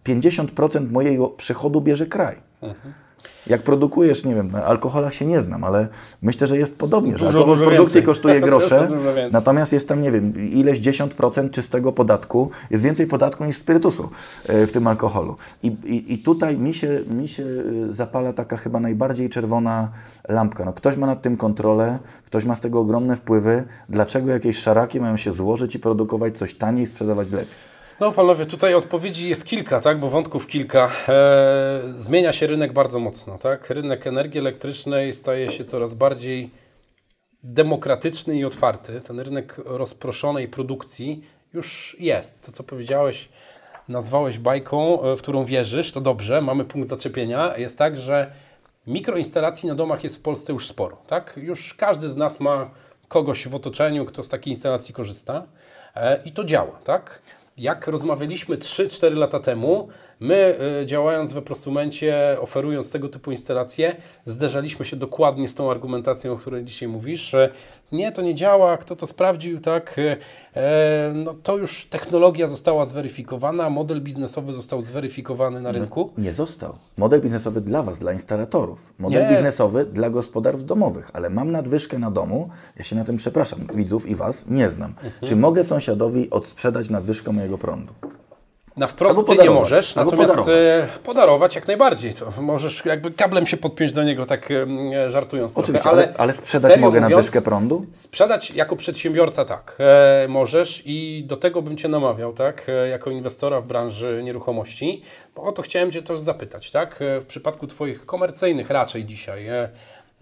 50% 0.04 0.90
mojego 0.90 1.28
przychodu 1.28 1.80
bierze 1.80 2.06
kraj. 2.06 2.36
Jak 3.46 3.62
produkujesz, 3.62 4.24
nie 4.24 4.34
wiem, 4.34 4.50
na 4.50 4.64
alkoholach 4.64 5.14
się 5.14 5.26
nie 5.26 5.42
znam, 5.42 5.64
ale 5.64 5.88
myślę, 6.22 6.46
że 6.46 6.58
jest 6.58 6.78
podobnie, 6.78 7.18
że 7.18 7.26
Dużo, 7.26 7.38
alkohol 7.38 7.56
w 7.56 7.58
dużo 7.58 7.70
produkcji 7.70 8.02
kosztuje 8.02 8.40
grosze, 8.48 8.88
natomiast 9.32 9.72
jest 9.72 9.88
tam, 9.88 10.02
nie 10.02 10.12
wiem, 10.12 10.50
ileś 10.50 10.80
10% 10.80 11.50
czystego 11.50 11.92
podatku, 11.92 12.50
jest 12.70 12.84
więcej 12.84 13.06
podatku 13.06 13.44
niż 13.44 13.56
spirytusu 13.56 14.08
e, 14.46 14.66
w 14.66 14.72
tym 14.72 14.86
alkoholu. 14.86 15.36
I, 15.62 15.66
i, 15.66 16.14
i 16.14 16.18
tutaj 16.18 16.56
mi 16.56 16.74
się, 16.74 17.00
mi 17.10 17.28
się 17.28 17.44
e, 17.88 17.92
zapala 17.92 18.32
taka 18.32 18.56
chyba 18.56 18.80
najbardziej 18.80 19.30
czerwona 19.30 19.88
lampka. 20.28 20.64
No, 20.64 20.72
ktoś 20.72 20.96
ma 20.96 21.06
nad 21.06 21.22
tym 21.22 21.36
kontrolę, 21.36 21.98
ktoś 22.26 22.44
ma 22.44 22.54
z 22.54 22.60
tego 22.60 22.80
ogromne 22.80 23.16
wpływy. 23.16 23.64
Dlaczego 23.88 24.30
jakieś 24.30 24.58
szaraki 24.58 25.00
mają 25.00 25.16
się 25.16 25.32
złożyć 25.32 25.74
i 25.74 25.78
produkować 25.78 26.38
coś 26.38 26.54
taniej, 26.54 26.86
sprzedawać 26.86 27.30
lepiej? 27.30 27.68
No 28.00 28.12
panowie, 28.12 28.46
tutaj 28.46 28.74
odpowiedzi 28.74 29.28
jest 29.28 29.46
kilka, 29.46 29.80
tak, 29.80 29.98
bo 29.98 30.10
wątków 30.10 30.46
kilka. 30.46 30.90
E, 31.08 31.80
zmienia 31.94 32.32
się 32.32 32.46
rynek 32.46 32.72
bardzo 32.72 32.98
mocno, 32.98 33.38
tak? 33.38 33.70
Rynek 33.70 34.06
energii 34.06 34.40
elektrycznej 34.40 35.14
staje 35.14 35.50
się 35.50 35.64
coraz 35.64 35.94
bardziej 35.94 36.50
demokratyczny 37.42 38.36
i 38.36 38.44
otwarty. 38.44 39.00
Ten 39.00 39.20
rynek 39.20 39.60
rozproszonej 39.64 40.48
produkcji 40.48 41.24
już 41.52 41.96
jest. 42.00 42.46
To, 42.46 42.52
co 42.52 42.62
powiedziałeś, 42.62 43.28
nazwałeś 43.88 44.38
bajką, 44.38 45.02
e, 45.02 45.16
w 45.16 45.22
którą 45.22 45.44
wierzysz, 45.44 45.92
to 45.92 46.00
dobrze, 46.00 46.42
mamy 46.42 46.64
punkt 46.64 46.88
zaczepienia. 46.88 47.56
Jest 47.56 47.78
tak, 47.78 47.96
że 47.96 48.32
mikroinstalacji 48.86 49.68
na 49.68 49.74
domach 49.74 50.04
jest 50.04 50.16
w 50.16 50.22
Polsce 50.22 50.52
już 50.52 50.68
sporo, 50.68 50.96
tak? 51.06 51.34
Już 51.42 51.74
każdy 51.74 52.08
z 52.08 52.16
nas 52.16 52.40
ma 52.40 52.70
kogoś 53.08 53.48
w 53.48 53.54
otoczeniu, 53.54 54.04
kto 54.04 54.22
z 54.22 54.28
takiej 54.28 54.52
instalacji 54.52 54.94
korzysta 54.94 55.46
e, 55.94 56.22
i 56.24 56.32
to 56.32 56.44
działa, 56.44 56.78
tak? 56.84 57.22
Jak 57.58 57.86
rozmawialiśmy 57.86 58.56
3-4 58.56 59.16
lata 59.16 59.40
temu, 59.40 59.88
my 60.20 60.58
y, 60.82 60.86
działając 60.86 61.32
we 61.32 61.42
prosumencie, 61.42 62.36
oferując 62.40 62.90
tego 62.90 63.08
typu 63.08 63.30
instalacje, 63.30 63.96
zderzaliśmy 64.24 64.84
się 64.84 64.96
dokładnie 64.96 65.48
z 65.48 65.54
tą 65.54 65.70
argumentacją, 65.70 66.32
o 66.32 66.36
której 66.36 66.64
dzisiaj 66.64 66.88
mówisz, 66.88 67.20
że 67.20 67.50
nie, 67.92 68.12
to 68.12 68.22
nie 68.22 68.34
działa, 68.34 68.76
kto 68.76 68.96
to 68.96 69.06
sprawdził, 69.06 69.60
tak? 69.60 69.96
E, 70.56 71.12
no 71.14 71.34
to 71.42 71.56
już 71.56 71.84
technologia 71.84 72.48
została 72.48 72.84
zweryfikowana, 72.84 73.70
model 73.70 74.00
biznesowy 74.00 74.52
został 74.52 74.82
zweryfikowany 74.82 75.60
na 75.60 75.72
rynku. 75.72 76.12
Nie 76.18 76.32
został. 76.32 76.74
Model 76.96 77.20
biznesowy 77.20 77.60
dla 77.60 77.82
Was, 77.82 77.98
dla 77.98 78.12
instalatorów. 78.12 78.94
Model 78.98 79.22
Nie. 79.22 79.30
biznesowy 79.30 79.84
dla 79.84 80.10
gospodarstw 80.10 80.64
domowych. 80.64 81.10
Ale 81.12 81.30
mam 81.30 81.52
nadwyżkę 81.52 81.98
na 81.98 82.10
domu. 82.10 82.50
Ja 82.76 82.84
się 82.84 82.96
na 82.96 83.04
tym 83.04 83.16
przepraszam, 83.16 83.66
widzów 83.74 84.06
i 84.06 84.14
Was 84.14 84.44
nie 84.48 84.68
znam. 84.68 84.90
Mhm. 84.90 85.12
Czy 85.24 85.36
mogę 85.36 85.64
sąsiadowi 85.64 86.30
odsprzedać 86.30 86.90
nadwyżkę 86.90 87.32
mojego 87.32 87.58
prądu? 87.58 87.92
Na 88.78 88.86
wprost 88.86 89.26
ty 89.26 89.36
nie 89.36 89.50
możesz, 89.50 89.94
natomiast 89.94 90.34
podarować. 90.34 90.46
podarować. 90.46 90.98
podarować 91.04 91.54
jak 91.54 91.66
najbardziej. 91.66 92.14
To 92.14 92.42
możesz 92.42 92.84
jakby 92.84 93.10
kablem 93.10 93.46
się 93.46 93.56
podpiąć 93.56 93.92
do 93.92 94.02
niego, 94.02 94.26
tak 94.26 94.50
em, 94.50 94.90
żartując 95.10 95.58
Oczywiście, 95.58 95.82
trochę. 95.82 95.96
ale, 95.96 96.14
ale 96.18 96.32
sprzedać 96.32 96.80
mogę 96.80 97.00
mówiąc, 97.00 97.14
nadwyżkę 97.14 97.42
prądu? 97.42 97.86
Sprzedać 97.92 98.50
jako 98.50 98.76
przedsiębiorca 98.76 99.44
tak, 99.44 99.76
e, 99.80 100.26
możesz 100.28 100.82
i 100.86 101.24
do 101.26 101.36
tego 101.36 101.62
bym 101.62 101.76
Cię 101.76 101.88
namawiał, 101.88 102.32
tak, 102.32 102.66
e, 102.68 102.88
jako 102.88 103.10
inwestora 103.10 103.60
w 103.60 103.66
branży 103.66 104.20
nieruchomości, 104.24 105.02
bo 105.36 105.42
o 105.42 105.52
to 105.52 105.62
chciałem 105.62 105.92
Cię 105.92 106.02
też 106.02 106.20
zapytać, 106.20 106.70
tak, 106.70 107.02
e, 107.02 107.20
w 107.20 107.26
przypadku 107.26 107.66
Twoich 107.66 108.06
komercyjnych 108.06 108.70
raczej 108.70 109.04
dzisiaj 109.04 109.46
e, 109.46 109.68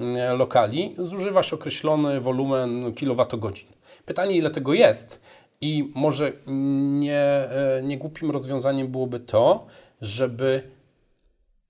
e, 0.01 0.33
lokali 0.33 0.95
zużywasz 0.99 1.53
określony 1.53 2.21
wolumen 2.21 2.95
kilowatogodzin. 2.95 3.69
Pytanie, 4.07 4.37
ile 4.37 4.51
tego 4.51 4.75
jest 4.75 5.21
i 5.61 5.92
może 5.95 6.33
nie, 7.01 7.21
e, 7.21 7.83
nie 7.83 7.99
głupim 7.99 8.31
rozwiązaniem 8.31 8.88
byłoby 8.88 9.21
to, 9.21 9.66
żeby 10.01 10.77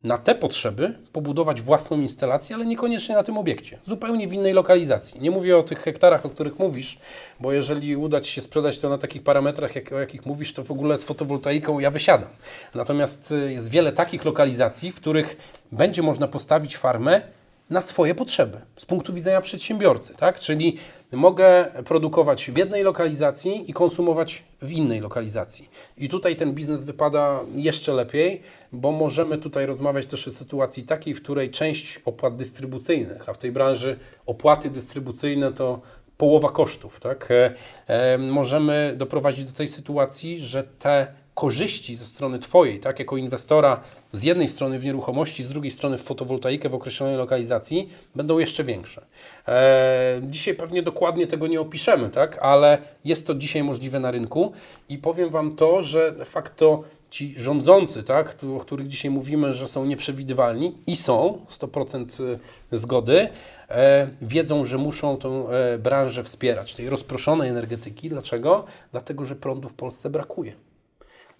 na 0.07 0.19
te 0.19 0.35
potrzeby 0.35 0.99
pobudować 1.13 1.63
własną 1.63 2.01
instalację, 2.01 2.57
ale 2.57 2.67
niekoniecznie 2.67 3.15
na 3.15 3.23
tym 3.23 3.39
obiekcie, 3.39 3.79
zupełnie 3.85 4.29
w 4.29 4.33
innej 4.33 4.53
lokalizacji. 4.53 5.21
Nie 5.21 5.31
mówię 5.31 5.59
o 5.59 5.63
tych 5.63 5.79
hektarach, 5.79 6.27
o 6.27 6.31
których 6.31 6.59
mówisz, 6.59 6.99
bo 7.41 7.53
jeżeli 7.53 7.97
uda 7.97 8.21
Ci 8.21 8.33
się 8.33 8.41
sprzedać 8.41 8.79
to 8.79 8.89
na 8.89 8.99
takich 8.99 9.23
parametrach, 9.23 9.75
jak, 9.75 9.93
o 9.93 10.01
jakich 10.01 10.27
mówisz, 10.27 10.53
to 10.53 10.65
w 10.65 10.71
ogóle 10.71 10.99
z 10.99 11.05
fotowoltaiką 11.05 11.79
ja 11.79 11.91
wysiadam. 11.91 12.29
Natomiast 12.75 13.33
y, 13.33 13.53
jest 13.53 13.71
wiele 13.71 13.93
takich 13.93 14.25
lokalizacji, 14.25 14.93
w 14.93 14.97
których 14.97 15.37
będzie 15.73 16.03
można 16.03 16.29
postawić 16.29 16.77
farmę 16.77 17.23
na 17.71 17.81
swoje 17.81 18.15
potrzeby 18.15 18.61
z 18.77 18.85
punktu 18.85 19.13
widzenia 19.13 19.41
przedsiębiorcy, 19.41 20.15
tak? 20.15 20.39
Czyli 20.39 20.77
mogę 21.13 21.67
produkować 21.85 22.51
w 22.51 22.59
jednej 22.59 22.83
lokalizacji 22.83 23.71
i 23.71 23.73
konsumować 23.73 24.45
w 24.63 24.71
innej 24.71 25.01
lokalizacji. 25.01 25.69
I 25.99 26.09
tutaj 26.09 26.37
ten 26.37 26.53
biznes 26.53 26.85
wypada 26.85 27.41
jeszcze 27.55 27.93
lepiej, 27.93 28.43
bo 28.73 28.93
możemy 28.93 29.39
tutaj 29.39 29.67
rozmawiać 29.67 30.07
też 30.07 30.29
o 30.29 30.31
sytuacji 30.31 30.83
takiej, 30.83 31.15
w 31.15 31.23
której 31.23 31.51
część 31.51 32.01
opłat 32.05 32.37
dystrybucyjnych, 32.37 33.29
a 33.29 33.33
w 33.33 33.39
tej 33.39 33.53
branży 33.53 33.99
opłaty 34.27 34.71
dystrybucyjne 34.71 35.53
to 35.53 35.81
połowa 36.17 36.49
kosztów, 36.49 37.01
tak? 37.01 37.31
E, 37.31 37.55
e, 37.87 38.19
możemy 38.19 38.95
doprowadzić 38.97 39.45
do 39.45 39.53
tej 39.53 39.69
sytuacji, 39.69 40.41
że 40.41 40.65
te 40.65 41.07
korzyści 41.37 41.97
ze 41.97 42.07
strony 42.07 42.39
Twojej, 42.39 42.81
tak, 42.81 42.99
jako 42.99 43.17
inwestora 43.17 43.81
z 44.13 44.23
jednej 44.23 44.49
strony 44.49 44.79
w 44.79 44.85
nieruchomości, 44.85 45.45
z 45.45 45.49
drugiej 45.49 45.71
strony 45.71 45.99
w 45.99 46.03
fotowoltaikę 46.03 46.69
w 46.69 46.75
określonej 46.75 47.17
lokalizacji, 47.17 47.89
będą 48.15 48.39
jeszcze 48.39 48.65
większe. 48.65 49.07
E, 49.49 50.21
dzisiaj 50.23 50.55
pewnie 50.55 50.83
dokładnie 50.83 51.27
tego 51.27 51.47
nie 51.47 51.61
opiszemy, 51.61 52.11
tak, 52.11 52.39
ale 52.39 52.79
jest 53.05 53.27
to 53.27 53.35
dzisiaj 53.35 53.63
możliwe 53.63 54.01
na 54.01 54.11
rynku 54.11 54.53
i 54.89 54.99
powiem 54.99 55.31
Wam 55.31 55.57
to, 55.57 55.83
że 55.83 56.13
de 56.13 56.25
facto 56.25 56.83
ci 57.11 57.35
rządzący, 57.39 58.03
tak, 58.03 58.37
o 58.57 58.61
których 58.61 58.89
dzisiaj 58.89 59.11
mówimy, 59.11 59.55
że 59.55 59.69
są 59.69 59.85
nieprzewidywalni 59.85 60.79
i 60.87 60.97
są, 60.97 61.47
100% 61.51 62.39
zgody, 62.73 63.29
e, 63.69 64.09
wiedzą, 64.23 64.65
że 64.65 64.79
muszą 64.79 65.17
tę 65.17 65.29
e, 65.29 65.79
branżę 65.79 66.25
wspierać, 66.25 66.75
tej 66.75 66.89
rozproszonej 66.89 67.51
energetyki. 67.51 68.09
Dlaczego? 68.09 68.65
Dlatego, 68.93 69.27
że 69.27 69.37
prądu 69.37 69.69
w 69.69 69.75
Polsce 69.75 70.11
brakuje 70.11 70.66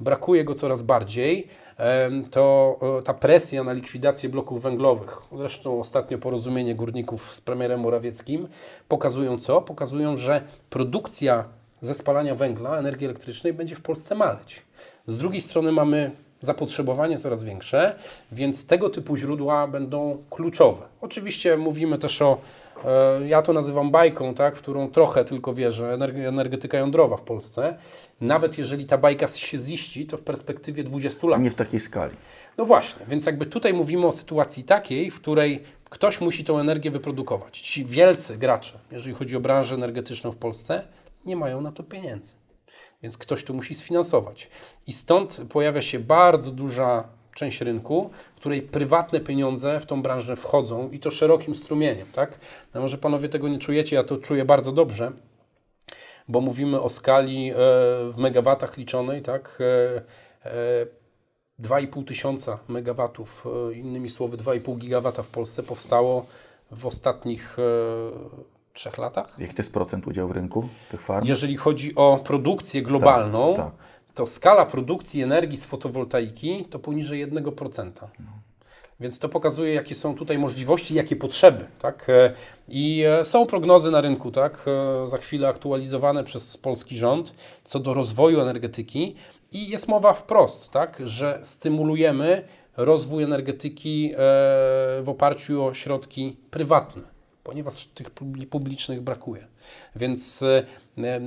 brakuje 0.01 0.45
go 0.45 0.55
coraz 0.55 0.83
bardziej, 0.83 1.49
to 2.31 2.77
e, 2.99 3.03
ta 3.03 3.15
presja 3.15 3.65
na 3.65 3.73
likwidację 3.73 4.29
bloków 4.29 4.63
węglowych, 4.63 5.19
zresztą 5.37 5.81
ostatnio 5.81 6.19
porozumienie 6.19 6.75
górników 6.75 7.35
z 7.35 7.41
premierem 7.41 7.81
Morawieckim, 7.81 8.49
pokazują 8.89 9.39
co? 9.39 9.61
Pokazują, 9.61 10.17
że 10.17 10.41
produkcja 10.71 11.45
ze 11.81 11.95
spalania 11.95 12.35
węgla, 12.35 12.79
energii 12.79 13.07
elektrycznej 13.07 13.53
będzie 13.53 13.75
w 13.75 13.81
Polsce 13.81 14.15
maleć. 14.15 14.63
Z 15.07 15.19
drugiej 15.19 15.41
strony 15.41 15.73
mamy 15.73 16.11
zapotrzebowanie 16.41 17.19
coraz 17.19 17.45
większe, 17.45 17.97
więc 18.33 18.67
tego 18.67 18.91
typu 18.91 19.17
źródła 19.17 19.67
będą 19.69 20.19
kluczowe. 20.31 20.83
Oczywiście 21.01 21.57
mówimy 21.57 21.99
też 21.99 22.23
o, 22.23 22.39
e, 22.85 23.29
ja 23.29 23.43
to 23.43 23.53
nazywam 23.53 23.91
bajką, 23.91 24.35
tak, 24.35 24.57
w 24.57 24.63
którą 24.63 24.91
trochę 24.91 25.25
tylko 25.25 25.55
wierzę, 25.55 25.99
energe- 25.99 26.29
energetyka 26.29 26.79
jądrowa 26.79 27.17
w 27.17 27.23
Polsce. 27.23 27.77
Nawet 28.21 28.59
jeżeli 28.59 28.87
ta 28.87 28.99
bajka 28.99 29.29
się 29.29 29.59
ziści, 29.59 30.07
to 30.07 30.17
w 30.17 30.23
perspektywie 30.23 30.85
20 30.85 31.27
lat. 31.27 31.41
Nie 31.41 31.51
w 31.51 31.55
takiej 31.55 31.81
skali. 31.81 32.17
No 32.59 32.65
właśnie, 32.65 33.07
więc 33.09 33.27
jakby 33.27 33.47
tutaj 33.47 33.75
mówimy 33.75 34.07
o 34.07 34.13
sytuacji 34.13 34.65
takiej, 34.65 35.11
w 35.11 35.21
której 35.21 35.63
ktoś 35.91 36.21
musi 36.21 36.45
tą 36.45 36.59
energię 36.59 36.91
wyprodukować. 36.91 37.61
Ci 37.61 37.85
wielcy 37.85 38.39
gracze, 38.39 38.79
jeżeli 38.91 39.15
chodzi 39.15 39.37
o 39.37 39.41
branżę 39.41 39.75
energetyczną 39.75 40.33
w 40.33 40.37
Polsce, 40.37 40.83
nie 41.25 41.37
mają 41.37 41.61
na 41.61 41.73
to 41.73 41.83
pieniędzy. 41.83 42.33
Więc 43.03 43.19
ktoś 43.19 43.45
to 43.45 43.53
musi 43.53 43.75
sfinansować. 43.75 44.51
I 44.87 44.93
stąd 44.93 45.41
pojawia 45.49 45.83
się 45.83 45.99
bardzo 45.99 46.51
duża 46.51 47.09
część 47.35 47.61
rynku, 47.61 48.11
w 48.37 48.41
której 48.41 48.63
prywatne 48.63 49.21
pieniądze 49.21 49.81
w 49.81 49.87
tą 49.87 50.03
branżę 50.03 50.37
wchodzą 50.37 50.91
i 50.91 50.99
to 50.99 51.11
szerokim 51.11 51.55
strumieniem, 51.55 52.07
tak? 52.13 52.39
No 52.75 52.81
może 52.81 52.99
panowie 52.99 53.29
tego 53.29 53.49
nie 53.49 53.59
czujecie, 53.59 53.97
ja 53.97 54.05
to 54.05 54.17
czuję 54.17 54.45
bardzo 54.45 54.73
dobrze, 54.73 55.13
bo 56.29 56.41
mówimy 56.41 56.81
o 56.81 56.89
skali 56.89 57.51
e, 57.51 57.55
w 58.13 58.15
megawatach 58.17 58.77
liczonej, 58.77 59.23
tak? 59.23 59.59
E, 59.61 60.51
e, 60.51 60.87
2,5 61.61 62.05
tysiąca 62.05 62.59
megawatów, 62.69 63.47
e, 63.71 63.75
innymi 63.75 64.11
słowy 64.11 64.37
2,5 64.37 64.79
gigawata 64.79 65.23
w 65.23 65.29
Polsce 65.29 65.63
powstało 65.63 66.27
w 66.71 66.87
ostatnich 66.87 67.57
e, 67.59 67.63
trzech 68.73 68.99
latach. 68.99 69.35
Jaki 69.39 69.55
to 69.55 69.63
jest 69.63 69.73
procent 69.73 70.07
udziału 70.07 70.29
w 70.29 70.33
rynku 70.33 70.69
tych 70.91 71.01
farm? 71.01 71.27
Jeżeli 71.27 71.57
chodzi 71.57 71.95
o 71.95 72.21
produkcję 72.25 72.83
globalną, 72.83 73.55
tak. 73.57 73.71
to 74.15 74.27
skala 74.27 74.67
produkcji 74.67 75.23
energii 75.23 75.57
z 75.57 75.65
fotowoltaiki 75.65 76.65
to 76.71 76.79
poniżej 76.79 77.27
1%. 77.27 77.91
Więc 79.01 79.19
to 79.19 79.29
pokazuje, 79.29 79.75
jakie 79.75 79.95
są 79.95 80.15
tutaj 80.15 80.39
możliwości, 80.39 80.95
jakie 80.95 81.17
potrzeby. 81.17 81.65
Tak? 81.79 82.11
E, 82.11 82.33
I 82.69 83.05
e, 83.07 83.25
są 83.25 83.47
prognozy 83.47 83.91
na 83.91 84.01
rynku, 84.01 84.31
tak? 84.31 84.65
e, 84.67 85.07
za 85.07 85.19
chwilę 85.19 85.49
aktualizowane 85.49 86.25
przez 86.25 86.57
polski 86.57 86.99
rząd, 86.99 87.35
co 87.65 87.81
do 87.81 87.95
rozwoju 87.95 88.41
energetyki. 88.41 89.17
I 89.53 89.69
jest 89.69 89.89
mowa 89.89 90.13
wprost, 90.13 90.71
tak? 90.71 91.03
że 91.05 91.41
stymulujemy 91.43 92.45
rozwój 92.77 93.23
energetyki 93.23 94.13
w 95.03 95.05
oparciu 95.07 95.65
o 95.65 95.75
środki 95.75 96.37
prywatne, 96.51 97.03
ponieważ 97.45 97.85
tych 97.85 98.11
publi- 98.11 98.47
publicznych 98.47 99.01
brakuje. 99.01 99.47
Więc 99.97 100.45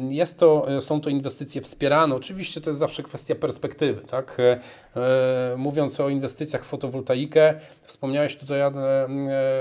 jest 0.09 0.39
to, 0.39 0.77
e, 0.77 0.81
są 0.81 1.01
to 1.01 1.09
inwestycje 1.09 1.61
wspierane. 1.61 2.15
Oczywiście 2.15 2.61
to 2.61 2.69
jest 2.69 2.79
zawsze 2.79 3.03
kwestia 3.03 3.35
perspektywy. 3.35 4.01
Tak? 4.01 4.37
E, 4.39 4.59
e, 4.95 5.55
Mówiąc 5.57 5.99
o 5.99 6.09
inwestycjach 6.09 6.63
w 6.63 6.67
fotowoltaikę, 6.67 7.53
wspomniałeś 7.83 8.35
tutaj, 8.35 8.59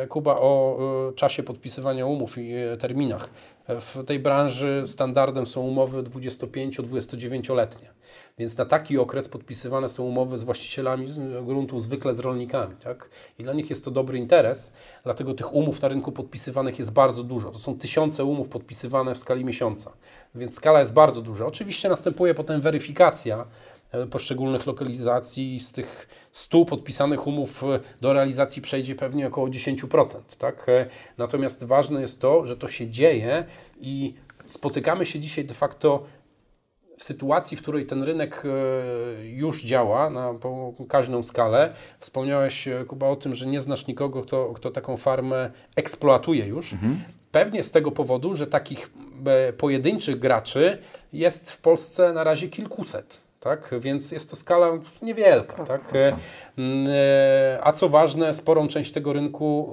Kuba, 0.09 0.37
o 0.37 0.79
czasie 1.17 1.43
podpisywania 1.43 2.07
umów 2.07 2.39
i 2.39 2.53
terminach. 2.79 3.31
W 3.69 4.05
tej 4.05 4.19
branży 4.19 4.83
standardem 4.87 5.47
są 5.47 5.61
umowy 5.61 6.03
25-29-letnie. 6.03 7.98
Więc 8.39 8.59
na 8.59 8.65
taki 8.65 8.99
okres 8.99 9.29
podpisywane 9.29 9.89
są 9.89 10.05
umowy 10.05 10.39
z 10.39 10.45
właścicielami 10.45 11.09
gruntów, 11.47 11.83
zwykle 11.83 12.15
z 12.15 12.19
rolnikami. 12.19 12.77
Tak? 12.77 13.11
I 13.39 13.43
dla 13.43 13.53
nich 13.53 13.71
jest 13.71 13.85
to 13.85 13.91
dobry 13.91 14.19
interes, 14.19 14.73
dlatego 15.05 15.35
tych 15.35 15.55
umów 15.55 15.83
na 15.83 15.89
rynku 15.89 16.13
podpisywanych 16.13 16.79
jest 16.79 16.93
bardzo 16.93 17.23
dużo. 17.23 17.51
To 17.51 17.59
są 17.59 17.79
tysiące 17.79 18.25
umów 18.25 18.49
podpisywane 18.49 19.15
w 19.15 19.19
skali 19.19 19.45
miesiąca, 19.45 19.93
więc 20.35 20.55
skala 20.55 20.81
jest 20.81 20.93
bardzo 20.93 21.23
duża. 21.23 21.47
Oczywiście 21.47 21.89
następuje 21.89 22.35
potem 22.35 22.61
weryfikacja 22.61 23.45
e, 23.93 24.07
poszczególnych 24.07 24.67
lokalizacji 24.67 25.61
z 25.61 25.73
tych 25.73 26.09
100 26.33 26.65
podpisanych 26.65 27.27
umów 27.27 27.65
e, 27.65 27.81
do 28.01 28.13
realizacji 28.13 28.63
przejdzie 28.63 28.95
pewnie 28.95 29.27
około 29.27 29.49
10%. 29.49 30.21
Tak? 30.39 30.69
E, 30.69 30.87
Natomiast 31.19 31.65
ważne 31.65 32.01
jest 32.01 32.21
to, 32.21 32.47
że 32.47 32.57
to 32.57 32.69
się 32.69 32.89
dzieje 32.91 33.45
i 33.81 34.15
spotykamy 34.47 35.07
się 35.07 35.21
dzisiaj 35.21 35.45
de 35.45 35.55
facto 35.55 36.05
w 36.99 37.05
sytuacji, 37.05 37.57
w 37.57 37.63
której 37.63 37.87
ten 37.87 38.03
rynek 38.03 38.43
e, 38.45 39.27
już 39.27 39.65
działa 39.65 40.11
na 40.11 40.35
pokaźną 40.79 41.23
skalę, 41.23 41.73
wspomniałeś, 42.01 42.69
e, 42.69 42.85
Kuba, 42.85 43.07
o 43.07 43.17
tym, 43.17 43.35
że 43.35 43.47
nie 43.47 43.61
znasz 43.61 43.87
nikogo, 43.87 44.23
kto, 44.23 44.53
kto 44.55 44.71
taką 44.71 44.97
farmę 44.97 45.51
eksploatuje 45.77 46.47
już. 46.47 46.75
Pewnie 47.33 47.65
z 47.65 47.71
tego 47.71 47.91
powodu, 47.91 48.35
że 48.35 48.47
takich 48.47 48.91
e, 49.27 49.53
pojedynczych 49.53 50.19
graczy 50.19 50.79
jest 51.13 51.51
w 51.51 51.61
Polsce 51.61 52.13
na 52.13 52.25
razie 52.25 52.49
kilkuset. 52.49 53.28
Tak? 53.41 53.75
Więc 53.81 54.13
jest 54.13 54.31
to 54.31 54.37
skala 54.37 54.71
niewielka. 55.03 55.65
Tak? 55.65 55.81
E, 55.95 56.17
mm, 56.59 56.87
e, 56.89 57.59
A 57.63 57.73
co 57.73 57.89
ważne, 57.89 58.35
sporą 58.35 58.69
część 58.69 58.93
tego 58.93 59.13
rynku 59.13 59.69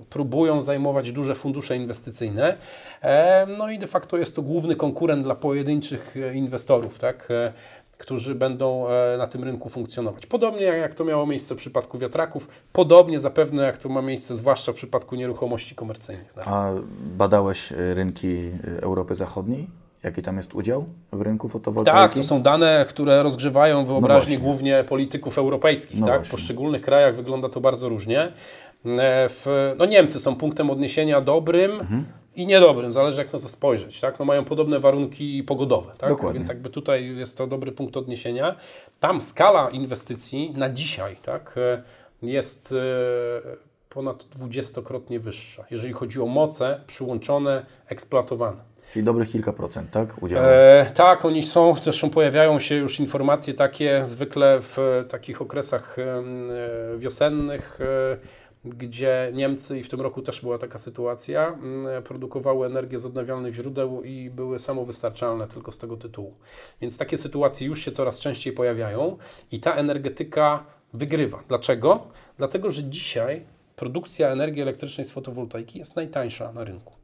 e, 0.00 0.04
próbują 0.10 0.62
zajmować 0.62 1.12
duże 1.12 1.34
fundusze 1.34 1.76
inwestycyjne. 1.76 2.56
E, 3.02 3.46
No 3.58 3.70
i 3.70 3.78
de 3.78 3.86
facto 3.86 4.16
jest 4.16 4.36
to 4.36 4.42
główny 4.42 4.76
konkurent 4.76 5.22
dla 5.24 5.34
pojedynczych 5.34 6.16
e, 6.16 6.34
inwestorów, 6.34 6.98
tak? 6.98 7.28
e, 7.30 7.52
którzy 7.98 8.34
będą 8.34 8.88
e, 8.88 9.16
na 9.18 9.26
tym 9.26 9.44
rynku 9.44 9.68
funkcjonować. 9.68 10.26
Podobnie 10.26 10.62
jak- 10.62 10.94
to 10.94 11.04
miało 11.04 11.26
miejsce 11.26 11.54
w 11.54 11.58
przypadku 11.58 11.98
wiatraków, 11.98 12.48
podobnie 12.72 13.20
zapewne 13.20 13.62
jak 13.62 13.78
to 13.78 13.88
ma 13.88 14.02
miejsce 14.02 14.36
zwłaszcza 14.36 14.72
w 14.72 14.74
przypadku 14.74 15.14
nieruchomości 15.16 15.74
komercyjnych. 15.74 16.32
Tak? 16.32 16.44
A 16.48 16.72
badałeś 17.16 17.70
rynki 17.70 18.50
Europy 18.82 19.14
Zachodniej? 19.14 19.66
Jaki 20.02 20.22
tam 20.22 20.36
jest 20.36 20.54
udział 20.54 20.84
w 21.12 21.20
rynku 21.20 21.48
fotowoltaiki? 21.48 21.98
Tak, 22.00 22.14
to 22.14 22.22
są 22.22 22.42
dane, 22.42 22.86
które 22.88 23.22
rozgrzewają 23.22 23.84
wyobraźnię 23.84 24.18
właśnie. 24.36 24.38
głównie 24.38 24.84
polityków 24.88 25.38
europejskich. 25.38 26.00
No 26.00 26.06
tak? 26.06 26.16
właśnie. 26.16 26.28
W 26.28 26.30
poszczególnych 26.30 26.82
krajach 26.82 27.16
wygląda 27.16 27.48
to 27.48 27.60
bardzo 27.60 27.88
różnie. 27.88 28.20
E, 28.20 29.28
W, 29.28 29.46
no 29.78 29.84
Niemcy 29.86 30.20
są 30.20 30.36
punktem 30.36 30.70
odniesienia 30.70 31.20
dobrym 31.20 31.70
Mhm. 31.70 32.04
i 32.36 32.46
niedobrym, 32.46 32.92
zależy 32.92 33.20
jak 33.22 33.32
na 33.32 33.38
to 33.38 33.48
spojrzeć. 33.48 34.00
Tak? 34.00 34.18
No 34.18 34.24
mają 34.24 34.44
podobne 34.44 34.80
warunki 34.80 35.42
pogodowe, 35.42 35.92
tak? 35.98 36.10
Dokładnie. 36.10 36.34
więc 36.34 36.48
jakby 36.48 36.70
tutaj 36.70 37.16
jest 37.16 37.38
to 37.38 37.46
dobry 37.46 37.72
punkt 37.72 37.96
odniesienia. 37.96 38.54
Tam 39.00 39.20
skala 39.20 39.70
inwestycji 39.70 40.52
na 40.56 40.70
dzisiaj 40.70 41.16
tak? 41.22 41.54
e, 41.58 41.82
jest 42.22 42.72
e, 42.72 43.56
ponad 43.88 44.24
dwudziestokrotnie 44.24 45.20
wyższa, 45.20 45.64
jeżeli 45.70 45.92
chodzi 45.92 46.20
o 46.20 46.26
moce 46.26 46.80
przyłączone, 46.86 47.66
eksploatowane. 47.88 48.75
Czyli 48.96 49.04
dobrych 49.04 49.30
kilka 49.30 49.52
procent, 49.52 49.90
tak? 49.90 50.22
Udziału. 50.22 50.44
E, 50.46 50.90
tak, 50.94 51.24
oni 51.24 51.42
są, 51.42 51.74
zresztą 51.82 52.10
pojawiają 52.10 52.58
się 52.58 52.74
już 52.74 53.00
informacje 53.00 53.54
takie 53.54 54.00
zwykle 54.04 54.60
w 54.62 54.78
e, 54.78 55.04
takich 55.04 55.42
okresach 55.42 55.96
e, 55.98 56.98
wiosennych, 56.98 57.78
e, 57.80 58.16
gdzie 58.64 59.30
Niemcy, 59.34 59.78
i 59.78 59.82
w 59.82 59.88
tym 59.88 60.00
roku 60.00 60.22
też 60.22 60.40
była 60.40 60.58
taka 60.58 60.78
sytuacja, 60.78 61.58
produkowały 62.04 62.66
energię 62.66 62.98
z 62.98 63.06
odnawialnych 63.06 63.54
źródeł 63.54 64.02
i 64.02 64.30
były 64.30 64.58
samowystarczalne 64.58 65.48
tylko 65.48 65.72
z 65.72 65.78
tego 65.78 65.96
tytułu. 65.96 66.34
Więc 66.80 66.98
takie 66.98 67.16
sytuacje 67.16 67.66
już 67.66 67.80
się 67.80 67.92
coraz 67.92 68.18
częściej 68.18 68.52
pojawiają 68.52 69.16
i 69.52 69.60
ta 69.60 69.74
energetyka 69.74 70.64
wygrywa. 70.92 71.42
Dlaczego? 71.48 72.06
Dlatego, 72.38 72.70
że 72.70 72.84
dzisiaj 72.84 73.42
produkcja 73.76 74.28
energii 74.28 74.62
elektrycznej 74.62 75.04
z 75.04 75.10
fotowoltaiki 75.10 75.78
jest 75.78 75.96
najtańsza 75.96 76.52
na 76.52 76.64
rynku. 76.64 76.95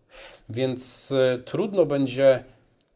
Więc 0.48 1.12
e, 1.12 1.38
trudno 1.38 1.86
będzie 1.86 2.44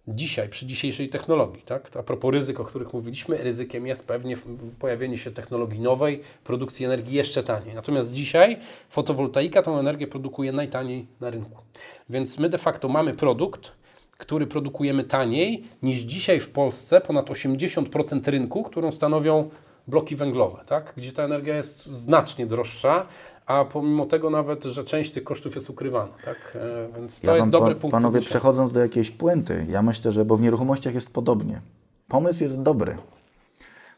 dzisiaj, 0.08 0.48
przy 0.48 0.66
dzisiejszej 0.66 1.08
technologii, 1.08 1.62
tak? 1.62 1.96
A 1.96 2.02
propos 2.02 2.32
ryzyk, 2.32 2.60
o 2.60 2.64
których 2.64 2.92
mówiliśmy, 2.92 3.36
ryzykiem 3.36 3.86
jest 3.86 4.06
pewnie 4.06 4.36
pojawienie 4.78 5.18
się 5.18 5.30
technologii 5.30 5.80
nowej, 5.80 6.22
produkcji 6.44 6.86
energii 6.86 7.14
jeszcze 7.14 7.42
taniej. 7.42 7.74
Natomiast 7.74 8.12
dzisiaj 8.12 8.56
fotowoltaika 8.90 9.62
tą 9.62 9.78
energię 9.78 10.06
produkuje 10.06 10.52
najtaniej 10.52 11.06
na 11.20 11.30
rynku. 11.30 11.62
Więc 12.10 12.38
my 12.38 12.48
de 12.48 12.58
facto 12.58 12.88
mamy 12.88 13.14
produkt, 13.14 13.72
który 14.18 14.46
produkujemy 14.46 15.04
taniej 15.04 15.64
niż 15.82 16.00
dzisiaj 16.00 16.40
w 16.40 16.50
Polsce 16.50 17.00
ponad 17.00 17.30
80% 17.30 18.30
rynku, 18.30 18.62
którą 18.62 18.92
stanowią 18.92 19.50
bloki 19.88 20.16
węglowe, 20.16 20.64
tak? 20.66 20.92
gdzie 20.96 21.12
ta 21.12 21.22
energia 21.22 21.56
jest 21.56 21.86
znacznie 21.86 22.46
droższa, 22.46 23.06
a 23.46 23.64
pomimo 23.64 24.06
tego 24.06 24.30
nawet, 24.30 24.64
że 24.64 24.84
część 24.84 25.12
tych 25.12 25.24
kosztów 25.24 25.54
jest 25.54 25.70
ukrywana. 25.70 26.12
Tak? 26.24 26.36
E, 26.94 26.98
Więc 27.00 27.20
to 27.20 27.26
Ja 27.30 27.36
jest 27.36 27.48
dobry 27.48 27.74
pa- 27.74 27.80
punkt 27.80 27.92
Panowie, 27.92 28.20
przechodząc 28.20 28.72
do 28.72 28.80
jakiejś 28.80 29.10
puenty, 29.10 29.66
ja 29.68 29.82
myślę, 29.82 30.12
że, 30.12 30.24
bo 30.24 30.36
w 30.36 30.42
nieruchomościach 30.42 30.94
jest 30.94 31.10
podobnie. 31.10 31.60
Pomysł 32.08 32.42
jest 32.42 32.62
dobry. 32.62 32.96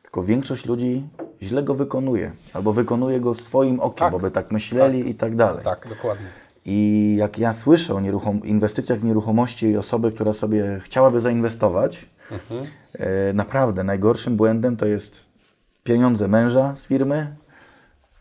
tylko 0.03 0.23
większość 0.23 0.67
ludzi 0.67 1.03
źle 1.43 1.63
go 1.63 1.75
wykonuje, 1.75 2.33
albo 2.53 2.73
wykonuje 2.73 3.21
go 3.21 3.35
swoim 3.35 3.81
okiem, 3.81 3.99
Tak. 3.99 4.13
bo 4.13 4.19
by 4.19 4.31
tak 4.31 4.51
myśleli 4.53 5.11
i 5.11 5.15
tak 5.15 5.37
dalej. 5.37 5.65
Tak, 5.65 5.87
dokładnie. 5.89 6.27
I 6.65 7.17
jak 7.19 7.39
ja 7.39 7.53
słyszę 7.53 7.95
o 7.95 8.01
nieruchom- 8.01 8.45
inwestycjach 8.47 8.99
w 8.99 9.05
nieruchomości 9.05 9.67
i 9.67 9.77
osoby, 9.77 10.13
która 10.13 10.33
sobie 10.33 10.81
chciałaby 10.83 11.21
zainwestować, 11.21 12.07
e, 12.99 13.33
naprawdę 13.33 13.85
najgorszym 13.85 14.37
błędem 14.37 14.77
to 14.77 14.87
jest 14.87 15.21
pieniądze 15.85 16.29
męża 16.29 16.75
z 16.77 16.87
firmy. 16.87 17.37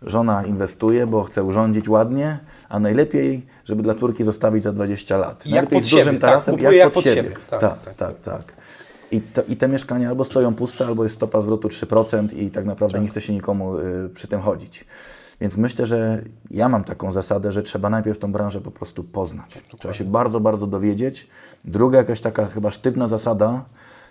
Żona 0.01 0.43
inwestuje, 0.45 1.07
bo 1.07 1.23
chce 1.23 1.43
urządzić 1.43 1.89
ładnie, 1.89 2.39
a 2.69 2.79
najlepiej, 2.79 3.45
żeby 3.65 3.83
dla 3.83 3.93
córki 3.93 4.23
zostawić 4.23 4.63
za 4.63 4.73
20 4.73 5.17
lat. 5.17 5.45
Jak 5.45 5.53
najlepiej 5.53 5.79
pod 5.79 5.87
z 5.87 5.89
dużym 5.89 6.05
siebie, 6.05 6.19
tak, 6.19 6.29
tarasem, 6.29 6.55
kupuje 6.55 6.77
jak 6.77 6.91
pod 6.93 7.03
siebie. 7.03 7.31
Tak, 7.49 7.59
Tak, 7.61 7.79
tak, 7.83 7.95
tak. 7.95 8.19
tak. 8.19 8.53
I, 9.11 9.21
to, 9.21 9.43
I 9.43 9.57
te 9.57 9.67
mieszkania 9.67 10.09
albo 10.09 10.25
stoją 10.25 10.55
puste, 10.55 10.85
albo 10.85 11.03
jest 11.03 11.15
stopa 11.15 11.41
zwrotu 11.41 11.67
3% 11.67 12.37
i 12.37 12.51
tak 12.51 12.65
naprawdę 12.65 12.99
nie 12.99 13.07
chce 13.07 13.21
się 13.21 13.33
nikomu 13.33 13.77
y, 13.77 14.09
przy 14.13 14.27
tym 14.27 14.41
chodzić. 14.41 14.85
Więc 15.41 15.57
myślę, 15.57 15.85
że 15.85 16.21
ja 16.51 16.69
mam 16.69 16.83
taką 16.83 17.11
zasadę, 17.11 17.51
że 17.51 17.63
trzeba 17.63 17.89
najpierw 17.89 18.17
tą 18.19 18.31
branżę 18.31 18.61
po 18.61 18.71
prostu 18.71 19.03
poznać. 19.03 19.59
Trzeba 19.79 19.93
się 19.93 20.03
bardzo, 20.03 20.39
bardzo 20.39 20.67
dowiedzieć. 20.67 21.27
Druga 21.65 21.97
jakaś 21.97 22.21
taka 22.21 22.45
chyba 22.45 22.71
sztywna 22.71 23.07
zasada, 23.07 23.65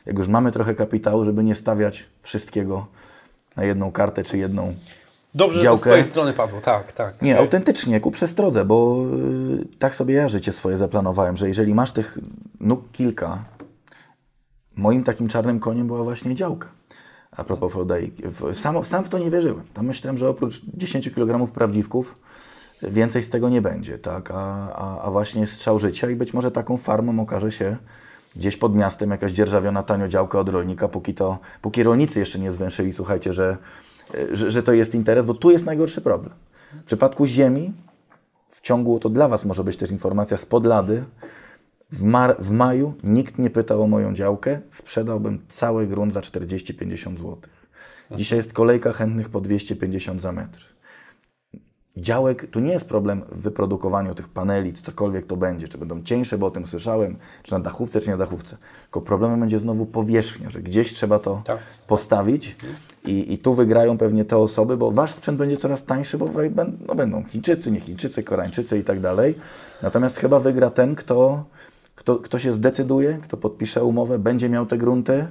jak 0.07 0.19
już 0.19 0.29
mamy 0.29 0.53
trochę 0.53 0.75
kapitału, 0.75 1.25
żeby 1.25 1.45
nie 1.45 1.55
stawiać 1.55 2.05
wszystkiego 2.23 2.87
na 3.57 3.65
jedną 3.65 3.93
kartę 3.93 4.23
czy 4.23 4.39
jedną. 4.39 4.75
Dobrze, 5.37 5.61
że 5.61 5.65
to 5.65 5.71
z 5.71 5.75
Działkę. 5.75 5.91
Twojej 5.91 6.05
strony 6.05 6.33
padło. 6.33 6.61
Tak, 6.61 6.93
tak. 6.93 7.23
Nie, 7.23 7.39
autentycznie, 7.39 8.01
ku 8.01 8.11
przestrodze, 8.11 8.65
bo 8.65 9.05
y, 9.75 9.79
tak 9.79 9.95
sobie 9.95 10.15
ja 10.15 10.29
życie 10.29 10.53
swoje 10.53 10.77
zaplanowałem, 10.77 11.37
że 11.37 11.49
jeżeli 11.49 11.75
masz 11.75 11.93
tych 11.93 12.19
nóg 12.61 12.93
kilka, 12.93 13.45
moim 14.77 15.05
takim 15.05 15.29
czarnym 15.29 15.61
koniem 15.61 15.87
była 15.87 16.03
właśnie 16.03 16.35
działka. 16.35 16.69
A 17.37 17.45
propos 17.45 17.73
Frodaiki. 17.73 18.23
Sam, 18.53 18.85
sam 18.85 19.05
w 19.05 19.09
to 19.09 19.19
nie 19.19 19.31
wierzyłem. 19.31 19.63
Tam 19.75 19.87
myślałem, 19.87 20.19
że 20.19 20.29
oprócz 20.29 20.63
10 20.75 21.11
kg 21.11 21.53
prawdziwków 21.53 22.19
więcej 22.83 23.23
z 23.23 23.31
tego 23.31 23.49
nie 23.49 23.63
będzie, 23.63 23.99
tak? 23.99 24.31
A, 24.31 24.73
a, 24.75 25.01
a 25.03 25.11
właśnie 25.11 25.47
strzał 25.47 25.79
życia 25.79 26.11
i 26.11 26.17
być 26.17 26.35
może 26.35 26.51
taką 26.51 26.77
farmą 26.77 27.21
okaże 27.21 27.53
się 27.53 27.77
gdzieś 28.37 28.57
pod 28.57 28.75
miastem 28.75 29.11
jakaś 29.11 29.33
dzierżawiona 29.33 29.83
tanio 29.83 30.09
działka 30.09 30.39
od 30.39 30.49
rolnika, 30.49 30.89
póki 30.89 31.15
to, 31.15 31.39
póki 31.63 31.83
rolnicy 31.83 32.21
jeszcze 32.21 32.39
nie 32.39 32.53
zwęszyli, 32.53 32.93
słuchajcie, 32.93 33.33
że, 33.33 33.57
że, 34.33 34.51
że 34.51 34.63
to 34.63 34.73
jest 34.73 34.95
interes, 34.95 35.27
bo 35.27 35.35
tu 35.35 35.51
jest 35.51 35.67
najgorszy 35.67 36.01
problem. 36.01 36.35
W 36.83 36.85
przypadku 36.85 37.27
ziemi, 37.27 37.73
w 38.49 38.61
ciągu, 38.61 39.01
to 39.01 39.09
dla 39.09 39.29
Was 39.29 39.45
może 39.45 39.65
być 39.65 39.77
też 39.77 39.91
informacja 39.91 40.37
spod 40.37 40.67
lady, 40.67 41.05
w, 41.93 42.03
mar, 42.03 42.37
w 42.39 42.51
maju 42.51 42.95
nikt 43.05 43.39
nie 43.39 43.51
pytał 43.51 43.83
o 43.83 43.87
moją 43.87 44.15
działkę, 44.15 44.61
sprzedałbym 44.71 45.39
cały 45.49 45.87
grunt 45.87 46.15
za 46.15 46.21
40-50 46.21 47.17
zł. 47.17 47.37
Dzisiaj 48.11 48.37
jest 48.37 48.53
kolejka 48.53 48.93
chętnych 48.93 49.29
po 49.29 49.41
250 49.41 50.23
za 50.23 50.33
metr. 50.33 50.76
Działek, 51.97 52.51
tu 52.51 52.61
nie 52.61 52.73
jest 52.73 52.89
problem 52.89 53.23
w 53.33 53.39
wyprodukowaniu 53.41 54.15
tych 54.15 54.29
paneli, 54.29 54.73
czy 54.73 54.83
cokolwiek 54.83 55.27
to 55.27 55.37
będzie, 55.37 55.69
czy 55.69 55.79
będą 55.79 56.03
cieńsze, 56.03 56.39
bo 56.39 56.47
o 56.47 56.51
tym 56.51 56.67
słyszałem, 56.67 57.17
czy 57.43 57.53
na 57.53 57.61
dachówce, 57.61 58.01
czy 58.01 58.07
nie 58.07 58.13
na 58.13 58.19
dachówce. 58.19 58.57
Tylko 58.83 59.01
problemem 59.01 59.41
będzie 59.41 59.59
znowu 59.59 59.87
powierzchnia, 59.87 60.51
że 60.51 60.61
gdzieś 60.63 60.93
trzeba 60.93 61.19
to 61.19 61.43
Tak. 61.45 61.59
postawić 61.87 62.57
i, 63.05 63.33
i 63.33 63.39
tu 63.39 63.55
wygrają 63.55 63.99
pewnie 63.99 64.25
te 64.25 64.37
osoby, 64.37 64.77
bo 64.77 64.91
wasz 64.91 65.13
sprzęt 65.13 65.39
będzie 65.39 65.57
coraz 65.57 65.85
tańszy, 65.85 66.19
bo 66.19 66.29
no, 66.89 66.95
będą 66.95 67.25
Chińczycy, 67.25 67.71
nie 67.71 67.81
Chińczycy, 67.81 68.23
Koreańczycy 68.23 68.79
i 68.79 68.85
tak 68.85 69.01
dalej. 69.01 69.35
Natomiast 69.83 70.17
chyba 70.17 70.41
wygra 70.41 70.71
ten, 70.71 70.95
kto, 70.95 71.45
kto, 71.95 72.17
kto 72.17 72.39
się 72.39 72.53
zdecyduje, 72.53 73.19
kto 73.23 73.37
podpisze 73.37 73.85
umowę, 73.85 74.19
będzie 74.19 74.49
miał 74.49 74.67
te 74.67 74.79
grunty, 74.79 75.27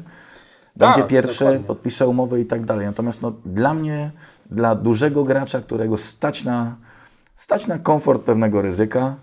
będzie 0.75 0.99
Tak, 0.99 1.07
pierwszy, 1.07 1.39
dokładnie. 1.43 1.67
podpisze 1.67 2.07
umowę 2.07 2.39
i 2.41 2.45
tak 2.45 2.65
dalej. 2.65 2.85
Natomiast 2.85 3.21
no, 3.21 3.33
dla 3.45 3.73
mnie, 3.73 4.11
dla 4.51 4.75
dużego 4.75 5.23
gracza, 5.23 5.59
którego 5.59 5.97
stać 5.97 6.43
na, 6.43 6.75
stać 7.35 7.67
na 7.67 7.79
komfort 7.79 8.21
pewnego 8.21 8.61
ryzyka, 8.61 9.15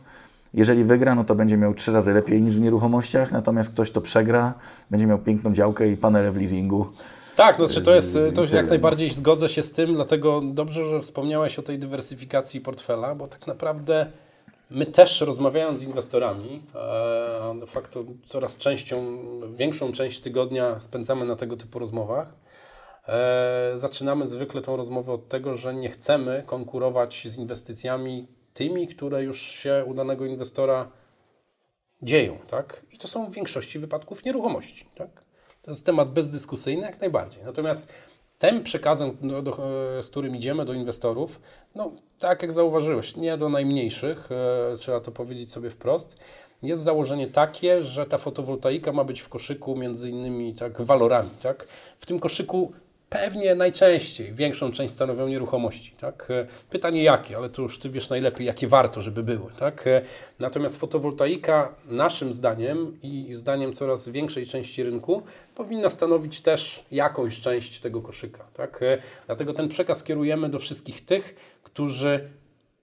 jeżeli 0.55 0.85
wygra, 0.85 1.14
no 1.14 1.25
to 1.25 1.35
będzie 1.35 1.57
miał 1.57 1.75
trzy 1.75 1.93
razy 1.93 2.12
lepiej 2.12 2.43
niż 2.43 2.57
w 2.57 2.61
nieruchomościach, 2.61 3.33
natomiast 3.33 3.70
ktoś, 3.70 3.91
kto 3.91 4.01
przegra, 4.01 4.55
będzie 4.91 5.07
miał 5.07 5.18
piękną 5.18 5.53
działkę 5.53 5.89
i 5.89 5.97
panele 5.97 6.33
w 6.33 6.37
leasingu. 6.37 6.87
Tak, 7.37 7.59
no, 7.59 7.68
czy 7.68 7.83
to 7.83 7.95
jest, 7.95 8.18
to 8.35 8.47
tyle. 8.47 8.57
jak 8.57 8.68
najbardziej 8.68 9.11
zgodzę 9.11 9.49
się 9.49 9.62
z 9.62 9.73
tym, 9.73 9.95
dlatego 9.95 10.41
dobrze, 10.45 10.89
że 10.89 11.01
wspomniałeś 11.01 11.59
o 11.59 11.62
tej 11.62 11.79
dywersyfikacji 11.79 12.61
portfela, 12.61 13.14
bo 13.14 13.29
tak 13.29 13.47
naprawdę 13.47 14.07
my 14.70 14.87
też 14.87 15.20
rozmawiając 15.20 15.81
z 15.81 15.83
inwestorami, 15.83 16.62
e, 16.75 17.61
de 17.61 17.66
facto 17.66 18.05
coraz 18.27 18.59
częścią, 18.59 19.18
większą 19.57 19.93
część 19.93 20.20
tygodnia 20.20 20.81
spędzamy 20.81 21.27
na 21.27 21.37
tego 21.37 21.57
typu 21.57 21.79
rozmowach, 21.79 22.27
zaczynamy 23.74 24.26
zwykle 24.26 24.62
tą 24.62 24.76
rozmowę 24.76 25.12
od 25.12 25.28
tego, 25.28 25.57
że 25.57 25.74
nie 25.74 25.88
chcemy 25.88 26.42
konkurować 26.46 27.26
z 27.28 27.36
inwestycjami 27.36 28.26
tymi, 28.55 28.88
które 28.88 29.22
już 29.22 29.40
się 29.40 29.84
u 29.86 29.94
danego 29.94 30.26
inwestora 30.26 30.90
dzieją, 32.03 32.38
tak? 32.48 32.82
I 32.92 32.98
to 32.98 33.09
są 33.09 33.30
w 33.30 33.32
większości 33.32 33.78
wypadków 33.78 34.24
nieruchomości, 34.24 34.86
tak? 34.94 35.24
To 35.62 35.70
jest 35.70 35.86
temat 35.86 36.11
bezdyskusyjny 36.11 36.82
jak 36.82 37.00
najbardziej. 37.00 37.44
Natomiast 37.44 37.92
tym 38.38 38.62
przekazem, 38.62 39.16
no, 39.20 39.42
do, 39.42 39.50
e, 39.98 40.03
z 40.03 40.11
którym 40.11 40.36
idziemy 40.36 40.64
do 40.64 40.72
inwestorów, 40.72 41.40
no 41.74 41.92
tak 42.18 42.42
jak 42.42 42.53
zauważyłeś, 42.53 43.16
nie 43.16 43.36
do 43.36 43.48
najmniejszych, 43.48 44.28
e, 44.32 44.76
trzeba 44.76 45.00
to 45.00 45.12
powiedzieć 45.12 45.53
sobie 45.53 45.70
wprost, 45.70 46.18
jest 46.62 46.82
założenie 46.82 47.26
takie, 47.26 47.84
że 47.84 48.07
ta 48.07 48.18
fotowoltaika 48.18 48.92
ma 48.92 49.05
być 49.05 49.20
w 49.20 49.28
koszyku 49.28 49.76
między 49.76 50.11
innymi 50.11 50.55
tak 50.55 50.82
walorami, 50.82 51.30
tak? 51.42 51.66
W 51.98 52.07
tym 52.07 52.20
koszyku 52.20 52.72
pewnie 53.13 53.55
najczęściej 53.55 54.35
większą 54.35 54.73
część 54.73 54.95
stanowią 54.95 55.29
nieruchomości, 55.29 55.95
tak? 56.01 56.27
E, 56.31 56.47
Pytanie 56.71 57.03
jakie, 57.03 57.37
ale 57.37 57.49
to 57.49 57.63
już 57.63 57.79
Ty 57.79 57.91
wiesz 57.91 58.11
najlepiej, 58.11 58.47
jakie 58.47 58.69
warto, 58.69 59.03
żeby 59.03 59.23
były, 59.23 59.53
tak? 59.59 59.87
E, 59.87 60.03
Natomiast 60.39 60.77
fotowoltaika 60.81 61.75
naszym 61.87 62.33
zdaniem 62.33 62.99
i 63.03 63.29
zdaniem 63.35 63.73
coraz 63.73 64.09
większej 64.09 64.47
części 64.47 64.83
rynku 64.83 65.23
powinna 65.55 65.91
stanowić 65.91 66.41
też 66.41 66.85
jakąś 66.91 67.41
część 67.41 67.81
tego 67.81 68.03
koszyka, 68.03 68.45
tak? 68.55 68.83
E, 68.83 68.99
Dlatego 69.27 69.55
ten 69.55 69.69
przekaz 69.69 70.05
kierujemy 70.05 70.49
do 70.49 70.59
wszystkich 70.59 71.05
tych, 71.05 71.35
którzy 71.63 72.29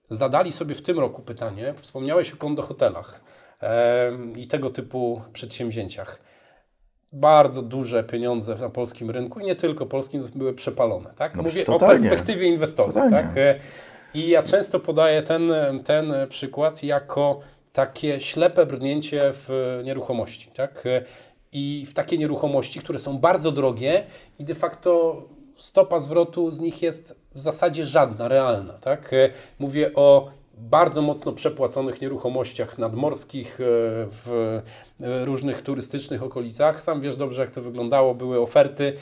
zadali 0.10 0.52
sobie 0.52 0.76
w 0.76 0.82
tym 0.82 1.00
roku 1.00 1.22
pytanie, 1.22 1.74
wspomniałeś 1.82 2.34
o 2.34 2.38
kondohotelach 2.38 3.22
i 4.36 4.48
tego 4.48 4.70
typu 4.70 5.22
przedsięwzięciach. 5.34 6.29
Bardzo 7.14 7.62
duże 7.62 8.04
pieniądze 8.04 8.56
na 8.56 8.70
polskim 8.70 9.10
rynku 9.12 9.40
i 9.40 9.46
nie 9.46 9.56
tylko 9.56 9.86
polskim 9.86 10.24
były 10.36 10.54
przepalone. 10.54 11.10
Tak? 11.16 11.36
No 11.36 11.44
Mówię 11.44 11.66
totalnie. 11.66 11.86
o 11.86 11.90
perspektywie 11.90 12.48
inwestorów. 12.48 12.94
Totalnie. 12.94 13.18
Tak? 13.18 13.38
E, 13.38 13.56
I 14.14 14.30
ja 14.30 14.44
często 14.44 14.80
podaję 14.80 15.22
ten, 15.24 15.52
ten 15.86 16.14
przykład 16.30 16.84
jako 16.84 17.40
takie 17.74 18.22
ślepe 18.22 18.66
brnięcie 18.66 19.22
w 19.34 19.80
nieruchomości. 19.84 20.52
Tak? 20.56 20.86
E, 20.86 21.02
I 21.52 21.86
w 21.90 21.94
takie 21.94 22.18
nieruchomości, 22.18 22.80
które 22.80 23.00
są 23.00 23.18
bardzo 23.18 23.52
drogie 23.52 24.04
i 24.40 24.44
de 24.46 24.56
facto 24.56 25.22
stopa 25.58 26.00
zwrotu 26.00 26.52
z 26.52 26.60
nich 26.60 26.82
jest 26.82 27.16
w 27.36 27.40
zasadzie 27.40 27.86
żadna, 27.86 28.28
realna. 28.28 28.74
Tak? 28.74 29.14
E, 29.14 29.30
Mówię 29.60 29.92
o 29.96 30.32
bardzo 30.60 31.02
mocno 31.02 31.32
przepłaconych 31.32 32.02
nieruchomościach 32.02 32.78
nadmorskich 32.78 33.62
e, 33.62 33.64
w 34.12 34.62
e, 35.02 35.26
różnych 35.26 35.62
turystycznych 35.62 36.24
okolicach. 36.24 36.84
Sam 36.84 37.02
wiesz 37.02 37.16
dobrze, 37.16 37.42
jak 37.42 37.52
to 37.52 37.62
wyglądało. 37.62 38.16
Były 38.16 38.40
oferty 38.40 38.94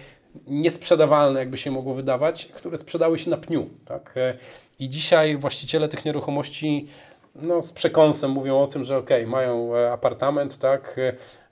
niesprzedawalne, 0.47 1.39
jakby 1.39 1.57
się 1.57 1.71
mogło 1.71 1.93
wydawać, 1.93 2.45
które 2.45 2.77
sprzedały 2.77 3.17
się 3.17 3.29
na 3.29 3.37
pniu. 3.37 3.69
Tak? 3.85 4.13
E, 4.17 4.33
I 4.79 4.89
dzisiaj 4.89 5.37
właściciele 5.37 5.87
tych 5.87 6.05
nieruchomości 6.05 6.87
no, 7.41 7.63
z 7.63 7.71
przekąsem 7.71 8.31
mówią 8.31 8.59
o 8.59 8.67
tym, 8.67 8.83
że 8.83 8.97
ok, 8.97 9.09
mają 9.27 9.75
e, 9.75 9.91
apartament 9.91 10.57
tak, 10.57 10.95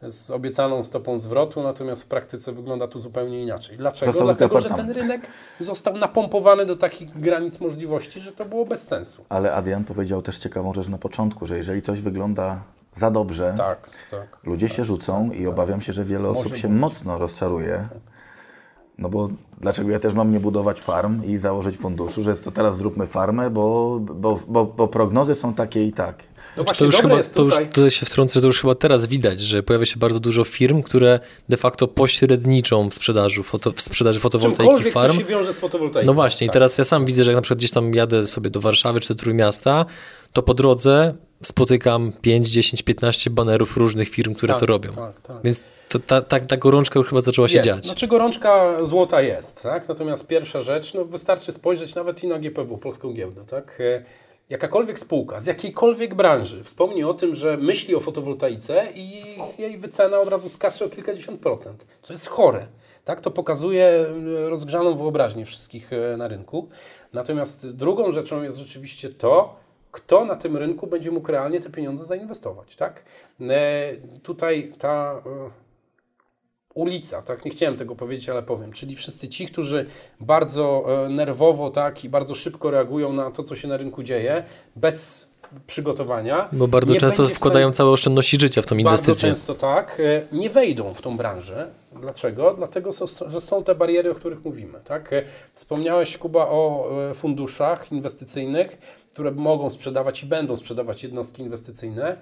e, 0.02 0.10
z 0.10 0.32
obiecaną 0.32 0.84
stopą 0.84 1.18
zwrotu, 1.18 1.64
natomiast 1.64 2.04
w 2.04 2.08
praktyce 2.08 2.54
wygląda 2.54 2.88
to 2.88 3.00
zupełnie 3.00 3.44
inaczej. 3.44 3.78
Dlaczego? 3.78 4.12
Został 4.12 4.28
Dlatego, 4.28 4.62
że 4.62 4.70
ten 4.70 4.92
rynek 4.92 5.28
został 5.60 5.98
napompowany 5.98 6.66
do 6.66 6.76
takich 6.76 7.20
granic 7.20 7.60
możliwości, 7.60 8.20
że 8.20 8.32
to 8.32 8.46
było 8.46 8.66
bez 8.66 8.88
sensu. 8.88 9.26
Ale 9.30 9.54
Adrian 9.54 9.84
powiedział 9.84 10.22
też 10.22 10.38
ciekawą 10.38 10.74
rzecz 10.74 10.88
na 10.88 10.98
początku, 10.98 11.48
że 11.48 11.58
jeżeli 11.58 11.82
coś 11.82 12.02
wygląda 12.02 12.60
za 12.96 13.12
dobrze, 13.12 13.54
Tak, 13.58 13.90
tak. 14.12 14.38
ludzie 14.44 14.70
się 14.70 14.84
rzucą 14.84 15.32
i 15.32 15.48
obawiam 15.48 15.82
się, 15.82 15.94
że 15.94 16.06
wiele 16.06 16.30
osób 16.30 16.56
się 16.56 16.70
mocno 16.70 17.18
rozczaruje. 17.18 17.88
No 18.98 19.10
bo 19.10 19.30
dlaczego 19.62 19.90
ja 19.92 20.00
też 20.00 20.14
mam 20.14 20.32
nie 20.32 20.40
budować 20.40 20.80
farm 20.80 21.24
i 21.24 21.38
założyć 21.38 21.78
funduszu, 21.78 22.24
że 22.24 22.36
to 22.36 22.52
teraz 22.52 22.78
zróbmy 22.78 23.08
farmę, 23.08 23.50
bo, 23.50 24.00
bo, 24.00 24.40
bo, 24.48 24.66
bo 24.66 24.88
prognozy 24.88 25.36
są 25.36 25.54
takie 25.54 25.84
i 25.88 25.94
takie. 25.94 26.24
No 26.58 26.64
To 26.64 26.64
właśnie 26.64 26.86
już 26.86 26.96
dobre 26.96 27.10
chyba, 27.24 27.30
to 27.36 27.42
już 27.44 27.56
tutaj. 27.56 27.92
się 27.92 28.06
wtrącę, 28.06 28.34
że 28.34 28.42
to 28.42 28.48
już 28.48 28.62
chyba 28.62 28.76
teraz 28.76 29.08
widać, 29.08 29.40
że 29.40 29.64
pojawia 29.64 29.86
się 29.86 30.00
bardzo 30.00 30.20
dużo 30.20 30.44
firm, 30.44 30.82
które 30.82 31.20
de 31.50 31.58
facto 31.58 31.88
pośredniczą 31.88 32.90
w 32.90 32.94
sprzedaży, 32.94 33.44
foto, 33.44 33.72
w 33.72 33.82
sprzedaży 33.82 34.20
fotowoltaiki 34.20 34.92
farm. 34.92 35.18
się 35.18 35.24
wiąże 35.26 35.54
z 35.54 35.60
fotowoltaiką. 35.60 36.06
No 36.08 36.14
właśnie, 36.14 36.46
i 36.46 36.48
Tak. 36.50 36.54
teraz 36.54 36.78
ja 36.78 36.84
sam 36.84 37.06
widzę, 37.06 37.24
że 37.24 37.32
jak 37.32 37.36
na 37.36 37.42
przykład 37.42 37.58
gdzieś 37.60 37.72
tam 37.72 37.94
jadę 37.94 38.28
sobie 38.28 38.50
do 38.50 38.60
Warszawy 38.62 39.00
czy 39.00 39.14
do 39.14 39.20
Trójmiasta, 39.20 39.86
to 40.34 40.44
po 40.44 40.54
drodze 40.54 41.14
spotykam 41.44 42.12
5, 42.22 42.48
10, 42.52 42.84
15 42.84 43.30
banerów 43.30 43.78
różnych 43.78 44.10
firm, 44.10 44.34
które 44.34 44.54
Tak, 44.54 44.60
to 44.60 44.66
robią. 44.66 44.94
tak, 44.94 45.22
tak. 45.22 45.38
Więc 45.44 45.64
to, 45.90 46.00
ta, 46.00 46.22
ta, 46.22 46.40
ta 46.40 46.58
gorączka 46.58 47.00
już 47.00 47.08
chyba 47.10 47.22
zaczęła 47.22 47.48
się 47.48 47.58
jest. 47.58 47.68
dziać. 47.70 47.86
Znaczy 47.86 48.08
gorączka 48.08 48.86
złota 48.86 49.22
jest, 49.22 49.64
tak? 49.64 49.88
Natomiast 49.90 50.28
pierwsza 50.28 50.62
rzecz, 50.62 50.94
no 50.94 51.06
wystarczy 51.06 51.52
spojrzeć 51.52 51.96
nawet 51.96 52.24
i 52.24 52.28
na 52.28 52.40
GPW, 52.40 52.78
Polską 52.78 53.14
Giełdę, 53.14 53.46
tak? 53.46 53.78
E, 53.82 54.04
Jakakolwiek 54.50 55.00
spółka 55.00 55.40
z 55.40 55.46
jakiejkolwiek 55.46 56.16
branży 56.16 56.64
wspomni 56.64 57.04
o 57.04 57.14
tym, 57.14 57.36
że 57.36 57.58
myśli 57.58 57.96
o 57.96 58.00
fotowoltaice 58.00 58.88
i 58.96 59.24
jej 59.58 59.78
wycena 59.78 60.20
od 60.20 60.28
razu 60.30 60.50
skacze 60.50 60.86
o 60.86 60.90
kilkadziesiąt 60.90 61.40
procent, 61.42 61.86
co 62.02 62.14
jest 62.14 62.28
chore. 62.28 62.68
Tak, 63.06 63.22
to 63.22 63.32
pokazuje 63.32 63.86
e, 63.86 64.50
rozgrzaną 64.50 64.98
wyobraźnię 64.98 65.46
wszystkich 65.46 65.94
e, 65.94 66.18
na 66.18 66.28
rynku. 66.28 66.70
Natomiast 67.14 67.72
drugą 67.72 68.12
rzeczą 68.12 68.44
jest 68.44 68.58
rzeczywiście 68.58 69.10
to, 69.10 69.56
kto 69.96 70.26
na 70.26 70.36
tym 70.36 70.58
rynku 70.58 70.88
będzie 70.88 71.12
mógł 71.12 71.32
realnie 71.32 71.60
te 71.60 71.70
pieniądze 71.70 72.06
zainwestować. 72.06 72.76
Tak? 72.76 73.04
E, 73.42 73.92
tutaj 74.24 74.74
ta 74.80 75.22
e, 75.26 75.50
ulica, 76.74 77.22
tak, 77.22 77.46
nie 77.46 77.52
chciałem 77.52 77.78
tego 77.78 77.96
powiedzieć, 77.96 78.30
ale 78.30 78.44
powiem, 78.44 78.74
czyli 78.74 78.96
wszyscy 78.96 79.30
ci, 79.30 79.46
którzy 79.46 79.86
bardzo 80.20 80.86
e, 81.06 81.10
nerwowo, 81.10 81.70
tak, 81.70 82.04
i 82.04 82.10
bardzo 82.10 82.36
szybko 82.36 82.72
reagują 82.72 83.14
na 83.14 83.32
to, 83.32 83.44
co 83.44 83.56
się 83.56 83.68
na 83.68 83.78
rynku 83.78 84.04
dzieje, 84.04 84.44
bez 84.76 85.28
przygotowania. 85.68 86.50
Bo 86.52 86.68
bardzo 86.68 86.96
często 86.96 87.28
wkładają 87.28 87.72
całe 87.72 87.92
oszczędności 87.92 88.38
życia 88.42 88.62
w 88.62 88.66
tą 88.66 88.76
bardzo 88.76 88.82
inwestycję. 88.82 89.30
często 89.30 89.56
tak, 89.56 90.02
nie 90.32 90.50
wejdą 90.50 90.94
w 90.94 91.02
tą 91.02 91.18
branżę. 91.18 91.70
Dlaczego? 92.02 92.54
Dlatego, 92.54 92.92
że 93.28 93.42
są 93.42 93.64
te 93.64 93.76
bariery, 93.76 94.12
o 94.12 94.16
których 94.16 94.46
mówimy. 94.46 94.80
Tak? 94.86 95.12
Wspomniałeś, 95.54 96.18
Kuba, 96.18 96.48
o 96.48 96.90
funduszach 97.14 97.92
inwestycyjnych, 97.92 98.78
które 99.16 99.32
mogą 99.32 99.70
sprzedawać 99.70 100.24
i 100.24 100.26
będą 100.26 100.56
sprzedawać 100.56 101.04
jednostki 101.04 101.42
inwestycyjne. 101.42 102.18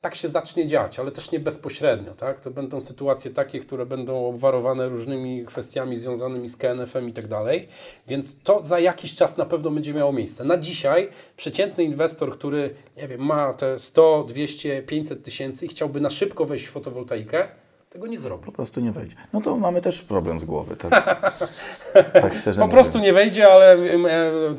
Tak 0.00 0.14
się 0.14 0.28
zacznie 0.28 0.66
dziać, 0.66 0.98
ale 0.98 1.12
też 1.12 1.30
nie 1.30 1.40
bezpośrednio. 1.40 2.14
Tak? 2.14 2.40
To 2.40 2.50
będą 2.50 2.80
sytuacje 2.80 3.30
takie, 3.30 3.60
które 3.60 3.86
będą 3.86 4.26
obwarowane 4.26 4.88
różnymi 4.88 5.44
kwestiami 5.44 5.96
związanymi 5.96 6.48
z 6.48 6.56
KNF-em 6.56 7.08
i 7.08 7.12
tak 7.12 7.26
dalej. 7.26 7.68
Więc 8.06 8.42
to 8.42 8.60
za 8.60 8.78
jakiś 8.78 9.14
czas 9.14 9.36
na 9.36 9.44
pewno 9.44 9.70
będzie 9.70 9.94
miało 9.94 10.12
miejsce. 10.12 10.44
Na 10.44 10.56
dzisiaj 10.56 11.08
przeciętny 11.36 11.84
inwestor, 11.84 12.32
który 12.32 12.74
nie 12.96 13.08
wiem, 13.08 13.20
ma 13.20 13.52
te 13.52 13.78
100, 13.78 14.24
200, 14.28 14.82
500 14.82 15.22
tysięcy 15.22 15.66
i 15.66 15.68
chciałby 15.68 16.00
na 16.00 16.10
szybko 16.10 16.44
wejść 16.44 16.66
w 16.66 16.70
fotowoltaikę, 16.70 17.48
tego 17.90 18.06
nie 18.06 18.18
zrobi. 18.18 18.44
Po 18.44 18.52
prostu 18.52 18.80
nie 18.80 18.92
wejdzie. 18.92 19.16
No 19.32 19.40
to 19.40 19.56
mamy 19.56 19.80
też 19.80 20.02
problem 20.02 20.40
z 20.40 20.44
głowy, 20.44 20.76
tak? 20.76 20.90
tak 22.22 22.34
szczerze 22.34 22.60
Po 22.60 22.66
mówiąc. 22.66 22.72
prostu 22.72 22.98
nie 22.98 23.12
wejdzie, 23.12 23.52
ale 23.52 23.76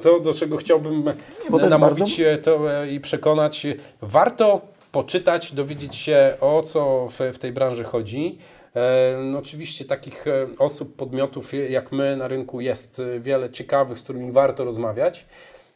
to, 0.02 0.20
do 0.20 0.34
czego 0.34 0.58
chciałbym 0.58 1.04
jest 1.54 1.70
namówić 1.70 2.20
e, 2.20 2.38
to 2.38 2.82
e, 2.82 2.88
i 2.92 3.00
przekonać, 3.00 3.68
warto 4.02 4.62
poczytać, 4.92 5.52
dowiedzieć 5.52 5.96
się 5.96 6.34
o 6.40 6.62
co 6.62 7.08
w, 7.10 7.20
w 7.34 7.38
tej 7.38 7.52
branży 7.52 7.84
chodzi. 7.84 8.38
E, 8.76 9.18
no 9.18 9.40
oczywiście 9.40 9.86
takich 9.86 10.28
e, 10.28 10.48
osób, 10.60 10.96
podmiotów 10.96 11.52
jak 11.70 11.92
my 11.92 12.18
na 12.18 12.28
rynku 12.28 12.62
jest 12.62 13.02
wiele 13.20 13.50
ciekawych, 13.50 14.00
z 14.00 14.04
którymi 14.04 14.32
warto 14.32 14.64
rozmawiać. 14.64 15.26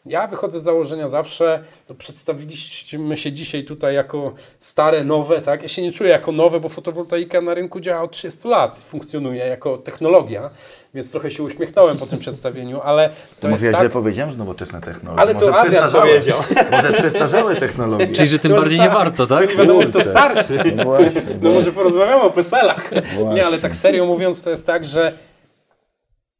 Ja 0.06 0.28
wychodzę 0.28 0.60
z 0.60 0.64
założenia 0.64 1.08
zawsze, 1.08 1.64
no 1.90 1.96
przedstawiliśmy 1.96 3.18
się 3.18 3.32
dzisiaj 3.32 3.64
tutaj 3.64 3.96
jako 3.96 4.34
stare, 4.60 5.04
nowe, 5.04 5.42
tak? 5.42 5.64
Ja 5.64 5.68
się 5.70 5.82
nie 5.82 5.92
czuję 5.92 6.10
jako 6.10 6.32
nowe, 6.32 6.60
bo 6.60 6.70
fotowoltaika 6.70 7.42
na 7.42 7.54
rynku 7.54 7.80
działa 7.80 8.02
od 8.02 8.12
30 8.12 8.48
lat, 8.48 8.78
funkcjonuje 8.90 9.46
jako 9.46 9.78
technologia, 9.78 10.50
więc 10.94 11.12
trochę 11.12 11.32
się 11.32 11.44
uśmiechnąłem 11.44 11.98
po 11.98 12.06
tym 12.06 12.20
przedstawieniu, 12.20 12.82
ale 12.82 13.10
to, 13.10 13.16
To 13.42 13.48
może 13.48 13.52
jest 13.52 13.64
ja 13.64 13.72
źle 13.72 13.80
tak... 13.90 13.92
powiedziałem, 13.92 14.32
że 14.32 14.38
nowoczesne 14.38 14.82
technologie. 14.82 15.22
Ale 15.22 15.36
to 15.36 15.46
Może 15.48 15.60
Adrian 15.60 15.84
przestarzałe- 15.90 16.08
powiedział. 16.08 16.40
Może 16.72 16.94
przestarzałe 16.94 17.56
technologie. 17.56 18.08
Czyli, 18.08 18.30
że 18.30 18.40
tym 18.40 18.52
Może 18.52 18.62
bardziej 18.62 18.80
tak. 18.80 18.90
nie 18.90 18.96
warto, 18.96 19.28
tak? 19.28 19.50
Nie 19.50 19.56
wiadomo, 19.56 19.82
Kurczę. 19.84 20.04
starszy. 20.04 20.60
No 20.76 20.84
właśnie, 20.84 21.22
No 21.42 21.50
może 21.52 21.72
porozmawiamy 21.72 22.22
o 22.22 22.30
PESEL-ach. 22.30 22.90
Właśnie. 22.94 23.34
Nie, 23.36 23.46
ale 23.46 23.58
tak 23.58 23.76
serio 23.76 24.06
mówiąc, 24.06 24.44
to 24.44 24.50
jest 24.50 24.68
tak, 24.68 24.86
że 24.86 25.14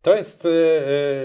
to 0.02 0.16
jest 0.16 0.46
y, 0.46 0.50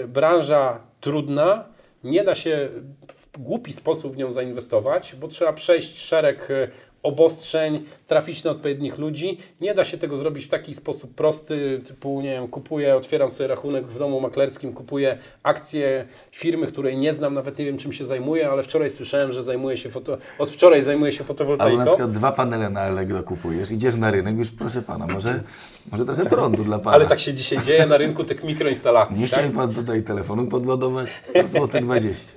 y, 0.03 0.07
branża 0.07 0.79
trudna. 1.01 1.70
Nie 2.03 2.23
da 2.23 2.35
się 2.35 2.69
w 3.15 3.39
głupi 3.39 3.73
sposób 3.73 4.13
w 4.13 4.17
nią 4.17 4.31
zainwestować, 4.31 5.15
bo 5.19 5.27
trzeba 5.27 5.53
przejść 5.53 5.97
szereg 5.97 6.49
y, 6.51 6.69
obostrzeń, 7.03 7.83
trafić 8.07 8.43
na 8.43 8.51
odpowiednich 8.51 8.97
ludzi. 8.97 9.37
Nie 9.61 9.73
da 9.73 9.85
się 9.85 9.97
tego 9.97 10.17
zrobić 10.17 10.45
w 10.45 10.49
taki 10.49 10.73
sposób 10.73 11.15
prosty, 11.15 11.81
typu, 11.85 12.21
nie 12.21 12.29
wiem, 12.29 12.47
kupuję, 12.47 12.95
otwieram 12.95 13.29
sobie 13.29 13.47
rachunek 13.47 13.87
w 13.87 13.99
domu 13.99 14.21
maklerskim, 14.21 14.73
kupuję 14.73 15.17
akcje 15.43 16.05
firmy, 16.31 16.67
której 16.67 16.97
nie 16.97 17.13
znam, 17.13 17.33
nawet 17.33 17.59
nie 17.59 17.65
wiem 17.65 17.77
czym 17.77 17.93
się 17.93 18.05
zajmuje, 18.05 18.49
ale 18.49 18.63
wczoraj 18.63 18.89
słyszałem, 18.89 19.31
że 19.31 19.43
zajmuje 19.43 19.77
się 19.77 19.89
foto... 19.89 20.17
od 20.39 20.51
wczoraj 20.51 20.81
zajmuje 20.81 21.11
się 21.11 21.23
fotowoltaiką. 21.23 21.77
na 21.77 21.85
przykład 21.85 22.11
dwa 22.11 22.31
panele 22.31 22.69
na 22.69 22.81
Allegro 22.81 23.23
kupujesz, 23.23 23.71
idziesz 23.71 23.95
na 23.95 24.11
rynek, 24.11 24.37
już 24.37 24.51
proszę 24.51 24.81
pana, 24.81 25.07
może, 25.07 25.43
może 25.91 26.05
trochę 26.05 26.25
prądu 26.25 26.63
dla 26.63 26.79
pana. 26.79 26.95
Ale 26.95 27.07
tak 27.07 27.19
się 27.19 27.33
dzisiaj 27.33 27.61
dzieje 27.65 27.85
na 27.85 27.97
rynku 27.97 28.23
tych 28.23 28.43
mikroinstalacji. 28.43 29.21
Nie 29.21 29.29
tak? 29.29 29.39
chciał 29.39 29.51
pan 29.51 29.73
tutaj 29.73 30.03
telefonu 30.03 30.47
podładować? 30.47 31.09
Złoty 31.45 31.81
20. 31.81 32.31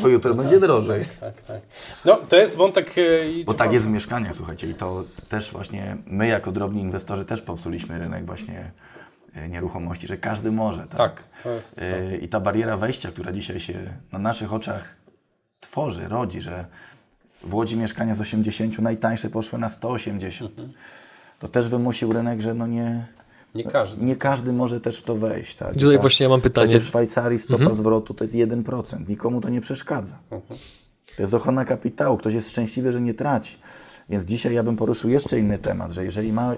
Bo 0.00 0.08
jutro 0.08 0.34
będzie 0.34 0.60
drożej. 0.60 1.04
Tak, 1.20 1.42
tak. 1.42 1.60
No, 2.04 2.16
to 2.16 2.36
jest 2.36 2.56
wątek... 2.56 2.94
e, 2.98 3.44
Bo 3.46 3.54
tak 3.54 3.72
jest 3.72 3.86
w 3.86 3.90
mieszkaniach, 3.90 4.36
słuchajcie, 4.36 4.66
i 4.66 4.74
to 4.74 5.04
też 5.28 5.50
właśnie 5.50 5.96
my 6.06 6.26
jako 6.26 6.52
drobni 6.52 6.80
inwestorzy 6.80 7.24
też 7.24 7.42
popsuliśmy 7.42 7.98
rynek 7.98 8.26
właśnie 8.26 8.70
e, 9.34 9.48
nieruchomości, 9.48 10.06
że 10.06 10.16
każdy 10.16 10.50
może. 10.50 10.80
Tak. 10.80 10.98
Tak, 10.98 11.22
to 11.42 11.50
jest 11.50 11.76
to. 11.76 11.84
E, 11.84 12.16
I 12.16 12.28
ta 12.28 12.40
bariera 12.40 12.76
wejścia, 12.76 13.10
która 13.12 13.32
dzisiaj 13.32 13.60
się 13.60 13.74
na 14.12 14.18
naszych 14.18 14.52
oczach 14.52 14.96
tworzy, 15.60 16.08
rodzi, 16.08 16.40
że 16.40 16.64
w 17.42 17.54
Łodzi 17.54 17.76
mieszkania 17.76 18.14
z 18.14 18.20
80 18.20 18.78
najtańsze 18.78 19.30
poszły 19.30 19.58
na 19.58 19.68
180. 19.68 20.50
Mhm. 20.50 20.72
To 21.38 21.48
też 21.48 21.68
wymusił 21.68 22.12
rynek, 22.12 22.40
że 22.40 22.54
no 22.54 22.66
nie, 22.66 23.06
Nie 23.54 23.64
każdy. 23.64 24.04
nie 24.04 24.16
każdy 24.16 24.52
może 24.52 24.80
też 24.80 24.98
w 24.98 25.02
to 25.02 25.16
wejść. 25.16 25.56
Tak? 25.56 25.74
Tutaj 25.74 25.94
Ta- 25.94 26.00
właśnie 26.00 26.24
ja 26.24 26.30
mam 26.30 26.40
pytanie. 26.40 26.78
W 26.80 26.84
Szwajcarii 26.84 27.38
stopa 27.38 27.74
zwrotu 27.74 28.14
to 28.14 28.24
jest 28.24 28.34
1%. 28.34 29.08
Nikomu 29.08 29.40
to 29.40 29.48
nie 29.48 29.60
przeszkadza. 29.60 30.18
To 31.16 31.22
jest 31.22 31.34
ochrona 31.34 31.64
kapitału. 31.64 32.18
Ktoś 32.18 32.34
jest 32.34 32.50
szczęśliwy, 32.50 32.92
że 32.92 33.00
nie 33.00 33.14
traci. 33.14 33.56
Więc 34.08 34.24
dzisiaj 34.24 34.54
ja 34.54 34.62
bym 34.62 34.76
poruszył 34.76 35.10
jeszcze 35.10 35.38
inny 35.38 35.58
temat, 35.58 35.92
że 35.92 36.04
jeżeli 36.04 36.32
ma, 36.32 36.54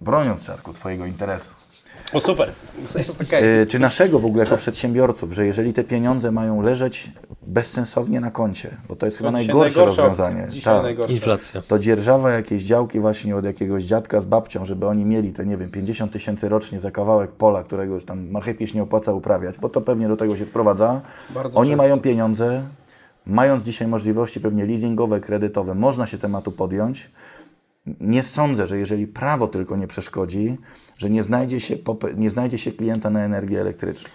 broniąc 0.00 0.44
Czarku 0.44 0.72
Twojego 0.72 1.06
interesu, 1.06 1.54
O 2.12 2.20
super, 2.20 2.52
okej. 3.22 3.60
e, 3.62 3.66
czy 3.66 3.78
naszego 3.78 4.18
w 4.18 4.24
ogóle 4.24 4.44
jako 4.44 4.56
przedsiębiorców, 4.56 5.32
że 5.32 5.46
jeżeli 5.46 5.72
te 5.72 5.84
pieniądze 5.84 6.32
mają 6.32 6.62
leżeć 6.62 7.10
bezsensownie 7.46 8.20
na 8.20 8.30
koncie, 8.30 8.76
bo 8.88 8.96
to 8.96 9.06
jest 9.06 9.18
chyba 9.18 9.32
dzisiaj 9.32 9.46
najgorsze 9.46 9.84
rozwiązanie. 9.84 10.48
Tak. 10.64 10.82
najgorsza. 10.82 11.12
Inflacja. 11.12 11.62
To 11.62 11.78
dzierżawa 11.78 12.30
jakiejś 12.30 12.62
działki 12.62 13.00
właśnie 13.00 13.36
od 13.36 13.44
jakiegoś 13.44 13.84
dziadka 13.84 14.20
z 14.20 14.26
babcią, 14.26 14.64
żeby 14.64 14.86
oni 14.86 15.04
mieli 15.04 15.32
te, 15.32 15.46
nie 15.46 15.56
wiem, 15.56 15.70
50 15.70 16.12
tysięcy 16.12 16.48
rocznie 16.48 16.80
za 16.80 16.90
kawałek 16.90 17.30
pola, 17.30 17.64
którego 17.64 17.94
już 17.94 18.04
tam 18.04 18.30
marchewki 18.30 18.68
się 18.68 18.74
nie 18.74 18.82
opłaca 18.82 19.12
uprawiać, 19.12 19.58
bo 19.58 19.68
to 19.68 19.80
pewnie 19.80 20.08
do 20.08 20.16
tego 20.16 20.36
się 20.36 20.46
wprowadza. 20.46 21.00
Bardzo 21.30 21.58
oni 21.58 21.70
często. 21.70 21.84
mają 21.84 22.00
pieniądze, 22.00 22.62
mając 23.26 23.64
dzisiaj 23.64 23.88
możliwości 23.88 24.40
pewnie 24.40 24.66
leasingowe, 24.66 25.20
kredytowe, 25.20 25.74
można 25.74 26.06
się 26.06 26.18
tematu 26.18 26.52
podjąć. 26.52 27.10
Nie 28.00 28.22
sądzę, 28.22 28.66
że 28.66 28.78
jeżeli 28.78 29.06
prawo 29.06 29.48
tylko 29.48 29.76
nie 29.76 29.86
przeszkodzi, 29.86 30.56
że 30.98 31.10
nie 31.10 31.22
znajdzie 31.22 31.60
się, 31.60 31.76
nie 32.16 32.30
znajdzie 32.30 32.58
się 32.58 32.72
klienta 32.72 33.10
na 33.10 33.24
energię 33.24 33.60
elektryczną. 33.60 34.08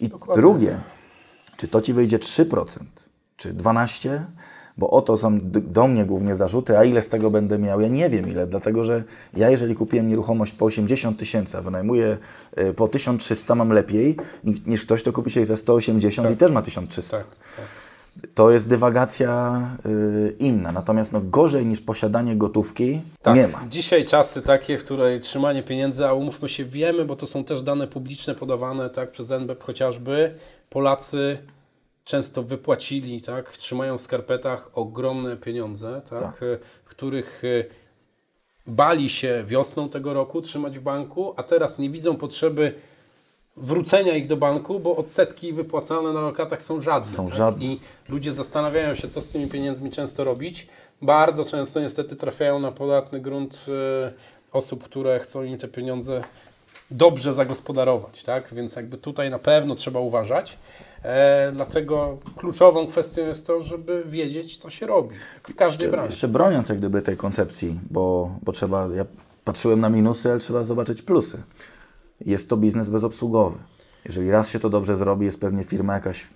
I 0.00 0.10
drugie, 0.34 0.78
czy 1.56 1.68
to 1.68 1.80
Ci 1.80 1.92
wyjdzie 1.92 2.18
3%, 2.18 2.66
czy 3.36 3.54
12%, 3.54 4.20
bo 4.78 4.90
o 4.90 5.02
to 5.02 5.16
są 5.18 5.38
do 5.52 5.88
mnie 5.88 6.04
głównie 6.04 6.36
zarzuty, 6.36 6.78
a 6.78 6.84
ile 6.84 7.02
z 7.02 7.08
tego 7.08 7.30
będę 7.30 7.58
miał? 7.58 7.80
Ja 7.80 7.88
nie 7.88 8.10
wiem 8.10 8.28
ile, 8.28 8.46
dlatego 8.46 8.84
że 8.84 9.04
ja 9.36 9.50
jeżeli 9.50 9.74
kupiłem 9.74 10.08
nieruchomość 10.08 10.52
po 10.52 10.64
80 10.64 11.18
tysięcy, 11.18 11.58
a 11.58 11.62
wynajmuję 11.62 12.18
y, 12.58 12.74
po 12.74 12.88
1300, 12.88 13.54
mam 13.54 13.72
lepiej 13.72 14.16
ni- 14.44 14.62
niż 14.66 14.82
ktoś, 14.82 15.02
kto 15.02 15.12
kupi 15.12 15.30
się 15.30 15.46
za 15.46 15.56
180 15.56 16.30
i 16.30 16.36
też 16.36 16.50
ma 16.50 16.62
1300. 16.62 17.16
Tak, 17.18 17.26
tak. 17.56 17.64
To 18.34 18.50
jest 18.50 18.68
dywagacja 18.68 19.60
y, 19.86 20.36
inna, 20.38 20.72
natomiast 20.72 21.12
no, 21.12 21.20
gorzej 21.20 21.66
niż 21.66 21.80
posiadanie 21.80 22.36
gotówki 22.36 23.00
Tak, 23.22 23.36
nie 23.36 23.48
ma. 23.48 23.64
dzisiaj 23.68 24.04
czasy 24.04 24.42
takie, 24.42 24.78
w 24.78 24.84
której 24.84 25.20
trzymanie 25.20 25.62
pieniędzy, 25.62 26.06
a 26.06 26.12
umówmy 26.12 26.48
się, 26.48 26.64
wiemy, 26.64 27.04
bo 27.04 27.16
to 27.16 27.26
są 27.26 27.44
też 27.44 27.62
dane 27.62 27.86
publiczne 27.86 28.34
podawane 28.34 28.90
tak, 28.90 29.10
przez 29.10 29.30
NBP 29.30 29.64
chociażby, 29.64 30.34
Polacy 30.70 31.38
często 32.04 32.42
wypłacili, 32.42 33.22
tak, 33.22 33.56
trzymają 33.56 33.98
w 33.98 34.00
skarpetach 34.00 34.70
ogromne 34.74 35.36
pieniądze, 35.36 36.00
tak, 36.10 36.20
Tak. 36.22 36.42
e, 36.42 36.58
których 36.84 37.42
e, 37.44 37.64
bali 38.66 39.08
się 39.10 39.44
wiosną 39.46 39.88
tego 39.88 40.14
roku 40.14 40.42
trzymać 40.42 40.78
w 40.78 40.82
banku, 40.82 41.34
a 41.36 41.42
teraz 41.42 41.78
nie 41.78 41.90
widzą 41.90 42.16
potrzeby 42.16 42.74
wrócenia 43.60 44.16
ich 44.16 44.26
do 44.26 44.36
banku, 44.36 44.80
bo 44.80 44.96
odsetki 44.96 45.52
wypłacane 45.52 46.12
na 46.12 46.20
lokatach 46.20 46.62
są 46.62 46.80
żadne. 46.80 47.12
Są 47.12 47.26
tak? 47.26 47.34
żadne. 47.34 47.64
I 47.64 47.80
ludzie 48.08 48.32
zastanawiają 48.32 48.94
się, 48.94 49.08
co 49.08 49.20
z 49.20 49.28
tymi 49.28 49.46
pieniędzmi 49.46 49.90
często 49.90 50.24
robić. 50.24 50.68
Bardzo 51.02 51.44
często 51.44 51.80
niestety 51.80 52.16
trafiają 52.16 52.58
na 52.58 52.72
podatny 52.72 53.20
grunt 53.20 53.66
e, 53.68 54.12
osób, 54.52 54.84
które 54.84 55.20
chcą 55.20 55.42
im 55.42 55.58
te 55.58 55.68
pieniądze 55.68 56.22
dobrze 56.90 57.32
zagospodarować, 57.32 58.22
tak? 58.22 58.54
Więc 58.54 58.76
jakby 58.76 58.98
tutaj 58.98 59.30
na 59.30 59.38
pewno 59.38 59.74
trzeba 59.74 60.00
uważać. 60.00 60.58
E, 61.02 61.52
dlatego 61.52 62.18
kluczową 62.36 62.86
kwestią 62.86 63.26
jest 63.26 63.46
to, 63.46 63.62
żeby 63.62 64.02
wiedzieć, 64.06 64.56
co 64.56 64.70
się 64.70 64.86
robi 64.86 65.16
w 65.42 65.54
każdej 65.54 65.84
jeszcze, 65.84 65.96
branży. 65.96 66.12
Jeszcze 66.12 66.28
broniąc 66.28 66.68
jak 66.68 66.78
gdyby 66.78 67.02
tej 67.02 67.16
koncepcji, 67.16 67.80
bo, 67.90 68.30
bo 68.42 68.52
trzeba, 68.52 68.88
ja 68.94 69.04
patrzyłem 69.44 69.80
na 69.80 69.88
minusy, 69.90 70.30
ale 70.30 70.40
trzeba 70.40 70.64
zobaczyć 70.64 71.02
plusy. 71.02 71.42
Jest 72.20 72.48
to 72.48 72.56
biznes 72.56 72.88
bezobsługowy. 72.88 73.58
Jeżeli 74.04 74.30
raz 74.30 74.48
się 74.48 74.58
to 74.58 74.70
dobrze 74.70 74.96
zrobi, 74.96 75.26
jest 75.26 75.40
pewnie 75.40 75.64
firma 75.64 75.94
jakaś, 75.94 76.26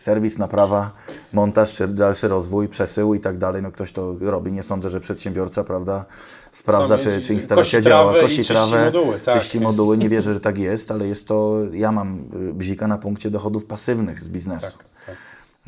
serwis, 0.00 0.38
naprawa, 0.38 0.92
montaż, 1.32 1.72
czy 1.72 1.88
dalszy 1.88 2.28
rozwój, 2.28 2.68
przesył 2.68 3.14
i 3.14 3.20
tak 3.20 3.38
dalej, 3.38 3.62
no 3.62 3.72
ktoś 3.72 3.92
to 3.92 4.14
robi. 4.20 4.52
Nie 4.52 4.62
sądzę, 4.62 4.90
że 4.90 5.00
przedsiębiorca, 5.00 5.64
prawda, 5.64 6.04
sprawdza, 6.52 6.88
Sam 6.88 6.98
czy, 6.98 7.20
czy 7.20 7.34
instalacja 7.34 7.78
kosi 7.78 7.88
działa, 7.88 8.12
kosi 8.12 8.36
czyści 8.36 8.52
trawę, 8.52 8.84
moduły, 8.84 9.20
tak. 9.20 9.40
czyści 9.40 9.60
moduły. 9.60 9.98
Nie 9.98 10.08
wierzę, 10.08 10.34
że 10.34 10.40
tak 10.40 10.58
jest, 10.58 10.90
ale 10.90 11.06
jest 11.06 11.28
to, 11.28 11.58
ja 11.72 11.92
mam 11.92 12.24
y, 12.50 12.52
bzika 12.54 12.88
na 12.88 12.98
punkcie 12.98 13.30
dochodów 13.30 13.66
pasywnych 13.66 14.24
z 14.24 14.28
biznesu. 14.28 14.66
Tak. 14.66 14.84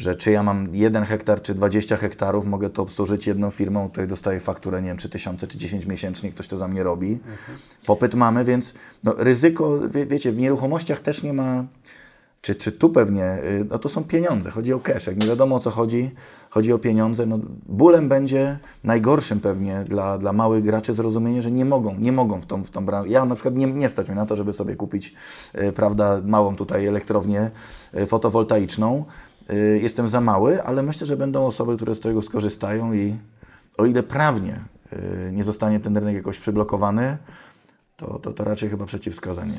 Że 0.03 0.15
czy 0.15 0.31
ja 0.31 0.43
mam 0.43 0.75
1 0.75 1.05
hektar, 1.05 1.43
czy 1.43 1.55
20 1.55 1.97
hektarów, 1.97 2.47
mogę 2.47 2.71
to 2.71 2.83
obsłużyć 2.83 3.27
jedną 3.27 3.51
firmą, 3.51 3.89
której 3.89 4.09
dostaję 4.09 4.41
fakturę, 4.41 4.83
nie 4.83 4.89
wiem, 4.89 4.97
3000 4.97 5.47
czy 5.47 5.59
10 5.59 5.87
miesięcznie, 5.87 6.31
ktoś 6.31 6.49
to 6.49 6.57
za 6.57 6.69
mnie 6.69 6.83
robi. 6.83 7.19
Popyt 7.87 8.15
mamy, 8.15 8.45
więc 8.45 8.75
no, 9.05 9.15
ryzyko, 9.19 9.89
wie, 9.89 10.07
wiecie, 10.07 10.33
w 10.33 10.39
nieruchomościach 10.39 11.01
też 11.01 11.23
nie 11.23 11.33
ma, 11.33 11.65
czy, 12.41 12.55
czy 12.55 12.73
tu 12.73 12.91
pewnie, 12.91 13.25
y, 13.25 13.67
no 13.71 13.79
to 13.79 13.89
są 13.89 14.05
pieniądze, 14.05 14.51
chodzi 14.51 14.73
o 14.73 14.81
cash, 14.81 15.07
jak 15.07 15.23
nie 15.23 15.27
wiadomo 15.27 15.57
o 15.57 15.59
co 15.59 15.71
chodzi, 15.71 16.11
chodzi 16.51 16.73
o 16.73 16.79
pieniądze, 16.79 17.27
no 17.27 17.39
bólem 17.67 18.09
będzie 18.09 18.59
najgorszym 18.85 19.41
pewnie 19.41 19.85
dla, 19.89 20.19
dla 20.19 20.33
małych 20.33 20.65
graczy 20.65 20.95
zrozumienie, 20.95 21.43
że 21.43 21.51
nie 21.51 21.65
mogą, 21.65 21.95
nie 21.99 22.13
mogą 22.13 22.41
w 22.41 22.47
tą, 22.47 22.65
w 22.65 22.71
tą 22.71 22.87
branżę. 22.87 23.09
Ja 23.09 23.25
na 23.25 23.35
przykład 23.35 23.55
nie, 23.55 23.67
nie 23.67 23.89
stać 23.89 24.07
mnie 24.09 24.17
na 24.17 24.27
to, 24.27 24.37
żeby 24.37 24.53
sobie 24.53 24.77
kupić, 24.77 25.15
y, 25.55 25.73
prawda, 25.73 26.21
małą 26.25 26.57
tutaj 26.57 26.87
elektrownię 26.87 27.51
y, 27.95 28.07
fotowoltaiczną. 28.07 29.05
Y, 29.51 29.81
Jestem 29.83 30.09
za 30.09 30.21
mały, 30.21 30.63
ale 30.63 30.83
myślę, 30.83 31.07
że 31.07 31.17
będą 31.17 31.47
osoby, 31.47 31.77
które 31.77 31.95
z 31.95 32.01
tego 32.01 32.23
skorzystają 32.23 32.93
i 32.93 33.17
o 33.79 33.87
ile 33.87 34.03
prawnie 34.03 34.61
y, 34.93 35.31
nie 35.33 35.45
zostanie 35.45 35.81
ten 35.81 35.97
rynek 35.97 36.15
jakoś 36.15 36.39
przyblokowany, 36.39 37.17
to, 37.97 38.19
to, 38.19 38.33
to 38.33 38.45
raczej 38.45 38.71
chyba 38.71 38.87
przeciwwskazanie. 38.87 39.55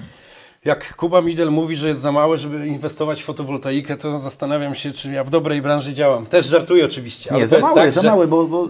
Jak 0.66 0.96
Kuba 0.96 1.22
Midel 1.22 1.52
mówi, 1.52 1.76
że 1.76 1.88
jest 1.88 2.00
za 2.02 2.12
małe, 2.12 2.38
żeby 2.38 2.68
inwestować 2.68 3.22
w 3.22 3.26
fotowoltaikę, 3.26 3.98
to 3.98 4.20
zastanawiam 4.20 4.76
się, 4.76 4.92
czy 4.92 5.12
ja 5.12 5.24
w 5.24 5.30
dobrej 5.30 5.62
branży 5.62 5.94
działam. 5.94 6.26
Też 6.26 6.46
żartuję 6.46 6.86
oczywiście, 6.86 7.32
ale 7.32 7.40
Nie, 7.40 7.48
za 7.48 7.60
mały, 7.60 7.76
tak, 7.76 7.92
za 7.92 8.02
że... 8.02 8.08
mały, 8.08 8.28
bo, 8.28 8.48
bo 8.48 8.68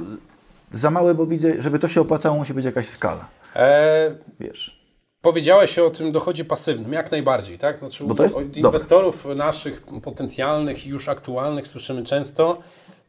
za 0.74 0.92
mały, 0.92 1.16
bo 1.16 1.26
widzę, 1.26 1.62
żeby 1.62 1.80
to 1.80 1.88
się 1.88 2.02
opłacało, 2.02 2.38
musi 2.38 2.54
być 2.54 2.66
jakaś 2.66 2.88
skala. 2.88 3.26
E, 3.56 4.16
Wiesz. 4.40 4.83
Powiedziałeś 5.24 5.80
o 5.80 5.90
tym 5.90 6.12
dochodzie 6.12 6.46
pasywnym, 6.46 6.94
jak 6.94 7.12
najbardziej, 7.12 7.58
tak? 7.58 7.80
Znaczy, 7.80 8.04
Bo 8.04 8.16
to 8.16 8.24
jest- 8.24 8.36
od 8.36 8.48
dobra. 8.48 8.60
inwestorów 8.70 9.26
naszych 9.26 9.84
potencjalnych 10.04 10.88
już 10.88 11.10
aktualnych 11.10 11.68
słyszymy 11.68 12.04
często, 12.04 12.58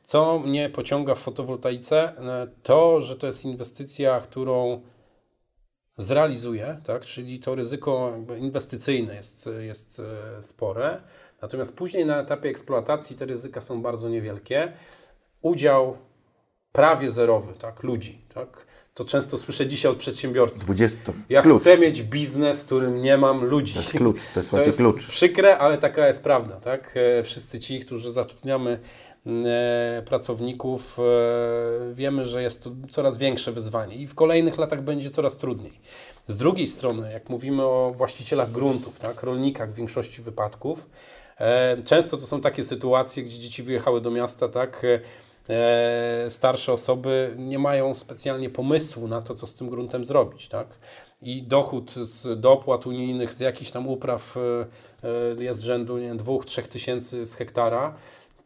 co 0.02 0.38
mnie 0.38 0.70
pociąga 0.70 1.14
w 1.14 1.18
fotowoltaice, 1.18 2.16
e, 2.18 2.46
to, 2.62 3.02
że 3.02 3.16
to 3.16 3.26
jest 3.26 3.44
inwestycja, 3.44 4.20
którą 4.20 4.80
zrealizuję, 5.96 6.80
tak? 6.86 7.04
czyli 7.04 7.38
to 7.38 7.54
ryzyko 7.54 8.12
inwestycyjne 8.38 9.14
jest, 9.14 9.48
jest 9.58 10.00
e, 10.38 10.42
spore, 10.42 11.00
natomiast 11.42 11.76
później 11.76 12.06
na 12.06 12.20
etapie 12.20 12.48
eksploatacji 12.48 13.16
te 13.16 13.24
ryzyka 13.26 13.60
są 13.60 13.82
bardzo 13.82 14.08
niewielkie. 14.08 14.72
Udział 15.42 15.96
prawie 16.72 17.10
zerowy 17.10 17.52
tak? 17.54 17.82
ludzi. 17.82 18.20
Tak? 18.34 18.63
To 18.94 19.04
często 19.04 19.38
słyszę 19.38 19.66
dzisiaj 19.66 19.92
od 19.92 19.98
przedsiębiorców. 19.98 20.60
20 20.64 20.98
to 21.04 21.12
Ja 21.28 21.42
klucz. 21.42 21.60
chcę 21.60 21.78
mieć 21.78 22.02
biznes, 22.02 22.62
w 22.62 22.66
którym 22.66 23.02
nie 23.02 23.18
mam 23.18 23.44
ludzi. 23.44 23.72
To 23.72 23.78
jest 23.78 23.92
klucz, 23.92 24.20
to 24.34 24.40
jest, 24.40 24.50
To 24.50 24.60
jest 24.60 24.78
klucz. 24.78 25.06
przykre, 25.08 25.58
ale 25.58 25.78
taka 25.78 26.06
jest 26.06 26.22
prawda. 26.22 26.56
Tak? 26.60 26.94
E, 27.18 27.22
Wszyscy 27.22 27.60
ci, 27.60 27.80
którzy 27.80 28.12
zatrudniamy 28.12 28.78
e, 29.26 30.02
pracowników, 30.06 30.98
e, 30.98 31.94
wiemy, 31.94 32.26
że 32.26 32.42
jest 32.42 32.64
to 32.64 32.70
coraz 32.90 33.18
większe 33.18 33.52
wyzwanie 33.52 33.96
i 33.96 34.06
w 34.06 34.14
kolejnych 34.14 34.58
latach 34.58 34.82
będzie 34.82 35.10
coraz 35.10 35.36
trudniej. 35.36 35.72
Z 36.26 36.36
drugiej 36.36 36.66
strony, 36.66 37.12
jak 37.12 37.28
mówimy 37.28 37.62
o 37.62 37.92
właścicielach 37.96 38.52
gruntów, 38.52 38.98
tak? 38.98 39.22
rolnikach 39.22 39.72
w 39.72 39.74
większości 39.74 40.22
wypadków, 40.22 40.86
często 41.84 42.16
to 42.16 42.22
są 42.26 42.40
takie 42.40 42.64
sytuacje, 42.64 43.22
gdzie 43.22 43.38
dzieci 43.38 43.62
wyjechały 43.62 44.00
do 44.00 44.10
miasta, 44.10 44.48
tak? 44.48 44.82
Starsze 46.28 46.72
osoby 46.72 47.34
nie 47.38 47.58
mają 47.58 47.96
specjalnie 47.96 48.50
pomysłu 48.50 49.08
na 49.08 49.22
to, 49.22 49.34
co 49.34 49.46
z 49.46 49.54
tym 49.54 49.70
gruntem 49.70 50.04
zrobić, 50.04 50.48
tak? 50.48 50.66
I 51.22 51.42
dochód 51.42 51.94
z 51.94 52.40
dopłat 52.40 52.86
unijnych, 52.86 53.34
z 53.34 53.40
jakichś 53.40 53.70
tam 53.70 53.88
upraw 53.88 54.36
e, 54.36 54.40
e, 55.38 55.44
jest 55.44 55.60
rzędu 55.60 55.96
2-3 55.96 56.62
tysięcy 56.62 57.26
z 57.26 57.34
hektara. 57.34 57.94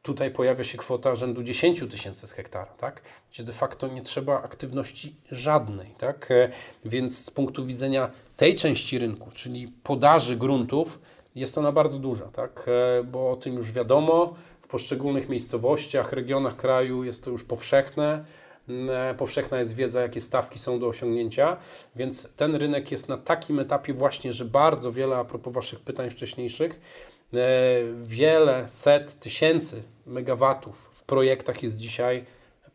Tutaj 0.02 0.30
pojawia 0.30 0.64
się 0.64 0.78
kwota 0.78 1.14
rzędu 1.14 1.42
10 1.42 1.84
tysięcy 1.90 2.26
z 2.26 2.32
hektara, 2.32 2.72
tak? 2.78 3.02
Gdzie 3.32 3.44
de 3.44 3.52
facto 3.52 3.88
nie 3.88 4.02
trzeba 4.02 4.42
aktywności 4.42 5.14
żadnej, 5.30 5.94
tak? 5.98 6.30
E, 6.30 6.48
Więc 6.84 7.24
z 7.24 7.30
punktu 7.30 7.66
widzenia 7.66 8.10
tej 8.36 8.54
części 8.54 8.98
rynku, 8.98 9.30
czyli 9.34 9.72
podaży 9.82 10.36
gruntów, 10.36 10.98
jest 11.34 11.58
ona 11.58 11.72
bardzo 11.72 11.98
duża, 11.98 12.24
tak? 12.24 12.66
Bo 13.04 13.30
o 13.30 13.36
tym 13.36 13.54
już 13.54 13.72
wiadomo, 13.72 14.34
w 14.68 14.70
poszczególnych 14.70 15.28
miejscowościach, 15.28 16.12
regionach 16.12 16.56
kraju 16.56 17.04
jest 17.04 17.24
to 17.24 17.30
już 17.30 17.44
powszechne. 17.44 18.24
Mm, 18.68 19.16
Powszechna 19.16 19.58
jest 19.58 19.74
wiedza, 19.74 20.00
jakie 20.00 20.20
stawki 20.20 20.58
są 20.58 20.80
do 20.80 20.88
osiągnięcia, 20.88 21.56
więc 21.96 22.32
ten 22.36 22.54
rynek 22.54 22.90
jest 22.90 23.08
na 23.08 23.18
takim 23.18 23.58
etapie 23.58 23.94
właśnie, 23.94 24.32
że 24.32 24.44
bardzo 24.44 24.92
wiele, 24.92 25.16
a 25.16 25.24
propos 25.24 25.54
Waszych 25.54 25.80
pytań 25.80 26.10
wcześniejszych, 26.10 26.80
e, 27.34 27.38
wiele 28.02 28.68
set 28.68 29.20
tysięcy 29.20 29.82
megawatów 30.06 30.90
w 30.92 31.02
projektach 31.02 31.62
jest 31.62 31.76
dzisiaj 31.76 32.24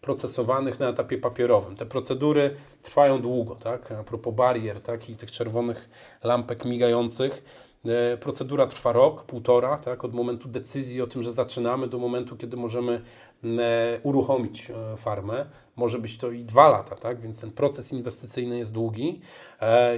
procesowanych 0.02 0.80
na 0.80 0.90
etapie 0.90 1.18
papierowym. 1.18 1.76
Te 1.76 1.86
procedury 1.86 2.56
trwają 2.84 3.22
długo, 3.22 3.56
tak? 3.56 3.92
A 3.92 4.04
propos 4.04 4.34
barier, 4.34 4.82
tak? 4.82 5.10
I 5.10 5.16
tych 5.16 5.32
czerwonych 5.32 5.90
lampek 6.24 6.66
migających. 6.66 7.44
E, 7.86 8.18
Procedura 8.18 8.68
trwa 8.68 8.92
rok, 8.92 9.24
półtora, 9.24 9.78
tak? 9.78 10.06
Od 10.06 10.14
momentu 10.14 10.50
decyzji 10.50 11.02
o 11.02 11.08
tym, 11.08 11.24
że 11.24 11.32
zaczynamy, 11.32 11.88
do 11.88 11.98
momentu, 11.98 12.38
kiedy 12.38 12.58
możemy 12.58 13.02
e, 13.44 14.00
uruchomić 14.04 14.70
e, 14.70 14.98
farmę. 14.98 15.46
Może 15.76 16.00
być 16.00 16.18
to 16.18 16.32
i 16.32 16.46
dwa 16.46 16.70
lata, 16.70 16.96
tak? 16.96 17.22
Więc 17.22 17.42
ten 17.42 17.52
proces 17.52 17.94
inwestycyjny 17.94 18.58
jest 18.58 18.74
długi 18.74 19.22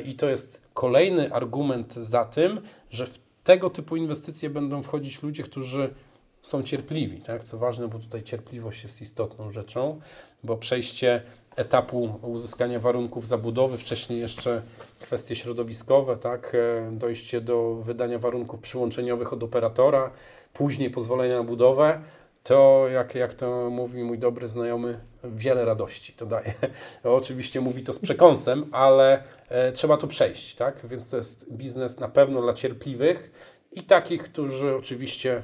i 0.06 0.16
to 0.16 0.30
jest 0.30 0.62
kolejny 0.74 1.34
argument 1.34 1.94
za 1.94 2.26
tym, 2.26 2.62
że 2.90 3.06
w 3.06 3.20
tego 3.44 3.70
typu 3.70 3.96
inwestycje 3.96 4.50
będą 4.50 4.84
wchodzić 4.84 5.24
ludzie, 5.24 5.44
którzy 5.44 5.94
są 6.42 6.64
cierpliwi, 6.64 7.22
tak? 7.22 7.44
Co 7.44 7.58
ważne, 7.58 7.88
bo 7.88 8.00
tutaj 8.00 8.24
cierpliwość 8.24 8.84
jest 8.84 9.02
istotną 9.02 9.52
rzeczą, 9.52 10.00
bo 10.44 10.58
przejście 10.58 11.22
etapu 11.56 12.20
uzyskania 12.22 12.80
warunków 12.80 13.28
zabudowy, 13.28 13.78
wcześniej 13.78 14.20
jeszcze 14.20 14.62
kwestie 15.00 15.36
środowiskowe, 15.36 16.18
tak? 16.18 16.56
E, 16.56 16.92
Dojście 16.92 17.42
do 17.42 17.76
wydania 17.76 18.20
warunków 18.20 18.60
przyłączeniowych 18.60 19.34
od 19.34 19.44
operatora, 19.44 20.12
później 20.54 20.90
pozwolenia 20.90 21.38
na 21.38 21.44
budowę, 21.44 22.02
to 22.44 22.88
jak, 22.88 23.16
jak 23.16 23.34
to 23.34 23.70
mówi 23.70 24.04
mój 24.04 24.20
dobry 24.20 24.48
znajomy, 24.48 25.00
wiele 25.24 25.66
radości 25.66 26.14
to 26.14 26.26
daje. 26.26 26.54
Oczywiście 27.04 27.62
mówi 27.62 27.84
to 27.84 27.94
z 27.94 28.00
przekąsem, 28.00 28.66
ale 28.72 29.24
e, 29.50 29.72
trzeba 29.72 29.98
to 29.98 30.08
przejść, 30.08 30.56
tak? 30.56 30.88
Więc 30.88 31.10
to 31.10 31.18
jest 31.18 31.54
biznes 31.54 32.00
na 32.00 32.08
pewno 32.08 32.42
dla 32.42 32.54
cierpliwych 32.54 33.32
i 33.72 33.84
takich, 33.84 34.24
którzy 34.24 34.76
oczywiście 34.76 35.44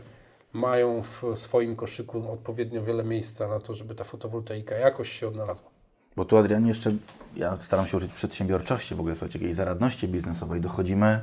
mają 0.53 1.03
w 1.03 1.39
swoim 1.39 1.75
koszyku 1.75 2.31
odpowiednio 2.31 2.83
wiele 2.83 3.03
miejsca 3.03 3.47
na 3.47 3.59
to, 3.59 3.75
żeby 3.75 3.95
ta 3.95 4.03
fotowoltaika 4.03 4.75
jakoś 4.75 5.11
się 5.11 5.27
odnalazła. 5.27 5.80
Bo 6.15 6.25
tu 6.25 6.37
Adrian 6.37 6.67
jeszcze, 6.67 6.91
ja 7.35 7.55
staram 7.55 7.87
się 7.87 7.97
użyć 7.97 8.11
przedsiębiorczości, 8.13 8.95
w 8.95 8.99
ogóle 8.99 9.15
słuchajcie, 9.15 9.39
jakiejś 9.39 9.55
zaradności 9.55 10.07
biznesowej. 10.07 10.61
Dochodzimy 10.61 11.21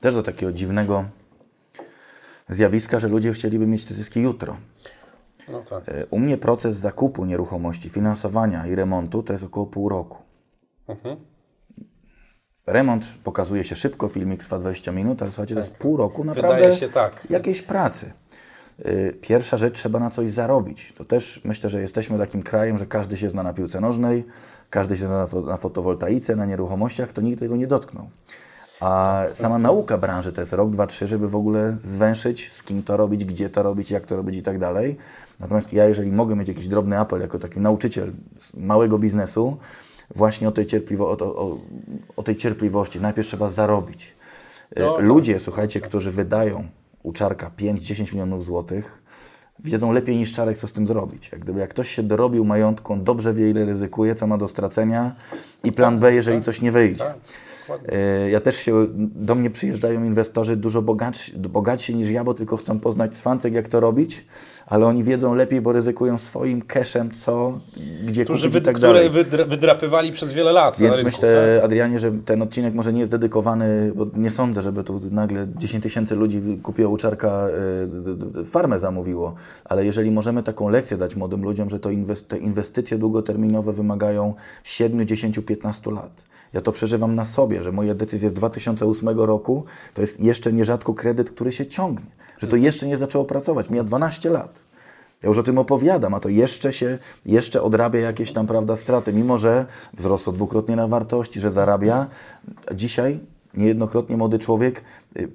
też 0.00 0.14
do 0.14 0.22
takiego 0.22 0.52
dziwnego 0.52 1.04
zjawiska, 2.48 3.00
że 3.00 3.08
ludzie 3.08 3.32
chcieliby 3.32 3.66
mieć 3.66 3.84
te 3.84 3.94
zyski 3.94 4.20
jutro. 4.20 4.56
No 5.48 5.62
tak. 5.62 5.88
E, 5.88 6.06
U 6.06 6.18
mnie 6.18 6.38
proces 6.38 6.76
zakupu 6.76 7.24
nieruchomości, 7.24 7.88
finansowania 7.88 8.66
i 8.66 8.74
remontu 8.74 9.22
to 9.22 9.32
jest 9.32 9.44
około 9.44 9.66
pół 9.66 9.88
roku. 9.88 10.18
Mhm. 10.88 11.16
Remont 12.66 13.06
pokazuje 13.24 13.64
się 13.64 13.76
szybko, 13.76 14.08
filmik 14.08 14.40
trwa 14.40 14.58
20 14.58 14.92
minut, 14.92 15.22
ale 15.22 15.30
słuchajcie, 15.30 15.54
to 15.54 15.60
jest 15.60 15.74
pół 15.76 15.96
roku 15.96 16.22
Wydaje 16.22 16.42
naprawdę 16.42 16.76
się 16.76 16.88
tak. 16.88 17.26
jakiejś 17.30 17.62
pracy. 17.62 18.12
Y, 18.86 19.16
Pierwsza 19.20 19.56
rzecz, 19.56 19.74
trzeba 19.74 19.98
na 19.98 20.10
coś 20.10 20.30
zarobić. 20.30 20.92
To 20.98 21.04
też 21.04 21.40
myślę, 21.44 21.70
że 21.70 21.80
jesteśmy 21.80 22.18
takim 22.18 22.42
krajem, 22.42 22.78
że 22.78 22.86
każdy 22.86 23.16
się 23.16 23.30
zna 23.30 23.42
na 23.42 23.52
piłce 23.52 23.80
nożnej, 23.80 24.24
każdy 24.70 24.96
się 24.96 25.06
zna 25.06 25.18
na, 25.18 25.26
fo- 25.26 25.46
na 25.46 25.56
fotowoltaice, 25.56 26.36
na 26.36 26.46
nieruchomościach, 26.46 27.12
to 27.12 27.20
nikt 27.20 27.40
tego 27.40 27.56
nie 27.56 27.66
dotknął. 27.66 28.08
A 28.80 29.22
sama 29.32 29.58
nauka 29.58 29.98
branży 29.98 30.32
to 30.32 30.40
jest 30.40 30.52
rok, 30.52 30.70
dwa, 30.70 30.86
trzy, 30.86 31.06
żeby 31.06 31.28
w 31.28 31.36
ogóle 31.36 31.76
zwęszyć, 31.80 32.52
z 32.52 32.62
kim 32.62 32.82
to 32.82 32.96
robić, 32.96 33.24
gdzie 33.24 33.50
to 33.50 33.62
robić, 33.62 33.90
jak 33.90 34.06
to 34.06 34.16
robić 34.16 34.36
i 34.36 34.42
tak 34.42 34.58
dalej. 34.58 34.96
Natomiast 35.40 35.72
ja, 35.72 35.84
jeżeli 35.84 36.12
mogę 36.12 36.36
mieć 36.36 36.48
jakiś 36.48 36.68
drobny 36.68 36.98
apel 36.98 37.20
jako 37.20 37.38
taki 37.38 37.60
nauczyciel 37.60 38.12
z 38.38 38.54
małego 38.54 38.98
biznesu, 38.98 39.56
właśnie 40.14 40.48
o 40.48 40.52
tej, 40.52 40.66
cierpliwo, 40.66 41.10
o, 41.10 41.18
o, 41.20 41.58
o 42.16 42.22
tej 42.22 42.36
cierpliwości. 42.36 43.00
Najpierw 43.00 43.28
trzeba 43.28 43.48
zarobić. 43.48 44.14
No, 44.76 44.92
tak. 44.96 45.04
Ludzie, 45.04 45.40
słuchajcie, 45.40 45.80
którzy 45.80 46.10
wydają 46.10 46.68
u 47.02 47.12
Czarka 47.12 47.50
5-10 47.58 48.12
milionów 48.12 48.44
złotych, 48.44 49.02
wiedzą 49.58 49.92
lepiej 49.92 50.16
niż 50.16 50.32
Czarek, 50.32 50.58
co 50.58 50.68
z 50.68 50.72
tym 50.72 50.86
zrobić. 50.86 51.32
Jak 51.32 51.40
gdyby 51.40 51.60
jak 51.60 51.70
ktoś 51.70 51.90
się 51.90 52.02
dorobił 52.02 52.44
majątku, 52.44 52.92
on 52.92 53.04
dobrze 53.04 53.34
wie, 53.34 53.50
ile 53.50 53.64
ryzykuje, 53.64 54.14
co 54.14 54.26
ma 54.26 54.38
do 54.38 54.48
stracenia 54.48 55.14
i 55.64 55.72
plan 55.72 55.98
B, 55.98 56.14
jeżeli 56.14 56.42
coś 56.42 56.60
nie 56.60 56.72
wyjdzie. 56.72 57.04
E, 57.88 58.30
Ja 58.30 58.40
też 58.40 58.56
się, 58.56 58.86
do 59.14 59.34
mnie 59.34 59.50
przyjeżdżają 59.50 60.04
inwestorzy 60.04 60.56
dużo 60.56 60.82
bogatsi, 60.82 61.38
bogatsi 61.38 61.94
niż 61.94 62.10
ja, 62.10 62.24
bo 62.24 62.34
tylko 62.34 62.56
chcą 62.56 62.80
poznać 62.80 63.16
cwancek, 63.16 63.52
jak 63.54 63.68
to 63.68 63.80
robić, 63.80 64.24
ale 64.66 64.86
oni 64.86 65.04
wiedzą 65.04 65.34
lepiej, 65.34 65.60
bo 65.60 65.72
ryzykują 65.72 66.18
swoim 66.18 66.62
cashem, 66.62 67.10
co, 67.10 67.58
gdzie 68.06 68.24
Którzy 68.24 68.40
kupić 68.48 68.52
wy, 68.52 68.58
i 68.58 68.62
tak 68.62 68.74
które 68.74 68.92
dalej. 68.92 69.10
wydra, 69.10 69.44
wydrapywali 69.44 70.12
przez 70.12 70.32
wiele 70.32 70.52
lat 70.52 70.78
Więc 70.80 70.96
rynku. 70.96 71.04
myślę, 71.06 71.54
tak? 71.56 71.64
Adrianie, 71.64 71.98
że 71.98 72.12
ten 72.24 72.42
odcinek 72.42 72.74
może 72.74 72.92
nie 72.92 73.00
jest 73.00 73.10
dedykowany, 73.12 73.92
bo 73.94 74.06
nie 74.16 74.30
sądzę, 74.30 74.62
żeby 74.62 74.84
tu 74.84 75.00
nagle 75.10 75.46
10 75.56 75.82
tysięcy 75.82 76.14
ludzi 76.16 76.42
kupiło 76.62 76.90
u 76.90 76.96
Czarka, 76.96 77.46
d- 77.86 78.16
d- 78.16 78.44
farmę 78.44 78.78
zamówiło, 78.78 79.34
ale 79.64 79.84
jeżeli 79.84 80.10
możemy 80.10 80.42
taką 80.42 80.68
lekcję 80.68 80.96
dać 80.96 81.16
młodym 81.16 81.42
ludziom, 81.42 81.70
że 81.70 81.80
to 81.80 81.88
inwest- 81.90 82.24
te 82.26 82.38
inwestycje 82.38 82.98
długoterminowe 82.98 83.72
wymagają 83.72 84.34
7, 84.64 85.06
10, 85.06 85.38
15 85.46 85.90
lat. 85.90 86.10
Ja 86.52 86.60
to 86.60 86.72
przeżywam 86.72 87.14
na 87.14 87.24
sobie, 87.24 87.62
że 87.62 87.72
moje 87.72 87.94
decyzje 87.94 88.28
z 88.28 88.32
2008 88.32 89.08
roku 89.08 89.64
to 89.94 90.00
jest 90.00 90.20
jeszcze 90.20 90.52
nierzadko 90.52 90.94
kredyt, 90.94 91.30
który 91.30 91.52
się 91.52 91.66
ciągnie, 91.66 92.10
że 92.38 92.46
to 92.46 92.56
jeszcze 92.56 92.86
nie 92.86 92.98
zaczęło 92.98 93.24
pracować. 93.24 93.70
Mija 93.70 93.84
12 93.84 94.30
lat. 94.30 94.60
Ja 95.22 95.28
już 95.28 95.38
o 95.38 95.42
tym 95.42 95.58
opowiadam, 95.58 96.14
a 96.14 96.20
to 96.20 96.28
jeszcze 96.28 96.72
się, 96.72 96.98
jeszcze 97.26 97.62
odrabia 97.62 98.00
jakieś 98.00 98.32
tam, 98.32 98.46
prawda, 98.46 98.76
straty, 98.76 99.12
mimo 99.12 99.38
że 99.38 99.66
wzrosło 99.94 100.32
dwukrotnie 100.32 100.76
na 100.76 100.88
wartości, 100.88 101.40
że 101.40 101.50
zarabia. 101.50 102.06
Dzisiaj 102.74 103.20
niejednokrotnie 103.54 104.16
młody 104.16 104.38
człowiek 104.38 104.84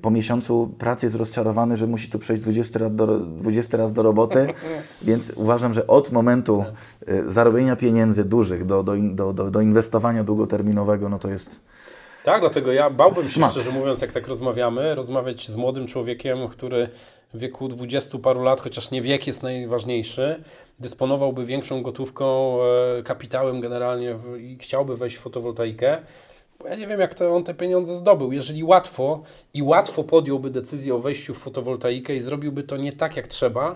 po 0.01 0.11
miesiącu 0.11 0.75
pracy 0.77 1.05
jest 1.05 1.15
rozczarowany, 1.15 1.77
że 1.77 1.87
musi 1.87 2.09
tu 2.09 2.19
przejść 2.19 2.41
20 2.41 2.79
raz 2.79 2.95
do, 2.95 3.19
20 3.19 3.77
raz 3.77 3.93
do 3.93 4.03
roboty, 4.03 4.47
więc 5.01 5.31
uważam, 5.35 5.73
że 5.73 5.87
od 5.87 6.11
momentu 6.11 6.65
y, 7.09 7.23
zarobienia 7.27 7.75
pieniędzy 7.75 8.25
dużych 8.25 8.65
do, 8.65 8.83
do, 8.83 8.93
do, 8.97 9.33
do, 9.33 9.51
do 9.51 9.61
inwestowania 9.61 10.23
długoterminowego, 10.23 11.09
no 11.09 11.19
to 11.19 11.29
jest... 11.29 11.59
Tak, 12.23 12.41
dlatego 12.41 12.71
ja 12.71 12.89
bałbym 12.89 13.23
się, 13.23 13.49
szczerze 13.51 13.71
mówiąc, 13.71 14.01
jak 14.01 14.11
tak 14.11 14.27
rozmawiamy, 14.27 14.95
rozmawiać 14.95 15.49
z 15.49 15.55
młodym 15.55 15.87
człowiekiem, 15.87 16.47
który 16.47 16.89
w 17.33 17.37
wieku 17.37 17.67
dwudziestu 17.67 18.19
paru 18.19 18.43
lat, 18.43 18.61
chociaż 18.61 18.91
nie 18.91 19.01
wiek 19.01 19.27
jest 19.27 19.43
najważniejszy, 19.43 20.43
dysponowałby 20.79 21.45
większą 21.45 21.83
gotówką, 21.83 22.57
e, 22.99 23.03
kapitałem 23.03 23.61
generalnie 23.61 24.15
i 24.39 24.57
chciałby 24.61 24.97
wejść 24.97 25.17
w 25.17 25.19
fotowoltaikę. 25.19 25.97
Bo 26.63 26.69
ja 26.69 26.75
nie 26.75 26.87
wiem, 26.87 26.99
jak 26.99 27.13
to 27.13 27.35
on 27.35 27.43
te 27.43 27.53
pieniądze 27.53 27.95
zdobył. 27.95 28.31
Jeżeli 28.31 28.63
łatwo 28.63 29.23
i 29.53 29.63
łatwo 29.63 30.03
podjąłby 30.03 30.49
decyzję 30.49 30.95
o 30.95 30.99
wejściu 30.99 31.33
w 31.33 31.37
fotowoltaikę 31.37 32.15
i 32.15 32.21
zrobiłby 32.21 32.63
to 32.63 32.77
nie 32.77 32.93
tak, 32.93 33.17
jak 33.17 33.27
trzeba, 33.27 33.75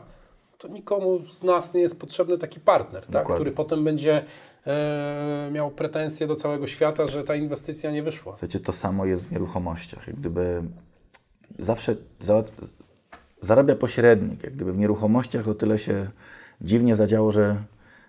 to 0.58 0.68
nikomu 0.68 1.20
z 1.30 1.44
nas 1.44 1.74
nie 1.74 1.82
jest 1.82 2.00
potrzebny 2.00 2.38
taki 2.38 2.60
partner, 2.60 3.06
tak? 3.06 3.34
Który 3.34 3.52
potem 3.52 3.84
będzie 3.84 4.24
e, 4.68 5.50
miał 5.52 5.72
pretensje 5.72 6.28
do 6.28 6.36
całego 6.36 6.68
świata, 6.68 7.08
że 7.08 7.24
ta 7.24 7.36
inwestycja 7.36 7.92
nie 7.92 8.04
wyszła. 8.04 8.32
Słuchajcie, 8.34 8.60
to 8.60 8.72
samo 8.72 9.06
jest 9.06 9.28
w 9.28 9.32
nieruchomościach. 9.32 10.08
Jak 10.08 10.16
gdyby 10.16 10.64
zawsze 11.60 11.96
zarabia 13.42 13.76
pośrednik. 13.76 14.44
Jak 14.44 14.54
gdyby 14.54 14.74
w 14.74 14.78
nieruchomościach 14.78 15.48
o 15.48 15.54
tyle 15.54 15.80
się 15.80 16.10
dziwnie 16.62 16.96
zadziało, 16.96 17.32
że 17.32 17.56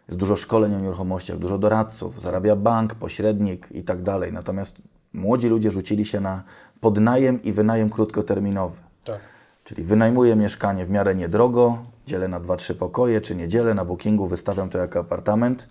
jest 0.09 0.18
dużo 0.18 0.36
szkoleń 0.36 0.74
o 0.74 0.80
nieruchomościach, 0.80 1.38
dużo 1.38 1.59
doradców, 1.59 2.22
zarabia 2.22 2.56
bank, 2.56 2.94
pośrednik 2.94 3.68
i 3.70 3.82
tak 3.82 4.02
dalej. 4.02 4.32
Natomiast 4.32 4.76
młodzi 5.12 5.48
ludzie 5.48 5.70
rzucili 5.70 6.06
się 6.06 6.20
na 6.20 6.42
podnajem 6.80 7.42
i 7.42 7.52
wynajem 7.52 7.90
krótkoterminowy. 7.90 8.76
Tak. 9.04 9.20
Czyli 9.64 9.82
wynajmuję 9.82 10.36
mieszkanie 10.36 10.84
w 10.84 10.90
miarę 10.90 11.14
niedrogo, 11.14 11.78
dzielę 12.06 12.28
na 12.28 12.40
2-3 12.40 12.74
pokoje, 12.74 13.20
czy 13.20 13.36
nie 13.36 13.48
dzielę, 13.48 13.74
na 13.74 13.84
bookingu 13.84 14.26
wystawiam 14.26 14.70
to 14.70 14.78
jako 14.78 15.00
apartament. 15.00 15.68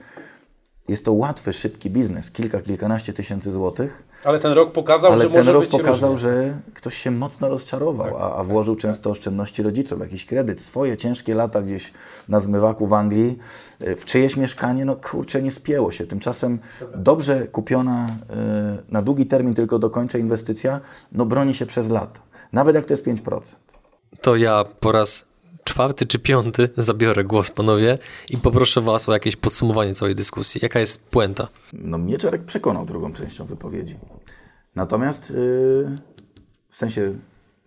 Jest 0.87 1.05
to 1.05 1.13
łatwy, 1.13 1.53
szybki 1.53 1.89
biznes, 1.89 2.31
kilka, 2.31 2.61
kilkanaście 2.61 3.13
tysięcy 3.13 3.51
złotych. 3.51 4.03
Ale 4.23 4.39
ten 4.39 4.51
rok 4.51 4.71
pokazał, 4.71 5.11
Ale 5.11 5.23
że 5.23 5.29
ten 5.29 5.39
może 5.39 5.53
rok 5.53 5.61
być 5.63 5.71
pokazał, 5.71 6.11
różnie. 6.11 6.29
że 6.29 6.57
ktoś 6.73 6.97
się 6.97 7.11
mocno 7.11 7.49
rozczarował, 7.49 8.07
Tak. 8.11 8.21
a, 8.21 8.35
a 8.35 8.43
włożył 8.43 8.75
często 8.75 9.09
oszczędności 9.09 9.63
rodziców, 9.63 9.99
jakiś 9.99 10.25
kredyt, 10.25 10.61
swoje 10.61 10.97
ciężkie 10.97 11.35
lata 11.35 11.61
gdzieś 11.61 11.93
na 12.29 12.39
zmywaku 12.39 12.87
w 12.87 12.93
Anglii, 12.93 13.39
y, 13.81 13.95
w 13.95 14.05
czyjeś 14.05 14.37
mieszkanie, 14.37 14.85
no 14.85 14.95
kurczę, 14.95 15.41
nie 15.41 15.51
spięło 15.51 15.91
się. 15.91 16.07
Tymczasem 16.07 16.59
dobrze 16.95 17.47
kupiona 17.47 18.07
y, 18.07 18.91
na 18.91 19.01
długi 19.01 19.25
termin, 19.25 19.55
tylko 19.55 19.79
dokończę 19.79 20.19
inwestycja, 20.19 20.79
no 21.11 21.25
broni 21.25 21.53
się 21.53 21.65
przez 21.65 21.89
lata. 21.89 22.19
Nawet 22.53 22.75
jak 22.75 22.85
to 22.85 22.93
jest 22.93 23.05
5%. 23.05 23.39
To 24.21 24.35
ja 24.35 24.65
po 24.79 24.91
raz 24.91 25.25
czwarty 25.67 26.05
czy 26.05 26.19
piąty 26.19 26.69
zabiorę 26.77 27.23
głos, 27.23 27.51
panowie, 27.51 27.97
i 28.29 28.37
poproszę 28.37 28.81
was 28.81 29.09
o 29.09 29.13
jakieś 29.13 29.35
podsumowanie 29.35 29.93
całej 29.93 30.15
dyskusji. 30.15 30.59
Jaka 30.63 30.79
jest 30.79 31.09
puenta? 31.09 31.47
No 31.73 31.97
mnie 31.97 32.17
Czarek 32.17 32.45
przekonał 32.45 32.85
drugą 32.85 33.13
częścią 33.13 33.45
wypowiedzi. 33.45 33.95
Natomiast 34.75 35.29
yy, 35.29 35.37
w 36.69 36.75
sensie 36.75 37.13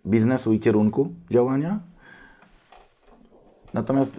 biznesu 0.05 0.53
i 0.53 0.59
kierunku 0.59 1.13
działania. 1.31 1.79
Natomiast 3.73 4.11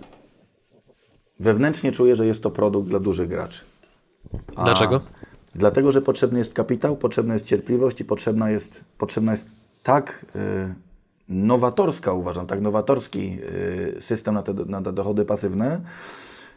wewnętrznie 1.41 1.93
czuję, 1.93 2.16
że 2.16 2.26
jest 2.26 2.43
to 2.43 2.51
produkt 2.51 2.89
dla 2.89 3.01
dużych 3.01 3.28
graczy. 3.28 3.61
A 4.57 4.64
Dlaczego? 4.64 5.01
Dlatego, 5.55 5.93
że 5.93 6.03
potrzebny 6.03 6.39
jest 6.39 6.53
kapitał, 6.53 6.97
potrzebna 6.97 7.35
jest 7.35 7.47
cierpliwość 7.47 8.01
i 8.01 8.05
potrzebna 8.05 8.51
jest, 8.51 8.85
potrzebna 8.99 9.33
jest 9.33 9.51
tak 9.83 10.26
y, 10.37 10.74
nowatorska, 11.28 12.12
uważam, 12.12 12.46
tak 12.46 12.60
nowatorski 12.60 13.38
y, 13.96 14.00
system 14.00 14.34
na 14.34 14.42
te, 14.42 14.54
na 14.54 14.80
dochody 14.80 15.24
pasywne, 15.24 15.80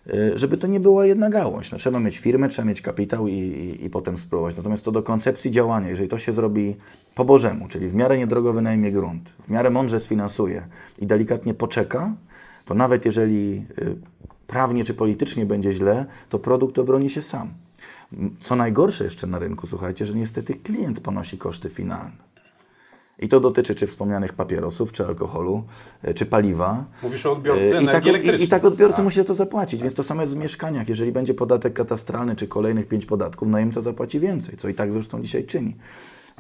y, 0.08 0.38
żeby 0.38 0.58
to 0.58 0.68
nie 0.68 0.80
była 0.80 1.06
jedna 1.06 1.30
gałąź. 1.30 1.72
No, 1.72 1.78
trzeba 1.78 2.00
mieć 2.00 2.18
firmę, 2.18 2.50
trzeba 2.50 2.68
mieć 2.68 2.82
kapitał 2.82 3.28
i, 3.28 3.34
i, 3.34 3.86
i 3.86 3.90
potem 3.90 4.18
spróbować. 4.18 4.58
Natomiast 4.58 4.86
to 4.86 4.92
do 4.92 5.04
koncepcji 5.04 5.52
działania, 5.52 5.90
jeżeli 5.90 6.10
to 6.10 6.18
się 6.18 6.34
zrobi 6.34 6.76
po 7.16 7.26
Bożemu, 7.26 7.68
czyli 7.68 7.88
w 7.88 7.96
miarę 7.96 8.18
niedrogo 8.18 8.54
wynajmie 8.54 8.92
grunt, 8.92 9.30
w 9.48 9.50
miarę 9.50 9.70
mądrze 9.70 10.00
sfinansuje 10.00 10.68
i 11.00 11.08
delikatnie 11.08 11.54
poczeka, 11.54 12.14
to 12.66 12.74
nawet 12.74 13.06
jeżeli 13.06 13.66
y, 13.80 13.96
prawnie 14.48 14.84
czy 14.84 14.94
politycznie 14.94 15.46
będzie 15.46 15.74
źle, 15.74 16.06
to 16.30 16.40
produkt 16.40 16.80
obroni 16.80 17.10
się 17.10 17.22
sam. 17.22 17.50
Co 18.40 18.56
najgorsze 18.56 19.04
jeszcze 19.04 19.28
na 19.28 19.40
rynku, 19.40 19.68
słuchajcie, 19.68 20.06
że 20.06 20.14
niestety 20.14 20.54
klient 20.54 21.00
ponosi 21.00 21.38
koszty 21.38 21.70
finalne. 21.70 22.35
I 23.20 23.28
to 23.28 23.40
dotyczy 23.40 23.76
czy 23.76 23.88
wspomnianych 23.88 24.34
papierosów, 24.34 24.92
czy 24.92 25.06
alkoholu, 25.06 25.64
e, 26.02 26.14
czy 26.14 26.26
paliwa. 26.26 26.86
Mówisz 27.04 27.26
o 27.26 27.32
odbiorcy 27.32 27.64
E, 27.64 27.68
I 27.68 27.72
energii 27.72 27.92
tak, 27.92 28.06
i, 28.06 28.10
elektrycznej. 28.10 28.46
I 28.46 28.50
tak 28.50 28.66
odbiorca 28.66 29.04
musi 29.04 29.18
za 29.18 29.24
to 29.24 29.34
zapłacić, 29.34 29.82
więc 29.82 29.94
to 29.94 30.04
samo 30.04 30.22
jest 30.22 30.34
w 30.34 30.38
mieszkaniach. 30.38 30.90
Jeżeli 30.90 31.12
będzie 31.12 31.34
podatek 31.34 31.74
katastralny, 31.74 32.36
czy 32.36 32.48
kolejnych 32.48 32.88
pięć 32.88 33.06
podatków, 33.06 33.48
najemca 33.48 33.82
zapłaci 33.82 34.20
więcej, 34.20 34.58
co 34.58 34.70
i 34.70 34.74
tak 34.74 34.94
zresztą 34.94 35.22
dzisiaj 35.22 35.46
czyni. 35.46 35.76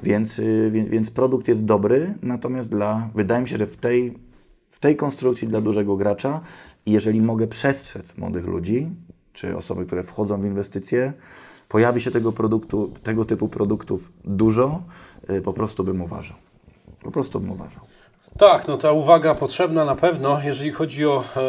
Więc, 0.03 0.39
y, 0.39 0.69
więc, 0.71 0.89
więc 0.89 1.11
produkt 1.11 1.47
jest 1.47 1.65
dobry, 1.65 2.13
natomiast 2.21 2.69
dla, 2.69 3.09
wydaje 3.15 3.41
mi 3.41 3.49
się, 3.49 3.57
że 3.57 3.67
w 3.67 3.77
tej, 3.77 4.17
w 4.71 4.79
tej 4.79 4.95
konstrukcji 4.95 5.47
dla 5.47 5.61
dużego 5.61 5.95
gracza, 5.95 6.41
jeżeli 6.85 7.21
mogę 7.21 7.47
przestrzec 7.47 8.17
młodych 8.17 8.45
ludzi, 8.45 8.89
czy 9.33 9.57
osoby, 9.57 9.85
które 9.85 10.03
wchodzą 10.03 10.41
w 10.41 10.45
inwestycje, 10.45 11.13
pojawi 11.69 12.01
się 12.01 12.11
tego 12.11 12.31
produktu, 12.31 12.93
tego 13.03 13.25
typu 13.25 13.47
produktów 13.47 14.11
dużo, 14.23 14.81
y, 15.29 15.41
po 15.41 15.53
prostu 15.53 15.83
bym 15.83 16.01
uważał. 16.01 16.44
Po 17.05 17.11
prostu 17.11 17.39
bym 17.39 17.51
uważał. 17.51 17.81
Tak, 18.37 18.67
no 18.67 18.77
ta 18.77 18.91
uwaga 18.91 19.35
potrzebna 19.35 19.85
na 19.85 19.95
pewno, 19.95 20.39
jeżeli 20.43 20.71
chodzi 20.71 21.05
o 21.05 21.23
e, 21.37 21.41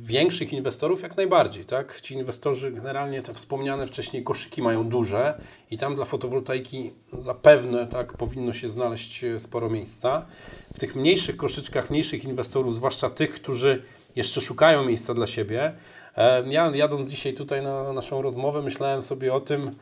większych 0.00 0.52
inwestorów, 0.52 1.02
jak 1.02 1.16
najbardziej, 1.16 1.64
tak? 1.64 2.00
Ci 2.00 2.14
inwestorzy 2.14 2.72
generalnie 2.72 3.22
te 3.22 3.34
wspomniane 3.34 3.86
wcześniej 3.86 4.24
koszyki 4.24 4.62
mają 4.62 4.88
duże 4.88 5.40
i 5.70 5.78
tam 5.78 5.94
dla 5.94 6.04
fotowoltaiki 6.04 6.92
zapewne 7.12 7.86
tak 7.86 8.12
powinno 8.12 8.52
się 8.52 8.68
znaleźć 8.68 9.24
e, 9.24 9.40
sporo 9.40 9.70
miejsca. 9.70 10.26
W 10.74 10.78
tych 10.78 10.96
mniejszych 10.96 11.36
koszyczkach, 11.36 11.90
mniejszych 11.90 12.24
inwestorów, 12.24 12.74
zwłaszcza 12.74 13.10
tych, 13.10 13.32
którzy 13.32 13.82
jeszcze 14.16 14.40
szukają 14.40 14.84
miejsca 14.84 15.14
dla 15.14 15.26
siebie. 15.26 15.72
E, 16.16 16.48
ja 16.48 16.70
jadąc 16.74 17.10
dzisiaj 17.10 17.32
tutaj 17.32 17.62
na 17.62 17.92
naszą 17.92 18.22
rozmowę, 18.22 18.62
myślałem 18.62 19.02
sobie 19.02 19.34
o 19.34 19.40
tym, 19.40 19.76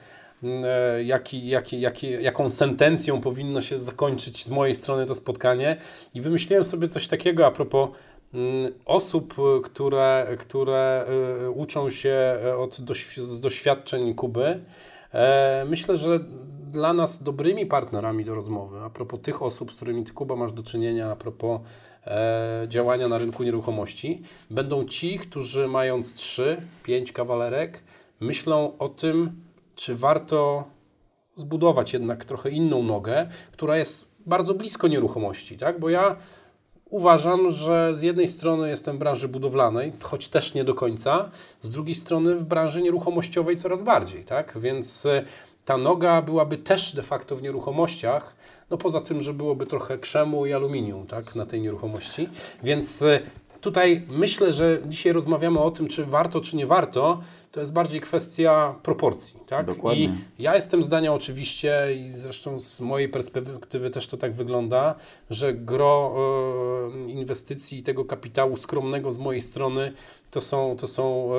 jaki, 1.05 1.49
jaki, 1.49 1.81
jaki, 1.81 2.23
jaką 2.23 2.51
sentencją 2.51 3.21
powinno 3.21 3.63
się 3.63 3.79
zakończyć 3.79 4.45
z 4.45 4.51
mojej 4.51 4.75
strony 4.75 5.07
to 5.07 5.15
spotkanie 5.15 5.77
i 6.15 6.21
wymyśliłem 6.21 6.65
sobie 6.65 6.89
coś 6.89 7.09
takiego 7.09 7.47
a 7.47 7.51
propos 7.51 7.89
mm, 8.35 8.73
osób, 8.85 9.35
które, 9.65 10.37
które 10.39 11.07
y, 11.43 11.51
uczą 11.51 11.91
się 11.91 12.39
y, 12.45 12.57
od 12.57 12.77
z 13.17 13.41
doświadczeń 13.41 14.15
Kuby. 14.15 14.61
E, 15.15 15.65
Myślę, 15.69 15.97
że 15.97 16.21
dla 16.73 16.93
nas 16.93 17.23
dobrymi 17.23 17.67
partnerami 17.67 18.25
do 18.25 18.35
rozmowy, 18.35 18.81
a 18.81 18.91
propos 18.91 19.21
tych 19.21 19.43
osób, 19.43 19.73
z 19.73 19.77
którymi 19.77 20.05
Ty, 20.05 20.13
Kuba, 20.13 20.37
masz 20.37 20.53
do 20.53 20.63
czynienia, 20.63 21.11
a 21.11 21.17
propos 21.17 21.61
e, 22.07 22.67
działania 22.69 23.09
na 23.09 23.19
rynku 23.19 23.43
nieruchomości, 23.43 24.23
będą 24.51 24.85
ci, 24.85 25.19
którzy 25.19 25.69
mając 25.69 26.15
3, 26.15 26.57
5 26.83 27.13
kawalerek, 27.13 27.83
myślą 28.21 28.79
o 28.79 28.89
tym, 28.89 29.43
czy 29.81 29.97
warto 29.97 30.65
zbudować 31.37 31.93
jednak 31.93 32.25
trochę 32.25 32.51
inną 32.51 32.83
nogę, 32.83 33.29
która 33.53 33.77
jest 33.77 34.09
bardzo 34.27 34.55
blisko 34.55 34.89
nieruchomości, 34.89 35.59
tak? 35.59 35.81
Bo 35.81 35.89
ja 35.89 36.17
uważam, 36.85 37.53
że 37.53 37.95
z 37.95 38.03
jednej 38.03 38.29
strony 38.29 38.69
jestem 38.69 38.97
w 38.97 38.99
branży 38.99 39.29
budowlanej, 39.29 39.93
choć 40.03 40.29
też 40.29 40.55
nie 40.55 40.65
do 40.65 40.75
końca, 40.75 41.31
z 41.63 41.71
drugiej 41.71 41.95
strony 41.95 42.35
w 42.35 42.45
branży 42.45 42.83
nieruchomościowej 42.83 43.57
coraz 43.57 43.83
bardziej, 43.83 44.25
tak? 44.25 44.59
Więc 44.59 45.07
y, 45.07 45.25
ta 45.65 45.77
noga 45.77 46.23
byłaby 46.23 46.59
też 46.59 46.95
de 46.95 47.03
facto 47.03 47.37
w 47.37 47.43
nieruchomościach, 47.43 48.37
no 48.71 48.77
poza 48.77 49.01
tym, 49.01 49.23
że 49.23 49.35
byłoby 49.35 49.67
trochę 49.67 49.99
krzemu 49.99 50.47
i 50.47 50.53
aluminium, 50.53 51.07
tak, 51.07 51.35
na 51.35 51.47
tej 51.47 51.61
nieruchomości. 51.61 52.29
Więc 52.63 53.03
y, 53.03 53.21
tutaj 53.61 54.07
myślę, 54.09 54.53
że 54.53 54.79
dzisiaj 54.87 55.13
rozmawiamy 55.13 55.61
o 55.61 55.71
tym, 55.71 55.89
czy 55.89 56.05
warto, 56.05 56.41
czy 56.41 56.57
nie 56.57 56.67
warto, 56.67 57.21
to 57.53 57.61
jest 57.61 57.73
bardziej 57.73 58.01
kwestia 58.01 58.75
proporcji. 58.83 59.41
Tak? 59.47 59.67
Dokładnie. 59.67 60.05
I 60.39 60.43
ja 60.43 60.55
jestem 60.55 60.83
zdania 60.83 61.15
oczywiście, 61.15 61.89
i 61.97 62.13
zresztą 62.13 62.59
z 62.59 62.81
mojej 62.81 63.09
perspektywy 63.09 63.91
też 63.91 64.07
to 64.07 64.17
tak 64.17 64.33
wygląda, 64.33 64.95
że 65.31 65.55
gro 65.55 66.15
e, 67.07 67.11
inwestycji 67.11 67.79
i 67.79 67.83
tego 67.83 68.05
kapitału 68.05 68.57
skromnego 68.57 69.13
z 69.13 69.19
mojej 69.19 69.43
strony 69.43 69.93
to 70.31 70.41
są, 70.41 70.77
to 70.77 70.87
są 70.87 71.31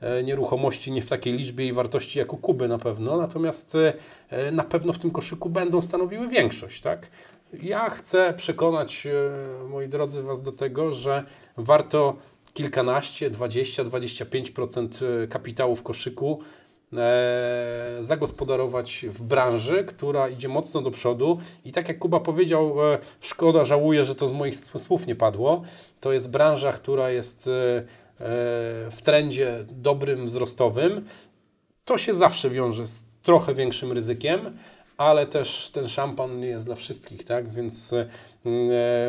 e, 0.00 0.16
e 0.18 0.22
nieruchomości 0.22 0.92
nie 0.92 1.02
w 1.02 1.08
takiej 1.08 1.32
liczbie 1.32 1.66
i 1.66 1.72
wartości 1.72 2.18
jak 2.18 2.32
u 2.32 2.36
Kuby 2.36 2.68
na 2.68 2.78
pewno, 2.78 3.16
natomiast 3.16 3.76
e, 4.30 4.52
na 4.52 4.64
pewno 4.64 4.92
w 4.92 4.98
tym 4.98 5.10
koszyku 5.10 5.50
będą 5.50 5.80
stanowiły 5.80 6.28
większość. 6.28 6.80
Tak? 6.80 7.10
Ja 7.62 7.90
chcę 7.90 8.34
przekonać, 8.36 9.06
e, 9.06 9.68
moi 9.68 9.88
drodzy, 9.88 10.22
Was 10.22 10.42
do 10.42 10.52
tego, 10.52 10.94
że 10.94 11.24
warto 11.56 12.16
kilkanaście, 12.54 13.30
20, 13.30 13.84
25% 13.84 15.04
e, 15.04 15.26
kapitału 15.26 15.76
w 15.76 15.82
koszyku 15.82 16.40
e, 16.92 17.96
zagospodarować 18.00 19.06
w 19.08 19.22
branży, 19.22 19.84
która 19.84 20.28
idzie 20.28 20.48
mocno 20.48 20.82
do 20.82 20.90
przodu. 20.90 21.38
I 21.64 21.72
tak 21.72 21.88
jak 21.88 21.98
Kuba 21.98 22.20
powiedział, 22.20 22.76
szkoda, 23.20 23.64
żałuję, 23.64 24.04
że 24.04 24.14
to 24.14 24.28
z 24.28 24.32
moich 24.32 24.56
słów 24.56 25.06
nie 25.06 25.16
padło, 25.16 25.62
to 26.00 26.12
jest 26.12 26.30
branża, 26.30 26.72
która 26.72 27.10
jest 27.10 27.50
w 28.90 28.98
trendzie 29.02 29.64
dobrym, 29.70 30.26
wzrostowym. 30.26 31.04
To 31.84 31.98
się 31.98 32.14
zawsze 32.14 32.50
wiąże 32.50 32.86
z 32.86 33.06
trochę 33.22 33.54
większym 33.54 33.92
ryzykiem, 33.92 34.58
ale 34.96 35.26
też 35.26 35.70
ten 35.72 35.88
szampan 35.88 36.40
nie 36.40 36.46
jest 36.46 36.66
dla 36.66 36.74
wszystkich, 36.74 37.24
tak? 37.24 37.48
Więc 37.48 37.92
e, 37.92 38.06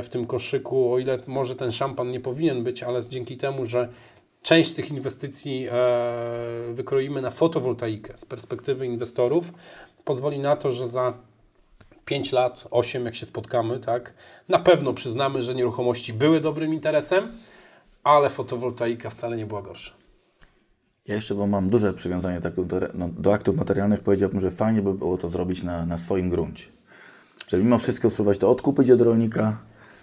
w 0.04 0.08
tym 0.10 0.26
koszyku, 0.28 0.94
o 0.94 1.00
ile 1.00 1.20
może 1.28 1.56
ten 1.56 1.72
szampan 1.72 2.10
nie 2.10 2.20
powinien 2.20 2.64
być, 2.64 2.84
ale 2.84 3.02
dzięki 3.10 3.38
temu, 3.38 3.66
że 3.66 3.90
część 4.42 4.74
tych 4.74 4.92
inwestycji 4.92 5.68
e, 5.72 5.74
wykroimy 6.74 7.22
na 7.22 7.32
fotowoltaikę 7.32 8.18
z 8.18 8.26
perspektywy 8.26 8.86
inwestorów, 8.86 9.54
pozwoli 10.04 10.40
na 10.40 10.56
to, 10.56 10.72
że 10.72 10.88
za 10.88 11.14
5 12.06 12.32
lat, 12.32 12.68
8 12.72 13.06
jak 13.06 13.16
się 13.16 13.26
spotkamy, 13.26 13.80
tak, 13.80 14.14
na 14.50 14.60
pewno 14.60 14.94
przyznamy, 14.94 15.42
że 15.42 15.56
nieruchomości 15.56 16.14
były 16.14 16.40
dobrym 16.40 16.74
interesem, 16.74 17.32
ale 18.04 18.30
fotowoltaika 18.30 19.10
wcale 19.10 19.38
nie 19.38 19.46
była 19.46 19.62
gorsza. 19.62 20.05
Ja 21.08 21.16
jeszcze, 21.16 21.36
bo 21.36 21.48
mam 21.48 21.70
duże 21.70 21.94
przywiązanie 21.94 22.42
tak 22.42 22.54
do, 22.66 22.80
no, 22.94 23.10
do 23.18 23.34
aktów 23.34 23.56
notarialnych, 23.58 24.00
powiedziałbym, 24.00 24.42
że 24.42 24.52
fajnie 24.52 24.82
by 24.82 24.94
było 24.94 25.18
to 25.18 25.30
zrobić 25.30 25.64
na, 25.64 25.86
na 25.86 25.98
swoim 25.98 26.30
gruncie. 26.30 26.66
Że 27.48 27.58
mimo 27.58 27.78
wszystko 27.78 28.10
spróbować 28.10 28.38
to 28.38 28.50
odkupić 28.52 28.90
od 28.92 29.02
rolnika, 29.02 29.58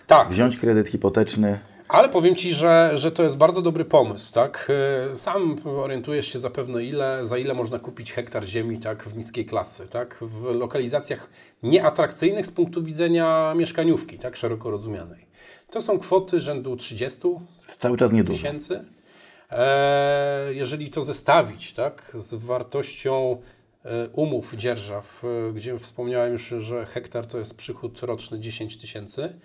Tak, 0.07 0.29
wziąć 0.31 0.57
kredyt 0.57 0.89
hipoteczny. 0.89 1.59
ale 1.89 2.09
powiem 2.09 2.35
Ci, 2.37 2.55
że, 2.55 2.91
że 2.95 3.13
to 3.13 3.23
jest 3.23 3.37
bardzo 3.37 3.63
dobry 3.63 3.85
pomysł, 3.85 4.33
tak? 4.33 4.71
Y, 5.13 5.17
Sam 5.17 5.57
orientujesz 5.65 6.27
się 6.33 6.39
zapewne 6.39 6.85
ile, 6.85 7.27
za 7.27 7.39
ile 7.39 7.55
można 7.55 7.79
kupić 7.79 8.13
hektar 8.13 8.45
ziemi, 8.45 8.79
tak, 8.79 9.05
w 9.05 9.17
niskiej 9.17 9.47
klasy, 9.47 9.87
tak? 9.91 10.19
W 10.21 10.43
lokalizacjach 10.55 11.29
nieatrakcyjnych 11.63 12.47
z 12.47 12.51
punktu 12.51 12.83
widzenia 12.83 13.55
mieszkaniówki, 13.57 14.19
tak, 14.19 14.37
szeroko 14.37 14.71
rozumianej. 14.71 15.27
To 15.71 15.81
są 15.81 15.99
kwoty 15.99 16.41
rzędu 16.41 16.77
30 16.77 17.21
Cały 17.79 17.97
czas 17.97 18.13
niedużo. 18.13 18.39
tysięcy. 18.39 18.75
E, 18.77 18.85
jeżeli 20.53 20.91
to 20.91 21.03
zestawić 21.03 21.73
tak, 21.73 22.13
z 22.15 22.35
wartością 22.35 23.37
e, 23.85 24.09
umów 24.09 24.55
dzierżaw, 24.57 25.23
e, 25.25 25.53
gdzie 25.53 25.79
wspomniałem 25.79 26.33
już, 26.33 26.55
że 26.59 26.87
hektar 26.87 27.27
to 27.27 27.39
jest 27.39 27.57
przychód 27.57 28.01
roczny 28.03 28.41
10 28.41 28.77
tysięcy, 28.77 29.39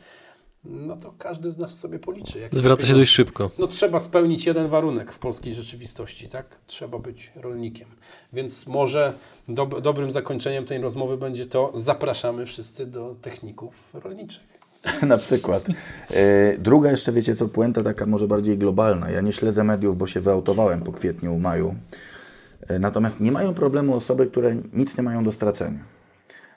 no 0.63 0.97
to 0.97 1.13
każdy 1.17 1.51
z 1.51 1.57
nas 1.57 1.79
sobie 1.79 1.99
policzy. 1.99 2.39
jak 2.39 2.55
Zwraca 2.55 2.85
się 2.87 2.93
dość 2.93 3.11
szybko. 3.11 3.51
no 3.59 3.67
trzeba 3.67 3.99
spełnić 3.99 4.45
jeden 4.45 4.67
warunek 4.67 5.11
w 5.11 5.19
polskiej 5.19 5.55
rzeczywistości, 5.55 6.29
tak? 6.29 6.45
Trzeba 6.67 6.99
być 6.99 7.31
rolnikiem. 7.35 7.87
Więc 8.33 8.67
może 8.67 9.13
dob- 9.49 9.81
dobrym 9.81 10.11
zakończeniem 10.11 10.65
tej 10.65 10.81
rozmowy 10.81 11.17
będzie 11.17 11.45
to, 11.45 11.71
zapraszamy 11.73 12.45
wszyscy 12.45 12.85
do 12.85 13.15
techników 13.21 13.89
rolniczych. 13.93 14.56
na 15.01 15.17
przykład. 15.17 15.65
E, 16.11 16.57
druga 16.57 16.91
jeszcze, 16.91 17.11
wiecie 17.11 17.35
co, 17.35 17.47
puenta 17.47 17.83
taka 17.83 18.05
może 18.05 18.27
bardziej 18.27 18.57
globalna. 18.57 19.09
Ja 19.09 19.21
nie 19.21 19.33
śledzę 19.33 19.63
mediów, 19.63 19.97
bo 19.97 20.07
się 20.07 20.21
wyautowałem 20.21 20.81
po 20.81 20.91
kwietniu, 20.91 21.39
maju. 21.39 21.75
E, 22.67 22.79
natomiast 22.79 23.19
nie 23.19 23.31
mają 23.31 23.53
problemu 23.53 23.95
osoby, 23.95 24.27
które 24.27 24.55
nic 24.73 24.97
nie 24.97 25.03
mają 25.03 25.23
do 25.23 25.31
stracenia. 25.31 25.97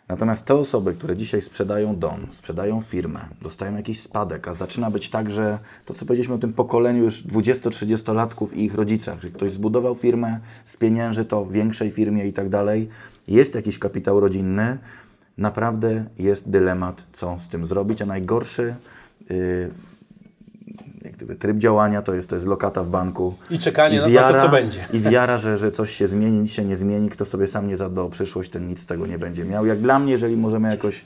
Natomiast 0.09 0.45
te 0.45 0.55
osoby, 0.55 0.95
które 0.95 1.17
dzisiaj 1.17 1.43
sprzedają 1.43 1.97
dom, 1.97 2.27
sprzedają 2.33 2.81
firmę, 2.81 3.21
dostają 3.43 3.77
jakiś 3.77 4.01
spadek, 4.01 4.49
a 4.49 4.55
zaczyna 4.55 4.91
być 4.91 5.11
tak, 5.11 5.31
że 5.31 5.59
to 5.87 5.95
co 5.95 6.05
powiedzieliśmy 6.07 6.35
o 6.35 6.39
tym 6.39 6.53
pokoleniu 6.53 7.05
już 7.05 7.25
20-30-latków 7.25 8.55
i 8.55 8.65
ich 8.65 8.75
rodzicach, 8.75 9.23
że 9.23 9.29
ktoś 9.29 9.53
zbudował 9.53 9.95
firmę, 9.95 10.41
spienięży 10.65 11.25
to 11.25 11.45
w 11.45 11.53
większej 11.53 11.91
firmie 11.91 12.27
i 12.27 12.33
tak 12.33 12.49
dalej, 12.49 12.89
jest 13.29 13.55
jakiś 13.55 13.79
kapitał 13.79 14.21
rodzinny, 14.21 14.79
naprawdę 15.39 16.05
jest 16.19 16.51
dylemat, 16.51 17.03
co 17.13 17.39
z 17.39 17.49
tym 17.49 17.67
zrobić, 17.67 18.03
a 18.03 18.07
najgorszy 18.07 18.75
yy, 19.31 19.71
jak 21.03 21.13
gdyby, 21.13 21.37
tryb 21.37 21.59
działania 21.59 22.03
to 22.03 22.15
jest, 22.15 22.29
to 22.29 22.37
jest 22.37 22.47
lokata 22.47 22.83
w 22.83 22.89
banku. 22.89 23.35
I 23.51 23.59
czekanie 23.59 24.01
na 24.01 24.29
to, 24.29 24.41
co 24.41 24.49
będzie. 24.49 24.79
I 24.93 25.01
wiara, 25.01 25.39
że, 25.39 25.59
że 25.59 25.71
coś 25.71 25.91
się 25.91 26.09
zmieni, 26.09 26.39
nic 26.39 26.51
się 26.51 26.65
nie 26.65 26.77
zmieni, 26.77 27.09
kto 27.09 27.25
sobie 27.25 27.47
sam 27.47 27.69
nie 27.69 27.77
zadba 27.77 28.03
o 28.03 28.09
przyszłość, 28.09 28.51
ten 28.51 28.69
nic 28.69 28.81
z 28.81 28.87
tego 28.87 29.07
nie 29.07 29.19
będzie 29.19 29.45
miał. 29.45 29.67
Jak 29.67 29.81
dla 29.81 29.99
mnie, 29.99 30.13
jeżeli 30.13 30.37
możemy 30.37 30.71
jakoś, 30.71 31.05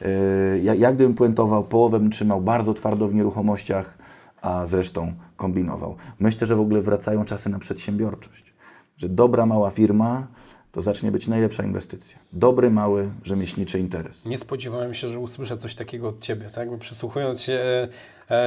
yy, 0.00 0.60
jak, 0.62 0.78
jak 0.78 0.94
gdybym 0.94 1.14
puentował, 1.14 1.64
połowę 1.64 2.00
bym 2.00 2.10
trzymał 2.10 2.40
bardzo 2.40 2.74
twardo 2.74 3.08
w 3.08 3.14
nieruchomościach, 3.14 3.98
a 4.42 4.66
zresztą 4.66 5.12
kombinował. 5.36 5.96
Myślę, 6.18 6.46
że 6.46 6.56
w 6.56 6.60
ogóle 6.60 6.82
wracają 6.82 7.24
czasy 7.24 7.50
na 7.50 7.58
przedsiębiorczość. 7.58 8.54
Że 8.96 9.08
dobra, 9.08 9.46
mała 9.46 9.70
firma 9.70 10.26
to 10.72 10.82
zacznie 10.82 11.12
być 11.12 11.28
najlepsza 11.28 11.62
inwestycja. 11.64 12.18
Dobry, 12.32 12.70
mały, 12.70 13.10
rzemieślniczy 13.24 13.78
interes. 13.78 14.24
Nie 14.26 14.38
spodziewałem 14.38 14.94
się, 14.94 15.08
że 15.08 15.18
usłyszę 15.18 15.56
coś 15.56 15.74
takiego 15.74 16.08
od 16.08 16.20
Ciebie, 16.20 16.50
tak? 16.54 16.70
Bo 16.70 16.78
przysłuchując 16.78 17.42
się 17.42 17.52
e, 17.52 17.88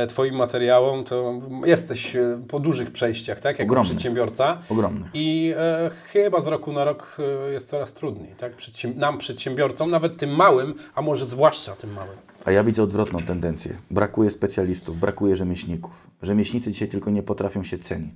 e, 0.02 0.08
Twoim 0.08 0.36
materiałom, 0.36 1.04
to 1.04 1.42
jesteś 1.66 2.16
e, 2.16 2.42
po 2.48 2.60
dużych 2.60 2.92
przejściach, 2.92 3.40
tak? 3.40 3.60
Jako 3.60 3.70
Ogromnych. 3.70 3.92
przedsiębiorca. 3.92 4.58
Ogromnych. 4.70 5.12
I 5.14 5.54
e, 5.58 5.90
chyba 6.12 6.42
z 6.42 6.48
roku 6.48 6.74
na 6.74 6.84
rok 6.84 7.18
jest 7.52 7.70
coraz 7.70 7.94
trudniej, 7.94 8.36
tak? 8.38 8.56
Przedsięb- 8.58 8.96
nam, 8.96 9.18
przedsiębiorcom, 9.18 9.92
nawet 9.92 10.18
tym 10.18 10.30
małym, 10.30 10.74
a 10.96 11.02
może 11.02 11.26
zwłaszcza 11.26 11.76
tym 11.76 11.94
małym. 11.94 12.18
A 12.46 12.52
ja 12.52 12.64
widzę 12.64 12.84
odwrotną 12.84 13.24
tendencję. 13.24 13.76
Brakuje 13.92 14.32
specjalistów, 14.32 15.00
brakuje 15.00 15.36
rzemieślników. 15.36 16.08
Rzemieślnicy 16.22 16.72
dzisiaj 16.72 16.88
tylko 16.88 17.12
nie 17.12 17.24
potrafią 17.24 17.64
się 17.64 17.78
cenić. 17.80 18.16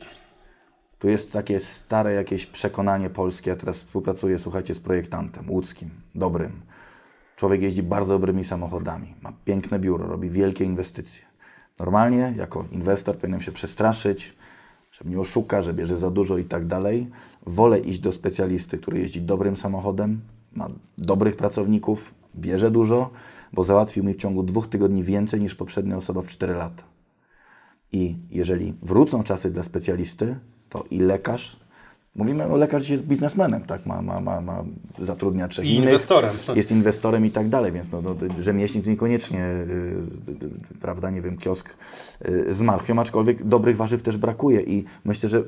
Tu 1.00 1.10
jest 1.10 1.32
takie 1.32 1.60
stare 1.60 2.14
jakieś 2.14 2.45
przekonanie 2.45 3.10
polskie. 3.10 3.50
Ja 3.50 3.56
teraz 3.56 3.78
współpracuję, 3.78 4.39
słuchajcie, 4.39 4.74
z 4.74 4.80
projektantem 4.80 5.50
łódzkim, 5.50 5.89
dobrym. 6.16 6.52
Człowiek 7.36 7.62
jeździ 7.62 7.84
bardzo 7.84 8.14
dobrymi 8.14 8.43
samochodami, 8.43 9.14
ma 9.22 9.34
piękne 9.45 9.80
biuro, 9.80 10.08
robi 10.08 10.30
wielkie 10.30 10.66
inwestycje. 10.66 11.26
Normalnie, 11.80 12.34
jako 12.38 12.66
inwestor, 12.72 13.16
powinienem 13.16 13.41
się 13.41 13.52
przestraszyć, 13.52 14.38
że 14.91 15.06
mnie 15.06 15.20
oszuka, 15.20 15.62
że 15.62 15.74
bierze 15.74 15.98
za 15.98 16.12
dużo 16.12 16.38
i 16.38 16.45
tak 16.45 16.68
dalej. 16.68 17.10
Wolę 17.45 17.80
iść 17.80 18.00
do 18.00 18.12
specjalisty, 18.12 18.78
który 18.78 19.00
jeździ 19.00 19.22
dobrym 19.22 19.58
samochodem, 19.58 20.22
ma 20.54 20.70
dobrych 20.98 21.36
pracowników, 21.36 22.14
bierze 22.36 22.72
dużo, 22.72 23.10
bo 23.54 23.64
załatwił 23.64 24.04
mi 24.04 24.14
w 24.14 24.18
ciągu 24.18 24.43
dwóch 24.43 24.68
tygodni 24.68 25.04
więcej 25.04 25.41
niż 25.41 25.56
poprzednia 25.56 25.98
osoba 25.98 26.22
w 26.22 26.28
4 26.28 26.54
lata. 26.54 26.84
I 27.91 28.18
jeżeli 28.32 28.74
wrócą 28.82 29.24
czasy 29.24 29.52
dla 29.52 29.64
specjalisty, 29.64 30.36
to 30.70 30.84
i 30.91 30.99
lekarz, 30.99 31.57
mówimy 32.15 32.45
o 32.45 32.57
lekarz 32.57 32.89
jest 32.89 33.03
biznesmenem, 33.03 33.61
tak, 33.61 33.86
ma, 33.86 34.01
ma, 34.01 34.22
ma, 34.22 34.41
ma 34.41 34.63
zatrudnia 34.99 35.47
trzech 35.47 35.65
I 35.65 35.70
innych, 35.70 35.84
inwestorem. 35.89 36.36
jest 36.55 36.72
inwestorem 36.72 37.26
i 37.26 37.32
tak 37.32 37.49
dalej, 37.49 37.72
więc 37.72 37.91
no, 37.91 38.01
no, 38.01 38.15
rzemieślnik 38.39 38.84
to 38.86 38.89
niekoniecznie, 38.89 39.45
y, 39.45 39.70
y, 40.30 40.45
y, 40.76 40.80
prawda, 40.82 41.09
nie 41.09 41.22
wiem, 41.22 41.38
kiosk 41.38 41.76
y, 42.26 42.53
z 42.53 42.61
marchwią, 42.61 42.99
aczkolwiek 42.99 43.43
dobrych 43.43 43.78
warzyw 43.78 44.03
też 44.03 44.18
brakuje 44.18 44.61
i 44.61 44.86
myślę, 45.05 45.30
że 45.30 45.43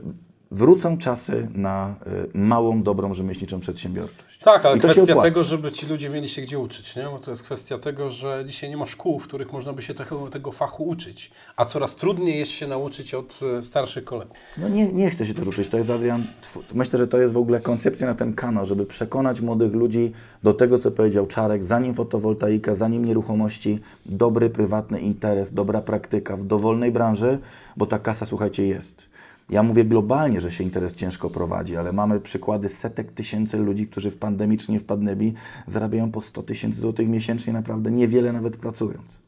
wrócą 0.52 0.98
czasy 0.98 1.48
na 1.54 1.96
y, 2.34 2.38
małą, 2.38 2.84
dobrą, 2.84 3.14
rzemieślniczą 3.14 3.60
przedsiębiorczość. 3.60 4.30
Tak, 4.42 4.66
ale 4.66 4.80
to 4.80 4.88
kwestia 4.88 5.16
tego, 5.16 5.44
żeby 5.44 5.72
ci 5.72 5.86
ludzie 5.86 6.10
mieli 6.10 6.30
się 6.30 6.42
gdzie 6.42 6.60
uczyć, 6.60 6.96
nie? 6.96 7.04
Bo 7.04 7.20
to 7.20 7.32
jest 7.32 7.44
kwestia 7.44 7.78
tego, 7.78 8.12
że 8.12 8.44
dzisiaj 8.48 8.70
nie 8.70 8.78
ma 8.78 8.86
szkół, 8.86 9.20
w 9.20 9.24
których 9.24 9.54
można 9.54 9.74
by 9.74 9.82
się 9.82 9.94
tego, 9.94 10.28
tego 10.28 10.52
fachu 10.52 10.84
uczyć, 10.84 11.32
a 11.56 11.66
coraz 11.66 11.96
trudniej 11.96 12.40
jest 12.40 12.52
się 12.52 12.68
nauczyć 12.68 13.14
od 13.14 13.40
e, 13.58 13.62
starszych 13.62 14.04
kolegów. 14.04 14.38
No 14.58 14.70
nie, 14.70 14.94
nie 14.94 15.10
chcę 15.10 15.26
się 15.26 15.34
też 15.34 15.48
uczyć. 15.48 15.68
To 15.70 15.78
jest, 15.78 15.90
Adrian, 15.90 16.28
myślę, 16.74 17.00
że 17.00 17.08
to 17.08 17.18
jest 17.18 17.34
w 17.34 17.38
ogóle 17.38 17.60
koncepcja 17.60 18.08
na 18.08 18.16
ten 18.16 18.34
kanał, 18.34 18.66
żeby 18.66 18.86
przekonać 18.86 19.42
młodych 19.42 19.74
ludzi 19.74 20.12
do 20.44 20.54
tego, 20.54 20.80
co 20.80 20.92
powiedział 20.92 21.28
Czarek, 21.28 21.66
zanim 21.66 21.94
fotowoltaika, 21.94 22.76
zanim 22.76 23.06
nieruchomości, 23.06 23.80
dobry, 24.06 24.50
prywatny 24.50 25.00
interes, 25.00 25.54
dobra 25.54 25.82
praktyka 25.82 26.38
w 26.38 26.44
dowolnej 26.44 26.92
branży, 26.92 27.40
bo 27.78 27.86
ta 27.86 28.00
kasa, 28.00 28.26
słuchajcie, 28.26 28.68
jest. 28.68 29.09
Ja 29.50 29.64
mówię 29.64 29.86
globalnie, 29.86 30.42
że 30.42 30.52
się 30.52 30.64
interes 30.64 30.94
ciężko 30.94 31.30
prowadzi, 31.30 31.78
ale 31.78 31.94
mamy 31.94 32.20
przykłady 32.20 32.70
setek 32.70 33.12
tysięcy 33.12 33.58
ludzi, 33.58 33.88
którzy 33.88 34.12
w 34.12 34.18
pandemii 34.18 34.58
czy 34.58 34.72
nie 34.72 34.80
wpadnęli, 34.80 35.34
zarabiają 35.68 36.12
po 36.12 36.22
100 36.22 36.44
tysięcy 36.44 36.82
złotych 36.82 37.10
miesięcznie, 37.10 37.54
naprawdę 37.54 37.92
niewiele 37.92 38.34
nawet 38.34 38.58
pracując. 38.58 39.20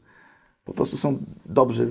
Po 0.64 0.72
prostu 0.72 0.96
są 0.96 1.18
dobrzy 1.46 1.86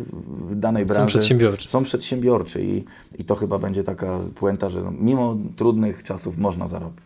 w 0.49 0.55
danej 0.55 0.85
branży. 0.85 1.07
przedsiębiorczy. 1.07 1.69
Są 1.69 1.83
przedsiębiorczy 1.83 2.63
i, 2.63 2.83
i 3.19 3.23
to 3.25 3.35
chyba 3.35 3.59
będzie 3.59 3.83
taka 3.83 4.19
puenta, 4.35 4.69
że 4.69 4.83
no, 4.83 4.91
mimo 4.99 5.37
trudnych 5.55 6.03
czasów 6.03 6.37
można 6.37 6.67
zarobić. 6.67 7.05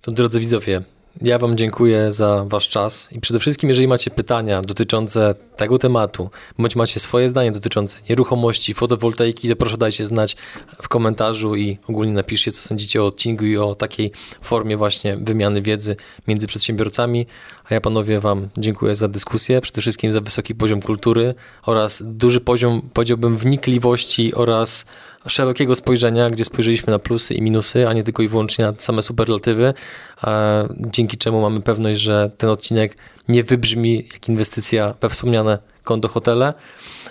To 0.00 0.12
drodzy 0.12 0.40
widzowie, 0.40 0.82
ja 1.22 1.38
Wam 1.38 1.56
dziękuję 1.56 2.12
za 2.12 2.44
Wasz 2.48 2.68
czas 2.68 3.12
i 3.12 3.20
przede 3.20 3.40
wszystkim, 3.40 3.68
jeżeli 3.68 3.88
macie 3.88 4.10
pytania 4.10 4.62
dotyczące 4.62 5.34
tego 5.56 5.78
tematu, 5.78 6.30
bądź 6.58 6.76
macie 6.76 7.00
swoje 7.00 7.28
zdanie 7.28 7.52
dotyczące 7.52 7.98
nieruchomości, 8.08 8.74
fotowoltaiki, 8.74 9.48
to 9.48 9.56
proszę 9.56 9.76
dajcie 9.76 10.06
znać 10.06 10.36
w 10.82 10.88
komentarzu 10.88 11.56
i 11.56 11.78
ogólnie 11.88 12.12
napiszcie, 12.12 12.52
co 12.52 12.62
sądzicie 12.62 13.02
o 13.02 13.06
odcinku 13.06 13.44
i 13.44 13.56
o 13.56 13.74
takiej 13.74 14.12
formie 14.42 14.76
właśnie 14.76 15.16
wymiany 15.16 15.62
wiedzy 15.62 15.96
między 16.28 16.46
przedsiębiorcami. 16.46 17.26
A 17.70 17.74
ja 17.74 17.80
panowie 17.80 18.20
Wam 18.20 18.48
dziękuję 18.56 18.94
za 18.94 19.08
dyskusję, 19.08 19.60
przede 19.60 19.80
wszystkim 19.80 20.12
za 20.12 20.20
wysoki 20.20 20.54
poziom 20.54 20.82
kultury 20.82 21.34
oraz 21.62 22.02
duży 22.06 22.40
poziom, 22.40 22.82
powiedziałbym, 22.92 23.36
wnikliwości 23.36 24.34
oraz 24.34 24.86
szerokiego 25.26 25.74
spojrzenia, 25.74 26.30
gdzie 26.30 26.44
spojrzeliśmy 26.44 26.90
na 26.90 26.98
plusy 26.98 27.34
i 27.34 27.42
minusy, 27.42 27.88
a 27.88 27.92
nie 27.92 28.04
tylko 28.04 28.22
i 28.22 28.28
wyłącznie 28.28 28.64
na 28.64 28.74
same 28.78 29.02
superlatywy, 29.02 29.74
e, 30.24 30.68
dzięki 30.92 31.16
czemu 31.16 31.40
mamy 31.40 31.60
pewność, 31.60 32.00
że 32.00 32.30
ten 32.38 32.50
odcinek 32.50 32.96
nie 33.28 33.44
wybrzmi 33.44 34.08
jak 34.12 34.28
inwestycja 34.28 34.94
we 35.00 35.08
wspomniane 35.08 35.58
konto 35.84 36.08
hotele. 36.08 36.54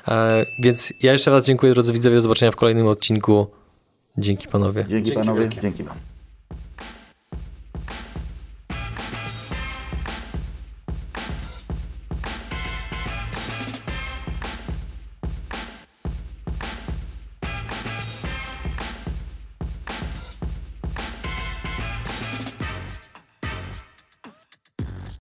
E, 0.08 0.46
Więc 0.60 0.94
ja 1.02 1.14
jeszcze 1.14 1.32
raz 1.32 1.46
dziękuję 1.46 1.74
drodzy 1.74 1.94
widzowie, 1.94 2.16
do 2.16 2.22
zobaczenia 2.22 2.52
w 2.52 2.56
kolejnym 2.56 2.88
odcinku. 2.88 3.48
Dzięki 4.18 4.48
panowie. 4.48 4.86
Dzięki, 4.90 5.06
Dzięki 5.06 5.20
panowie, 5.20 5.42
wielkie. 5.42 5.62
dzięki 5.62 5.84
wam. 5.84 5.98